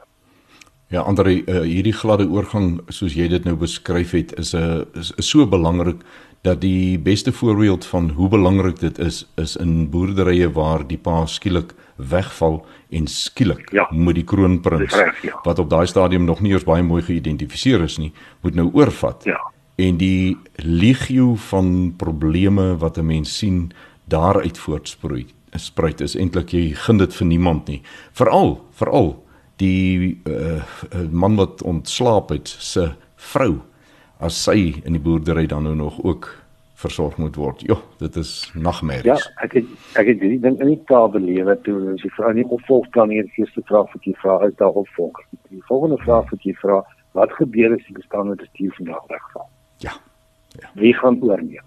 Ja, 0.94 1.00
Andre, 1.00 1.32
uh, 1.42 1.62
hierdie 1.66 1.92
gladde 1.96 2.28
oorgang 2.30 2.76
soos 2.94 3.16
jy 3.18 3.24
dit 3.26 3.46
nou 3.48 3.56
beskryf 3.58 4.12
het, 4.14 4.34
is 4.38 4.52
'n 4.54 4.62
uh, 4.62 5.00
is, 5.00 5.10
is 5.18 5.28
so 5.28 5.46
belangrik 5.46 6.04
dat 6.46 6.60
die 6.60 6.98
beste 6.98 7.32
voorbeeld 7.32 7.84
van 7.84 8.10
hoe 8.10 8.28
belangrik 8.28 8.78
dit 8.78 8.98
is 8.98 9.26
is 9.34 9.56
in 9.56 9.90
boerderye 9.90 10.52
waar 10.52 10.86
die 10.86 10.98
pa 10.98 11.26
skielik 11.26 11.74
wegval 11.96 12.66
en 12.90 13.06
skielik 13.06 13.72
ja. 13.72 13.88
moet 13.90 14.14
die 14.14 14.24
kroonprins 14.24 14.94
recht, 14.94 15.22
ja. 15.22 15.40
wat 15.42 15.58
op 15.58 15.70
daai 15.70 15.86
stadium 15.86 16.24
nog 16.24 16.40
nie 16.40 16.52
eers 16.52 16.64
baie 16.64 16.82
mooi 16.82 17.02
geïdentifiseer 17.02 17.82
is 17.82 17.98
nie, 17.98 18.12
moet 18.42 18.54
nou 18.54 18.70
oorvat. 18.72 19.24
Ja. 19.24 19.40
En 19.76 19.96
die 19.96 20.36
legio 20.56 21.34
van 21.34 21.94
probleme 21.96 22.76
wat 22.76 22.98
'n 22.98 23.06
mens 23.06 23.38
sien 23.38 23.72
daaruit 24.04 24.58
voortsproei, 24.58 25.26
spruit 25.50 26.00
is 26.00 26.14
eintlik 26.14 26.52
jy 26.52 26.74
gun 26.74 26.98
dit 26.98 27.14
vir 27.14 27.26
niemand 27.26 27.66
nie. 27.66 27.82
Veral, 28.12 28.60
veral 28.70 29.23
die 29.56 30.20
uh, 30.26 30.62
man 31.10 31.36
wat 31.36 31.62
ontslaap 31.62 32.32
het 32.34 32.48
se 32.48 32.88
vrou 33.32 33.60
as 34.18 34.36
sy 34.46 34.80
in 34.84 34.96
die 34.96 35.02
boerdery 35.02 35.46
dan 35.50 35.66
nou 35.68 35.74
nog 35.78 36.00
ook 36.02 36.30
versorg 36.84 37.16
moet 37.16 37.36
word. 37.36 37.62
Jo, 37.64 37.78
dit 37.98 38.16
is 38.16 38.32
nagmerries. 38.54 39.24
Ja, 39.24 39.44
ek 39.46 39.56
het 39.58 39.68
ek 40.00 40.10
het 40.10 40.22
hierdie 40.22 40.40
ding 40.42 40.58
in 40.60 40.72
die 40.74 40.80
taal 40.90 41.08
belewe 41.12 41.56
toe 41.66 41.76
as 41.94 42.02
jy 42.04 42.10
vra 42.16 42.32
nie 42.36 42.46
opvolg 42.56 42.88
kan 42.96 43.12
hier 43.14 43.28
eerste 43.38 43.62
vraag 43.70 43.92
wat 43.94 44.08
jy 44.08 44.14
vra 44.22 44.40
is 44.48 44.56
daar 44.60 44.80
opvolg. 44.84 45.20
Die 45.52 45.62
volgende 45.70 46.00
vraag 46.02 46.32
wat 46.32 46.48
jy 46.48 46.54
vra, 46.60 46.82
wat 47.18 47.36
gebeur 47.38 47.76
as 47.76 47.86
die 47.88 47.96
bestaande 48.00 48.36
bestuur 48.42 48.74
vandag 48.80 49.06
wegval? 49.12 49.46
Ja. 49.86 49.94
Ja. 50.60 50.70
Wie 50.78 50.92
gaan 50.98 51.22
oorneem? 51.22 51.64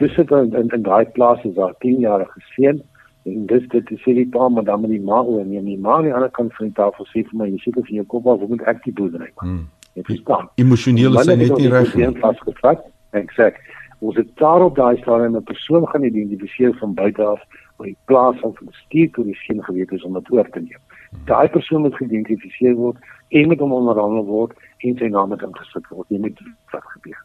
Dis 0.00 0.14
dit 0.16 0.30
in 0.30 0.52
in, 0.54 0.70
in 0.76 0.84
daai 0.84 1.06
plaas 1.16 1.42
is 1.48 1.56
daar 1.56 1.74
10 1.84 2.04
jaar 2.04 2.26
geseën 2.34 2.82
en 3.26 3.46
dis 3.50 3.68
dit 3.68 3.90
is 3.90 4.04
hierdie 4.04 4.28
pa 4.34 4.48
maar 4.48 4.64
dan 4.64 4.80
met 4.80 4.90
die 4.90 5.02
ma 5.02 5.22
oor 5.22 5.44
neem 5.44 5.64
die 5.64 5.78
ma 5.78 5.96
aan 5.98 6.08
die 6.08 6.14
ander 6.14 6.30
kant 6.30 6.54
van 6.58 6.70
die 6.70 6.76
tafel 6.80 7.08
sê 7.12 7.24
vir 7.30 7.38
my 7.40 7.48
jy 7.50 7.58
seker 7.64 7.86
vir 7.88 7.96
jou 8.00 8.06
kop 8.14 8.28
af 8.32 8.42
hoe 8.42 8.48
moet 8.54 8.66
ek 8.72 8.84
die 8.84 8.94
boerdery 9.00 9.30
maak? 9.32 9.46
Hmm. 9.46 9.64
jy 9.98 10.04
verstaan 10.10 10.50
emosioneel 10.62 11.18
is 11.20 11.32
hy 11.32 11.36
net 11.42 11.56
nie 11.58 11.72
reg 11.72 11.94
nie. 11.94 12.12
vasgevang 12.20 12.84
exact. 13.16 13.60
Ons 14.04 14.16
het 14.20 14.28
daarop 14.36 14.76
daai 14.76 14.96
en 15.04 15.36
'n 15.36 15.42
persoon 15.42 15.86
gaan 15.88 16.04
identifiseer 16.04 16.74
van 16.80 16.94
buite 16.94 17.22
af 17.22 17.40
op 17.76 17.84
die 17.84 17.96
plaas 18.04 18.36
van 18.40 18.52
bestuur 18.60 19.10
toe 19.10 19.24
die 19.24 19.34
geen 19.34 19.62
geweet 19.64 19.92
is 19.92 20.02
om 20.02 20.12
dit 20.12 20.32
oor 20.32 20.48
te 20.50 20.60
neem. 20.60 20.80
Daai 21.24 21.48
persoon 21.48 21.80
moet 21.80 21.94
geïdentifiseer 21.94 22.74
word 22.74 22.96
en 23.28 23.48
met 23.48 23.58
hom 23.58 23.72
onderhandel 23.72 24.24
word 24.24 24.52
en 24.78 24.96
sy 24.96 25.08
naam 25.08 25.28
moet 25.28 25.42
ingesit 25.42 25.88
word. 25.88 26.08
Jy 26.08 26.18
moet 26.18 26.40
wat 26.72 26.84
gebeur. 26.84 27.24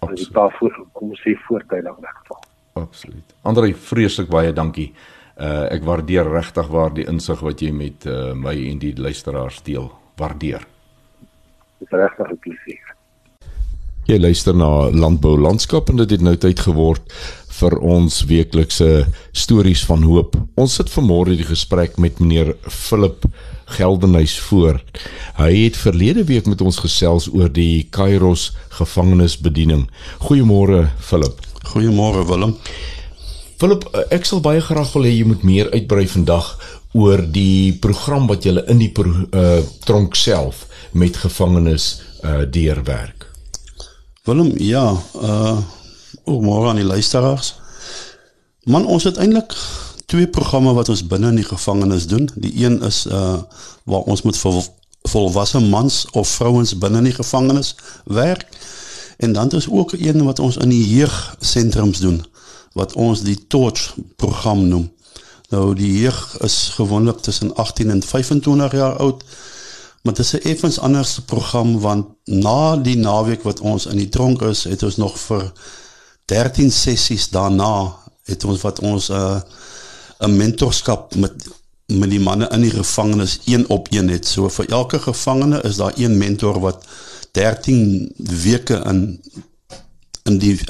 As 0.00 0.20
die 0.20 0.32
pa 0.32 0.48
voor 0.48 0.86
kom 0.92 1.14
sê 1.14 1.34
voortydig 1.46 1.96
wegval. 1.96 2.42
Absoluut. 2.72 3.34
Andre 3.42 3.74
vreeslik 3.74 4.28
baie 4.28 4.52
dankie 4.52 4.92
Uh 5.40 5.72
ek 5.72 5.84
waardeer 5.88 6.28
regtig 6.28 6.68
waar 6.68 6.92
die 6.92 7.06
insig 7.08 7.40
wat 7.40 7.62
jy 7.64 7.70
met 7.72 8.04
uh, 8.06 8.34
my 8.36 8.52
en 8.70 8.78
die 8.78 8.92
luisteraars 8.96 9.62
deel. 9.64 9.90
Waardeer. 10.20 10.66
Dit 11.80 11.88
is 11.88 11.96
regtig 11.96 12.30
'n 12.30 12.38
plesier. 12.44 12.96
Jy 14.10 14.18
luister 14.18 14.56
na 14.56 14.90
Landbou 14.90 15.38
Landskap 15.38 15.88
en 15.88 15.96
dit 15.96 16.10
het 16.10 16.20
nou 16.20 16.36
tyd 16.36 16.60
geword 16.60 17.12
vir 17.60 17.76
ons 17.78 18.24
weeklikse 18.26 19.06
stories 19.32 19.84
van 19.86 20.02
hoop. 20.02 20.36
Ons 20.58 20.74
sit 20.80 20.90
vanmôre 20.90 21.36
die 21.38 21.46
gesprek 21.46 21.98
met 22.02 22.18
meneer 22.18 22.54
Philip 22.66 23.26
Geldenhuys 23.76 24.34
voor. 24.48 24.80
Hy 25.38 25.50
het 25.64 25.78
verlede 25.78 26.24
week 26.26 26.48
met 26.50 26.60
ons 26.60 26.80
gesels 26.82 27.28
oor 27.30 27.52
die 27.52 27.86
Kairos 27.94 28.50
gevangenisbediening. 28.80 29.86
Goeiemôre 30.26 30.88
Philip. 30.98 31.38
Goeiemôre 31.70 32.26
Willem. 32.26 32.56
Philip, 33.60 33.84
eh, 33.92 34.06
ek 34.16 34.24
sal 34.24 34.40
baie 34.40 34.60
graag 34.64 34.88
wil 34.96 35.04
hê 35.04 35.10
jy 35.12 35.26
moet 35.28 35.42
meer 35.44 35.68
uitbrei 35.74 36.06
vandag 36.08 36.46
oor 36.96 37.20
die 37.20 37.76
program 37.84 38.24
wat 38.30 38.46
jy 38.48 38.54
in 38.72 38.80
die 38.80 38.88
uh, 38.90 39.60
tronk 39.84 40.16
self 40.16 40.64
met 40.96 41.18
gevangenes 41.20 42.00
uh, 42.24 42.40
deurwerk. 42.48 43.28
Willem, 44.24 44.54
ja, 44.56 44.86
uh 45.20 45.60
môre 46.30 46.68
aan 46.70 46.78
die 46.78 46.86
luisteraars. 46.86 47.54
Man, 48.70 48.86
ons 48.86 49.04
het 49.04 49.16
eintlik 49.18 49.54
twee 50.06 50.28
programme 50.30 50.72
wat 50.76 50.88
ons 50.92 51.02
binne 51.06 51.32
in 51.32 51.40
die 51.40 51.46
gevangenis 51.46 52.06
doen. 52.06 52.28
Die 52.34 52.52
een 52.64 52.80
is 52.86 53.04
uh 53.06 53.42
waar 53.84 54.08
ons 54.08 54.22
met 54.22 54.38
vol, 54.38 54.62
volwasse 55.10 55.60
mans 55.60 56.04
of 56.12 56.28
vrouens 56.28 56.76
binne 56.78 57.02
in 57.02 57.10
die 57.10 57.18
gevangenis 57.18 57.74
werk. 58.04 58.46
En 59.18 59.32
dan 59.36 59.50
is 59.50 59.68
ook 59.68 59.92
een 59.98 60.24
wat 60.24 60.38
ons 60.38 60.56
in 60.56 60.72
die 60.72 60.84
jeugsentrums 60.96 62.00
doen 62.00 62.22
wat 62.72 62.92
ons 62.92 63.22
die 63.22 63.46
Torch 63.46 63.94
program 64.16 64.68
noem. 64.68 64.90
Nou 65.50 65.74
die 65.74 65.90
jeug 66.00 66.38
is 66.46 66.72
gewoonlik 66.74 67.18
tussen 67.26 67.54
18 67.54 67.90
en 67.90 68.02
25 68.02 68.72
jaar 68.72 68.96
oud. 68.96 69.24
Maar 70.02 70.14
dit 70.14 70.24
is 70.24 70.32
'n 70.32 70.48
effens 70.48 70.78
anders 70.78 71.18
program 71.26 71.80
want 71.80 72.06
na 72.24 72.76
die 72.76 72.96
naweek 72.96 73.42
wat 73.42 73.60
ons 73.60 73.86
in 73.86 73.96
die 73.96 74.08
tronk 74.08 74.42
is, 74.42 74.64
het 74.64 74.82
ons 74.82 74.96
nog 74.96 75.18
vir 75.18 75.52
13 76.24 76.70
sessies 76.70 77.28
daarna 77.28 77.96
het 78.24 78.44
ons 78.44 78.60
wat 78.60 78.78
ons 78.78 79.08
'n 79.08 79.12
uh, 79.12 79.40
'n 80.18 80.36
mentorskap 80.36 81.14
met 81.14 81.32
met 81.90 82.10
die 82.10 82.20
manne 82.20 82.48
in 82.54 82.60
die 82.60 82.70
gevangenis 82.70 83.40
een 83.44 83.68
op 83.68 83.88
een 83.90 84.08
het. 84.08 84.26
So 84.26 84.48
vir 84.48 84.68
elke 84.68 84.98
gevangene 84.98 85.60
is 85.62 85.76
daar 85.76 85.92
een 85.96 86.18
mentor 86.18 86.60
wat 86.60 86.84
13 87.32 88.12
weke 88.16 88.74
in 88.74 89.20
in 90.22 90.38
die 90.38 90.60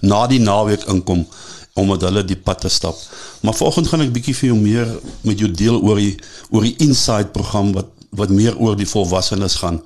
na 0.00 0.26
die 0.26 0.40
naweek 0.40 0.84
inkom 0.88 1.26
om 1.74 1.88
met 1.88 2.02
hulle 2.02 2.24
die 2.26 2.36
pad 2.36 2.60
te 2.60 2.68
stap. 2.68 2.98
Maar 3.40 3.54
vanoggend 3.54 3.88
gaan 3.88 4.04
ek 4.04 4.12
bietjie 4.12 4.34
vir 4.34 4.50
jou 4.50 4.58
meer 4.58 4.88
met 5.26 5.38
jou 5.38 5.50
deel 5.50 5.80
oor 5.80 6.00
die 6.00 6.16
oor 6.50 6.66
die 6.66 6.76
inside 6.86 7.32
program 7.34 7.72
wat 7.76 7.96
wat 8.10 8.32
meer 8.34 8.56
oor 8.58 8.74
die 8.76 8.88
volwassenes 8.90 9.60
gaan. 9.62 9.82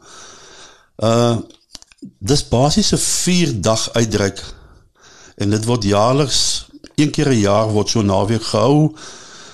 Uh 0.96 1.36
dis 2.18 2.42
basies 2.48 2.92
'n 2.92 3.00
4 3.00 3.60
dag 3.60 3.82
uitreik 3.92 4.40
en 5.40 5.50
dit 5.50 5.64
word 5.64 5.84
jaarliks 5.84 6.66
een 6.96 7.10
keer 7.10 7.28
'n 7.28 7.40
jaar 7.40 7.68
word 7.68 7.88
so 7.88 8.02
naweek 8.02 8.42
gehou. 8.42 8.96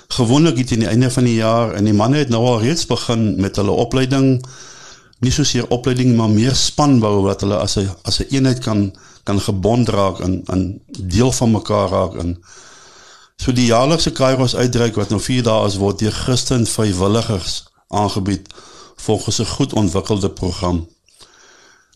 Gewoonlik 0.09 0.59
het 0.59 0.71
in 0.71 0.79
die 0.79 0.89
einde 0.89 1.11
van 1.11 1.25
die 1.25 1.35
jaar 1.35 1.75
en 1.75 1.85
die 1.85 1.95
manne 1.95 2.17
het 2.17 2.29
nou 2.29 2.45
al 2.47 2.61
reeds 2.61 2.87
begin 2.87 3.41
met 3.41 3.57
hulle 3.57 3.71
opleiding. 3.71 4.43
Nie 5.21 5.31
so 5.31 5.45
seer 5.45 5.69
opleiding 5.69 6.17
maar 6.17 6.31
meer 6.31 6.55
spanbou 6.55 7.23
wat 7.23 7.41
hulle 7.41 7.57
as 7.57 7.77
'n 7.77 7.91
as 8.03 8.19
'n 8.19 8.23
een 8.23 8.35
eenheid 8.35 8.59
kan 8.59 8.93
kan 9.31 9.41
gebond 9.41 9.89
raak 9.89 10.21
en 10.27 10.43
en 10.47 10.83
deel 11.17 11.33
van 11.33 11.51
mekaar 11.51 11.89
raak 11.89 12.15
en 12.23 12.39
so 13.37 13.53
die 13.57 13.69
jaarlikse 13.71 14.13
Kairos 14.13 14.57
uitreik 14.57 14.99
wat 15.01 15.13
nou 15.15 15.21
4 15.23 15.45
dae 15.47 15.67
is 15.67 15.79
word 15.83 16.03
deur 16.03 16.17
Christen 16.23 16.67
vrywilligers 16.67 17.55
aangebied 18.01 18.51
volgens 19.07 19.39
'n 19.41 19.53
goed 19.57 19.73
ontwikkelde 19.73 20.31
program. 20.31 20.89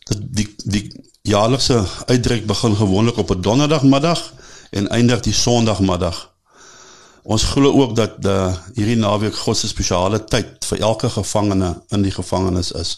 Dit 0.05 0.21
die 0.39 0.49
die 0.65 0.85
jaarlikse 1.23 1.85
uitreik 2.07 2.47
begin 2.47 2.77
gewoonlik 2.77 3.17
op 3.17 3.31
'n 3.31 3.41
donderdagmiddag 3.41 4.33
en 4.71 4.89
eindig 4.89 5.21
die 5.21 5.33
Sondagmiddag. 5.33 6.33
Ons 7.23 7.43
glo 7.43 7.73
ook 7.81 7.97
dat 7.97 8.23
die 8.23 8.51
hierdie 8.75 8.97
naweek 8.97 9.37
God 9.37 9.57
se 9.57 9.69
spesiale 9.69 10.25
tyd 10.25 10.65
vir 10.69 10.79
elke 10.81 11.11
gevangene 11.11 11.83
in 11.89 12.03
die 12.03 12.13
gevangenis 12.21 12.73
is. 12.73 12.97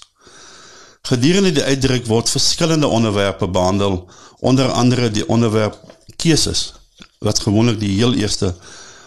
Gedurende 1.06 1.52
die 1.52 1.62
uitdruk 1.62 2.06
word 2.06 2.30
verskillende 2.30 2.86
onderwerpe 2.86 3.46
behandel, 3.48 4.08
onder 4.38 4.70
andere 4.70 5.10
die 5.10 5.28
onderwerp 5.28 5.78
keuses 6.16 6.74
wat 7.18 7.40
gewoonlik 7.40 7.80
die 7.80 7.96
heel 7.96 8.14
eerste 8.14 8.54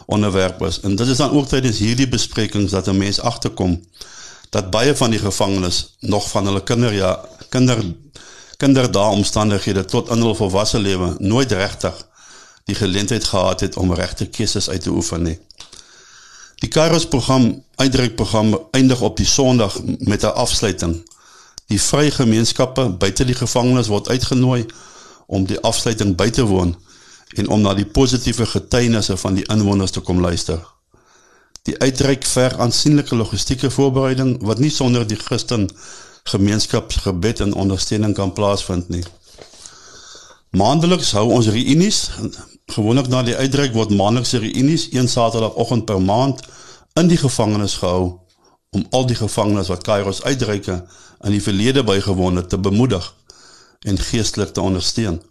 onderwerp 0.05 0.61
is. 0.61 0.79
En 0.79 0.95
dit 0.95 1.07
is 1.07 1.17
dan 1.17 1.31
ook 1.31 1.47
tydens 1.47 1.77
hierdie 1.77 2.07
besprekings 2.07 2.71
dat 2.71 2.87
'n 2.87 2.97
mens 2.97 3.19
agterkom 3.19 3.87
dat 4.49 4.69
baie 4.69 4.95
van 4.95 5.09
die 5.09 5.19
gevangenes 5.19 5.95
nog 5.99 6.29
van 6.29 6.45
hulle 6.45 6.63
kinder 6.63 6.93
ja, 6.93 7.25
kinder 7.49 7.83
kinderdae 8.57 9.11
omstandighede 9.11 9.85
tot 9.85 10.09
in 10.09 10.21
hul 10.21 10.35
volwasse 10.35 10.79
lewe 10.79 11.15
nooit 11.17 11.51
regtig 11.51 12.07
die 12.65 12.75
geleentheid 12.75 13.23
gehad 13.23 13.59
het 13.59 13.77
om 13.77 13.93
regte 13.93 14.25
keuses 14.25 14.69
uit 14.69 14.81
te 14.81 14.89
oefen 14.89 15.21
nie. 15.21 15.39
Die 16.59 16.69
Kairos 16.69 17.07
program, 17.07 17.63
uitdruk 17.75 18.15
program 18.15 18.57
eindig 18.71 19.01
op 19.01 19.17
die 19.17 19.25
Sondag 19.25 19.79
met 19.99 20.23
'n 20.23 20.35
afsluiting. 20.43 21.09
Die 21.67 21.81
vrye 21.81 22.11
gemeenskappe 22.11 22.89
buite 22.89 23.25
die 23.25 23.35
gevangenis 23.35 23.87
word 23.87 24.09
uitgenooi 24.09 24.65
om 25.29 25.45
die 25.45 25.59
afsluiting 25.61 26.15
by 26.17 26.29
te 26.33 26.45
woon 26.49 26.73
en 27.37 27.49
om 27.53 27.61
na 27.61 27.75
die 27.77 27.85
positiewe 27.85 28.47
getuienisse 28.49 29.17
van 29.21 29.37
die 29.37 29.45
inwoners 29.53 29.93
te 29.93 30.01
kom 30.01 30.21
luister. 30.23 30.63
Die 31.69 31.77
uitreik 31.77 32.25
ver 32.25 32.55
aansienlike 32.57 33.15
logistieke 33.15 33.69
voorbereiding 33.69 34.39
wat 34.49 34.61
nie 34.63 34.71
sonder 34.73 35.05
die 35.07 35.19
Christen 35.19 35.67
gemeenskapsgebed 36.31 37.43
en 37.45 37.53
ondersteuning 37.53 38.15
kan 38.17 38.33
plaasvind 38.33 38.89
nie. 38.89 39.03
Maandeliks 40.57 41.11
hou 41.13 41.27
ons 41.35 41.51
reunies 41.53 42.07
Gewoonlik 42.69 43.07
na 43.09 43.23
die 43.25 43.33
uitreik 43.33 43.73
word 43.73 43.93
maandelikse 43.97 44.41
reunies 44.41 44.89
een 44.93 45.07
Saterdagoggend 45.09 45.87
per 45.89 46.01
maand 46.01 46.43
in 47.01 47.07
die 47.09 47.17
gevangenis 47.17 47.79
gehou 47.81 48.19
om 48.77 48.83
al 48.93 49.07
die 49.09 49.17
gevangenes 49.17 49.71
wat 49.73 49.85
Kairos 49.85 50.21
uitreike 50.21 50.75
in 51.25 51.33
die 51.33 51.41
verlede 51.41 51.83
bygewoon 51.83 52.37
het 52.41 52.49
te 52.49 52.59
bemoedig 52.61 53.07
en 53.87 53.99
geestelik 53.99 54.53
te 54.53 54.61
ondersteun. 54.61 55.21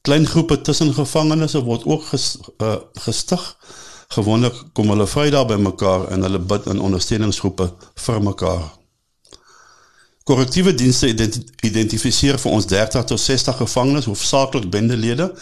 Klein 0.00 0.26
groepe 0.26 0.60
tussen 0.60 0.94
gevangenes 0.94 1.52
word 1.52 1.84
ook 1.84 2.04
ges, 2.04 2.36
uh, 2.58 2.76
gestig. 2.92 3.56
Gewoonlik 4.08 4.62
kom 4.72 4.88
hulle 4.88 5.06
Vrydag 5.06 5.46
bymekaar 5.46 6.08
en 6.12 6.22
hulle 6.22 6.38
bid 6.38 6.66
in 6.66 6.80
ondersteuningsgroepe 6.80 7.70
vir 8.06 8.22
mekaar. 8.22 8.66
Korrektiewe 10.24 10.74
dienste 10.74 11.08
identifiseer 11.60 12.38
vir 12.40 12.52
ons 12.52 12.66
30 12.66 13.04
tot 13.04 13.20
60 13.20 13.56
gevangenes, 13.56 14.06
hoofsaaklik 14.08 14.70
bendelede 14.70 15.32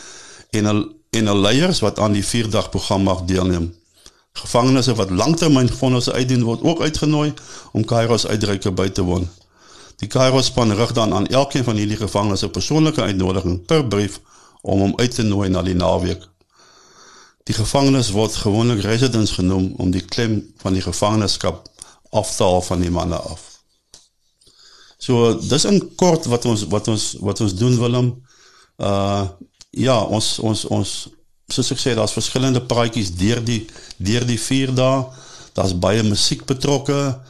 en 0.51 0.67
al 0.67 0.83
en 1.13 1.29
al 1.29 1.41
leiers 1.45 1.83
wat 1.85 1.99
aan 1.99 2.15
die 2.17 2.25
vierdag 2.25 2.71
program 2.71 3.03
mag 3.05 3.27
deelneem. 3.29 3.67
Gevangenes 4.33 4.87
wat 4.97 5.11
langtermyn 5.11 5.69
vonnisse 5.69 6.13
uitdien 6.13 6.43
word 6.43 6.63
ook 6.63 6.81
uitgenooi 6.81 7.35
om 7.73 7.85
Kairos 7.85 8.27
uitreike 8.27 8.73
by 8.73 8.89
te 8.89 9.05
woon. 9.05 9.29
Die 10.03 10.11
Kairos 10.11 10.47
span 10.51 10.75
rig 10.75 10.93
dan 10.93 11.15
aan 11.15 11.27
elkeen 11.27 11.65
van 11.65 11.79
hierdie 11.79 11.97
gevangenes 11.97 12.43
'n 12.43 12.51
persoonlike 12.51 13.03
uitnodiging 13.03 13.65
per 13.67 13.87
brief 13.87 14.21
om 14.61 14.81
hom 14.81 14.93
uit 14.97 15.15
te 15.15 15.23
nooi 15.23 15.49
na 15.49 15.63
die 15.63 15.75
naweek. 15.75 16.29
Die 17.45 17.55
gevangenes 17.55 18.11
word 18.11 18.35
gewoonlik 18.35 18.83
residents 18.83 19.31
genoem 19.31 19.75
om 19.77 19.91
die 19.91 20.05
klem 20.05 20.53
van 20.57 20.73
die 20.73 20.83
gevangenskap 20.83 21.69
af 22.11 22.37
te 22.37 22.43
haal 22.43 22.63
van 22.63 22.81
die 22.81 22.91
manne 22.91 23.17
af. 23.17 23.41
So 24.99 25.39
dis 25.39 25.65
in 25.65 25.95
kort 25.95 26.25
wat 26.25 26.45
ons 26.45 26.67
wat 26.71 26.89
ons 26.89 27.17
wat 27.21 27.41
ons 27.41 27.55
doen 27.55 27.79
Willem. 27.79 28.11
Uh 28.79 29.29
ja, 29.71 30.03
ons 30.03 30.39
ons 30.39 30.65
ons 30.65 31.09
soos 31.49 31.71
ek 31.71 31.79
sê, 31.79 31.95
daar's 31.95 32.13
verskillende 32.13 32.61
praatjies 32.61 33.15
deur 33.17 33.41
die 33.45 33.67
deur 33.97 34.27
die 34.27 34.39
4 34.41 34.75
dae. 34.75 35.07
Daar's 35.53 35.79
baie 35.79 36.03
musiek 36.03 36.45
betrokke 36.45 37.21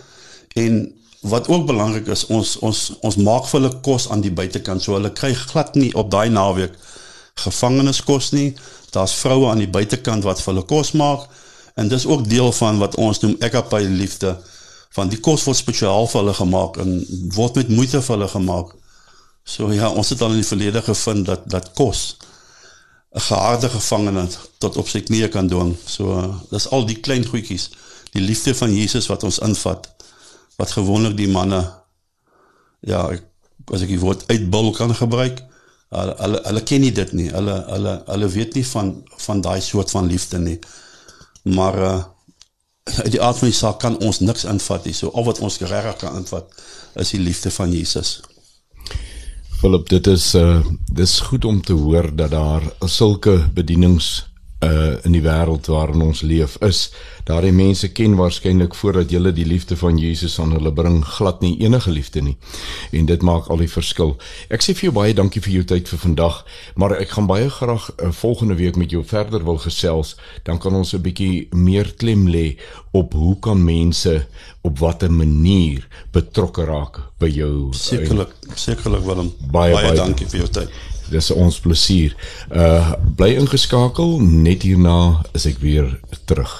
en 0.55 1.02
wat 1.23 1.49
ook 1.49 1.67
belangrik 1.67 2.07
is, 2.07 2.27
ons 2.27 2.57
ons 2.59 2.81
ons 3.01 3.17
maak 3.17 3.47
vir 3.47 3.61
hulle 3.61 3.81
kos 3.87 4.09
aan 4.11 4.25
die 4.25 4.33
buitekant. 4.35 4.83
So 4.83 4.97
hulle 4.97 5.13
kry 5.15 5.33
glad 5.39 5.77
nie 5.79 5.93
op 5.95 6.11
daai 6.11 6.29
naweek 6.35 6.75
gevangeniskos 7.45 8.33
nie. 8.35 8.49
Daar's 8.91 9.15
vroue 9.23 9.51
aan 9.51 9.63
die 9.63 9.71
buitekant 9.71 10.27
wat 10.27 10.43
vir 10.43 10.53
hulle 10.53 10.67
kos 10.67 10.93
maak 10.99 11.29
en 11.79 11.89
dis 11.89 12.05
ook 12.07 12.27
deel 12.29 12.51
van 12.53 12.79
wat 12.83 12.99
ons 13.01 13.23
noem 13.23 13.37
ekapay 13.41 13.87
liefde 13.89 14.35
van 14.93 15.09
die 15.09 15.21
kos 15.25 15.47
word 15.47 15.57
spesiaal 15.57 16.11
vir 16.11 16.21
hulle 16.21 16.35
gemaak 16.37 16.77
en 16.83 16.91
word 17.37 17.63
met 17.63 17.71
moeite 17.73 18.03
vir 18.03 18.17
hulle 18.17 18.29
gemaak. 18.29 18.75
So 19.45 19.71
ja, 19.73 19.89
ons 19.89 20.11
het 20.13 20.21
al 20.23 20.35
in 20.35 20.43
die 20.43 20.51
verlede 20.51 20.83
gevind 20.83 21.27
dat 21.31 21.47
dat 21.51 21.73
kos 21.79 22.17
'n 23.15 23.21
geharde 23.21 23.69
gevangene 23.69 24.27
tot 24.59 24.77
op 24.77 24.89
sy 24.89 25.01
knieë 25.01 25.29
kan 25.29 25.49
dwing. 25.49 25.77
So 25.87 26.35
dis 26.51 26.69
al 26.69 26.87
die 26.87 27.01
klein 27.01 27.25
goedjies, 27.25 27.71
die 28.13 28.23
liefde 28.23 28.55
van 28.55 28.75
Jesus 28.75 29.07
wat 29.07 29.23
ons 29.23 29.39
invat 29.39 29.89
wat 30.59 30.75
gewoonlik 30.77 31.17
die 31.17 31.31
manne 31.31 31.63
ja, 32.81 33.07
ek, 33.15 33.25
as 33.73 33.85
ek 33.85 33.93
die 33.95 34.01
woord 34.03 34.25
uitbul 34.31 34.73
kan 34.77 34.95
gebruik, 34.97 35.43
hulle 35.93 36.17
hulle, 36.19 36.41
hulle 36.47 36.63
ken 36.67 36.83
nie 36.83 36.93
dit 36.95 37.13
nie. 37.17 37.29
Hulle 37.33 37.59
hulle 37.69 37.95
hulle 38.09 38.31
weet 38.33 38.57
nie 38.59 38.65
van 38.73 38.95
van 39.27 39.45
daai 39.45 39.61
soort 39.63 39.93
van 39.95 40.11
liefde 40.11 40.41
nie. 40.43 40.59
Maar 41.57 41.79
uh 41.91 42.01
die 43.07 43.21
aard 43.23 43.39
van 43.39 43.47
die 43.47 43.55
saak 43.55 43.79
kan 43.79 43.97
ons 44.03 44.19
niks 44.27 44.45
invat 44.51 44.89
nie. 44.89 44.95
So 44.97 45.13
al 45.15 45.29
wat 45.29 45.39
ons 45.39 45.61
regtig 45.63 46.01
kan 46.03 46.17
invat 46.19 46.51
is 46.99 47.13
die 47.15 47.23
liefde 47.23 47.53
van 47.55 47.71
Jesus. 47.71 48.21
Philip, 49.61 49.87
dit 49.89 50.07
is 50.11 50.33
uh 50.35 50.65
dis 50.91 51.21
goed 51.29 51.45
om 51.45 51.63
te 51.63 51.77
hoor 51.79 52.11
dat 52.17 52.35
daar 52.35 52.67
sulke 52.91 53.39
bedienings 53.55 54.25
uh 54.63 54.95
in 55.03 55.13
die 55.17 55.23
wêreld 55.23 55.67
waarin 55.67 56.03
ons 56.03 56.23
leef 56.23 56.57
is. 56.63 56.93
Daardie 57.27 57.53
mense 57.55 57.89
ken 57.95 58.15
waarskynlik 58.19 58.75
voordat 58.75 59.11
jy 59.11 59.31
die 59.35 59.47
liefde 59.47 59.77
van 59.79 59.99
Jesus 59.99 60.39
aan 60.43 60.53
hulle 60.55 60.73
bring 60.75 61.01
glad 61.07 61.41
nie 61.41 61.55
enige 61.63 61.91
liefde 61.91 62.23
nie. 62.23 62.37
En 62.93 63.07
dit 63.07 63.23
maak 63.23 63.47
al 63.51 63.63
die 63.63 63.71
verskil. 63.71 64.17
Ek 64.51 64.63
sê 64.63 64.75
vir 64.75 64.89
jou 64.89 64.95
baie 64.97 65.15
dankie 65.15 65.43
vir 65.43 65.53
jou 65.53 65.65
tyd 65.75 65.89
vir 65.89 65.99
vandag, 66.03 66.43
maar 66.75 66.97
ek 66.99 67.15
gaan 67.15 67.27
baie 67.31 67.51
graag 67.51 67.91
uh, 67.97 68.11
volgende 68.11 68.59
week 68.59 68.77
met 68.77 68.91
jou 68.91 69.05
verder 69.07 69.45
wil 69.45 69.59
gesels, 69.63 70.17
dan 70.43 70.59
kan 70.59 70.75
ons 70.75 70.95
'n 70.95 71.03
bietjie 71.03 71.49
meer 71.53 71.95
klem 71.97 72.29
lê 72.29 72.57
op 72.93 73.15
hoe 73.15 73.39
kan 73.39 73.65
mense 73.65 74.27
op 74.63 74.79
watter 74.79 75.11
manier 75.11 75.87
betrokke 76.13 76.65
raak 76.65 77.01
by 77.19 77.29
jou. 77.29 77.73
Sekerlik, 77.73 78.35
sekerlik 78.55 79.05
Willem. 79.05 79.33
Baie 79.51 79.73
baie, 79.73 79.87
baie 79.87 79.97
dankie 79.97 80.27
vir 80.27 80.39
jou 80.39 80.49
tyd. 80.49 80.92
Dis 81.13 81.31
ons 81.31 81.61
plesier. 81.61 82.17
Uh 82.51 82.95
bly 83.17 83.35
ingeskakel, 83.37 84.19
net 84.21 84.65
hierna 84.67 85.23
is 85.37 85.47
ek 85.47 85.61
weer 85.63 85.89
terug. 86.27 86.53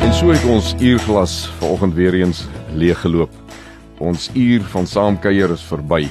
En 0.00 0.14
so 0.16 0.32
het 0.32 0.44
ons 0.48 0.72
uurglas 0.80 1.44
vanoggend 1.60 1.94
weer 1.94 2.16
eens 2.22 2.46
leeggeloop. 2.74 3.30
Ons 4.00 4.30
uur 4.34 4.64
van 4.72 4.86
saamkuier 4.88 5.52
is 5.52 5.62
verby. 5.68 6.06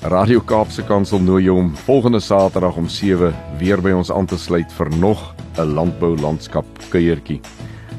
Radio 0.00 0.40
Kaapse 0.40 0.82
Kansel 0.88 1.20
nooi 1.20 1.44
jou 1.44 1.58
om 1.60 1.74
volgende 1.84 2.20
Saterdag 2.24 2.78
om 2.80 2.88
7 2.88 3.34
weer 3.60 3.82
by 3.84 3.92
ons 3.92 4.10
aan 4.12 4.26
te 4.26 4.38
sluit 4.40 4.72
vir 4.72 4.88
nog 4.96 5.34
'n 5.58 5.74
landbou 5.74 6.16
landskap 6.16 6.64
kuiertjie. 6.88 7.40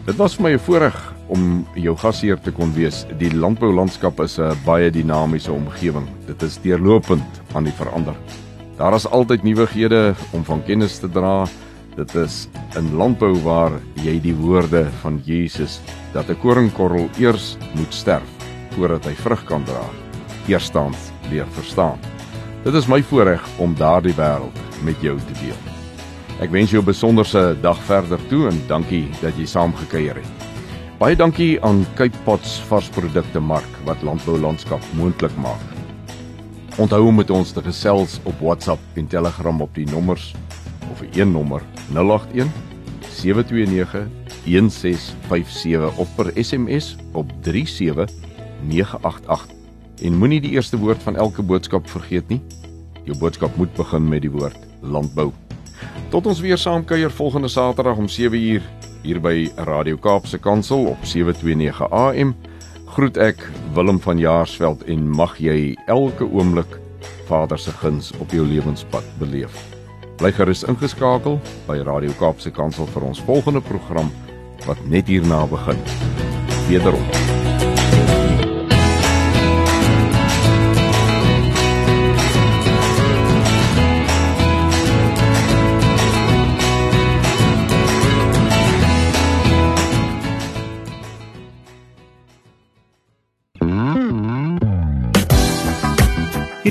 Dit 0.06 0.16
was 0.18 0.36
vir 0.36 0.44
my 0.44 0.54
'n 0.54 0.60
voorreg 0.60 1.11
om 1.32 1.66
jou 1.80 1.96
gasheer 1.98 2.40
te 2.44 2.52
kon 2.52 2.74
wees. 2.76 3.06
Die 3.20 3.32
landbou 3.32 3.72
landskap 3.74 4.20
is 4.20 4.38
'n 4.40 4.58
baie 4.66 4.92
dinamiese 4.92 5.52
omgewing. 5.52 6.08
Dit 6.28 6.44
is 6.44 6.60
deurlopend 6.62 7.42
aan 7.54 7.64
die 7.64 7.74
verander. 7.74 8.16
Daar 8.78 8.94
is 8.94 9.08
altyd 9.08 9.44
nuwighede 9.44 10.16
om 10.32 10.44
van 10.44 10.64
kennis 10.64 11.00
te 11.00 11.10
dra. 11.10 11.48
Dit 11.96 12.16
is 12.16 12.48
in 12.76 12.96
landbou 12.96 13.36
waar 13.44 13.72
jy 14.04 14.20
die 14.22 14.36
woorde 14.36 14.88
van 15.02 15.22
Jesus 15.26 15.80
dat 16.14 16.30
'n 16.30 16.40
koringkorrel 16.40 17.10
eers 17.20 17.58
moet 17.76 17.94
sterf 17.94 18.30
voordat 18.76 19.06
hy 19.06 19.14
vrug 19.14 19.44
kan 19.44 19.64
dra, 19.64 19.86
eerstens 20.48 21.12
leer 21.30 21.48
verstaan. 21.52 22.00
Dit 22.64 22.74
is 22.74 22.88
my 22.88 23.04
voorreg 23.04 23.44
om 23.58 23.76
daardie 23.76 24.16
wêreld 24.16 24.58
met 24.84 25.02
jou 25.02 25.18
te 25.18 25.34
deel. 25.46 25.60
Ek 26.42 26.52
wens 26.52 26.72
jou 26.72 26.82
'n 26.82 26.86
besonderse 26.86 27.58
dag 27.62 27.78
verder 27.84 28.20
toe 28.30 28.48
en 28.50 28.62
dankie 28.68 29.10
dat 29.22 29.38
jy 29.38 29.46
saamgekuier 29.46 30.16
het. 30.16 30.41
Baie 31.02 31.16
dankie 31.18 31.56
aan 31.66 31.80
Cape 31.98 32.20
Pots 32.22 32.60
varsprodukte 32.70 33.42
mark 33.42 33.78
wat 33.88 34.04
landbou 34.06 34.36
landskap 34.38 34.84
moontlik 34.94 35.34
maak. 35.42 35.58
Onthou 36.78 37.08
om 37.10 37.18
met 37.18 37.34
ons 37.34 37.50
te 37.56 37.62
gesels 37.66 38.20
op 38.30 38.38
WhatsApp 38.38 39.00
en 39.02 39.08
Telegram 39.10 39.64
op 39.66 39.74
die 39.74 39.90
nommers 39.90 40.36
of 40.92 41.02
'n 41.02 41.10
een 41.18 41.32
nommer 41.32 41.64
081 41.90 42.54
729 43.10 44.06
1657 44.46 45.98
of 45.98 46.16
per 46.16 46.32
SMS 46.36 46.96
op 47.12 47.32
37988. 47.42 49.48
En 50.04 50.18
moenie 50.18 50.42
die 50.42 50.52
eerste 50.52 50.78
woord 50.78 51.04
van 51.04 51.16
elke 51.16 51.42
boodskap 51.42 51.90
vergeet 51.90 52.28
nie. 52.28 52.42
Jou 53.04 53.18
boodskap 53.18 53.58
moet 53.58 53.74
begin 53.74 54.08
met 54.08 54.22
die 54.22 54.32
woord 54.32 54.58
landbou. 54.82 55.32
Tot 56.10 56.26
ons 56.26 56.40
weer 56.40 56.58
saam 56.58 56.86
kuier 56.86 57.12
volgende 57.12 57.48
Saterdag 57.48 57.98
om 57.98 58.08
7uur 58.08 58.62
hier 59.02 59.20
by 59.22 59.50
Radio 59.66 59.98
Kaapse 59.98 60.38
Kansel 60.38 60.86
op 60.86 61.06
729 61.06 61.92
AM. 61.92 62.36
Groet 62.92 63.18
ek 63.18 63.44
Willem 63.76 64.00
van 64.04 64.20
Jaarsveld 64.20 64.84
en 64.92 65.10
mag 65.10 65.38
jy 65.42 65.74
elke 65.88 66.28
oomblik 66.28 66.78
Vader 67.30 67.60
se 67.60 67.72
guns 67.82 68.12
op 68.20 68.32
jou 68.36 68.46
lewenspad 68.46 69.06
beleef. 69.20 69.56
Bly 70.22 70.34
gerus 70.38 70.66
ingeskakel 70.68 71.40
by 71.70 71.80
Radio 71.88 72.14
Kaapse 72.20 72.52
Kansel 72.54 72.90
vir 72.94 73.10
ons 73.10 73.24
volgende 73.26 73.64
program 73.66 74.12
wat 74.68 74.82
net 74.86 75.10
hierna 75.10 75.46
begin. 75.50 75.80
Wederom. 76.70 77.41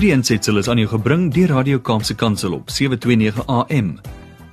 Hierdie 0.00 0.16
ensetsel 0.16 0.56
is 0.56 0.64
aan 0.72 0.78
jou 0.80 0.88
gebring 0.88 1.26
deur 1.28 1.50
Radio 1.52 1.76
Kaapse 1.84 2.14
Kansel 2.16 2.56
op 2.56 2.70
729 2.72 3.44
AM. 3.52 4.00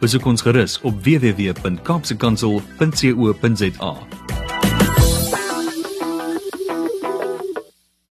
Besoek 0.01 0.25
ons 0.27 0.41
gerus 0.43 0.73
op 0.83 0.97
www.kaapsekansel.co.za. 1.05 3.91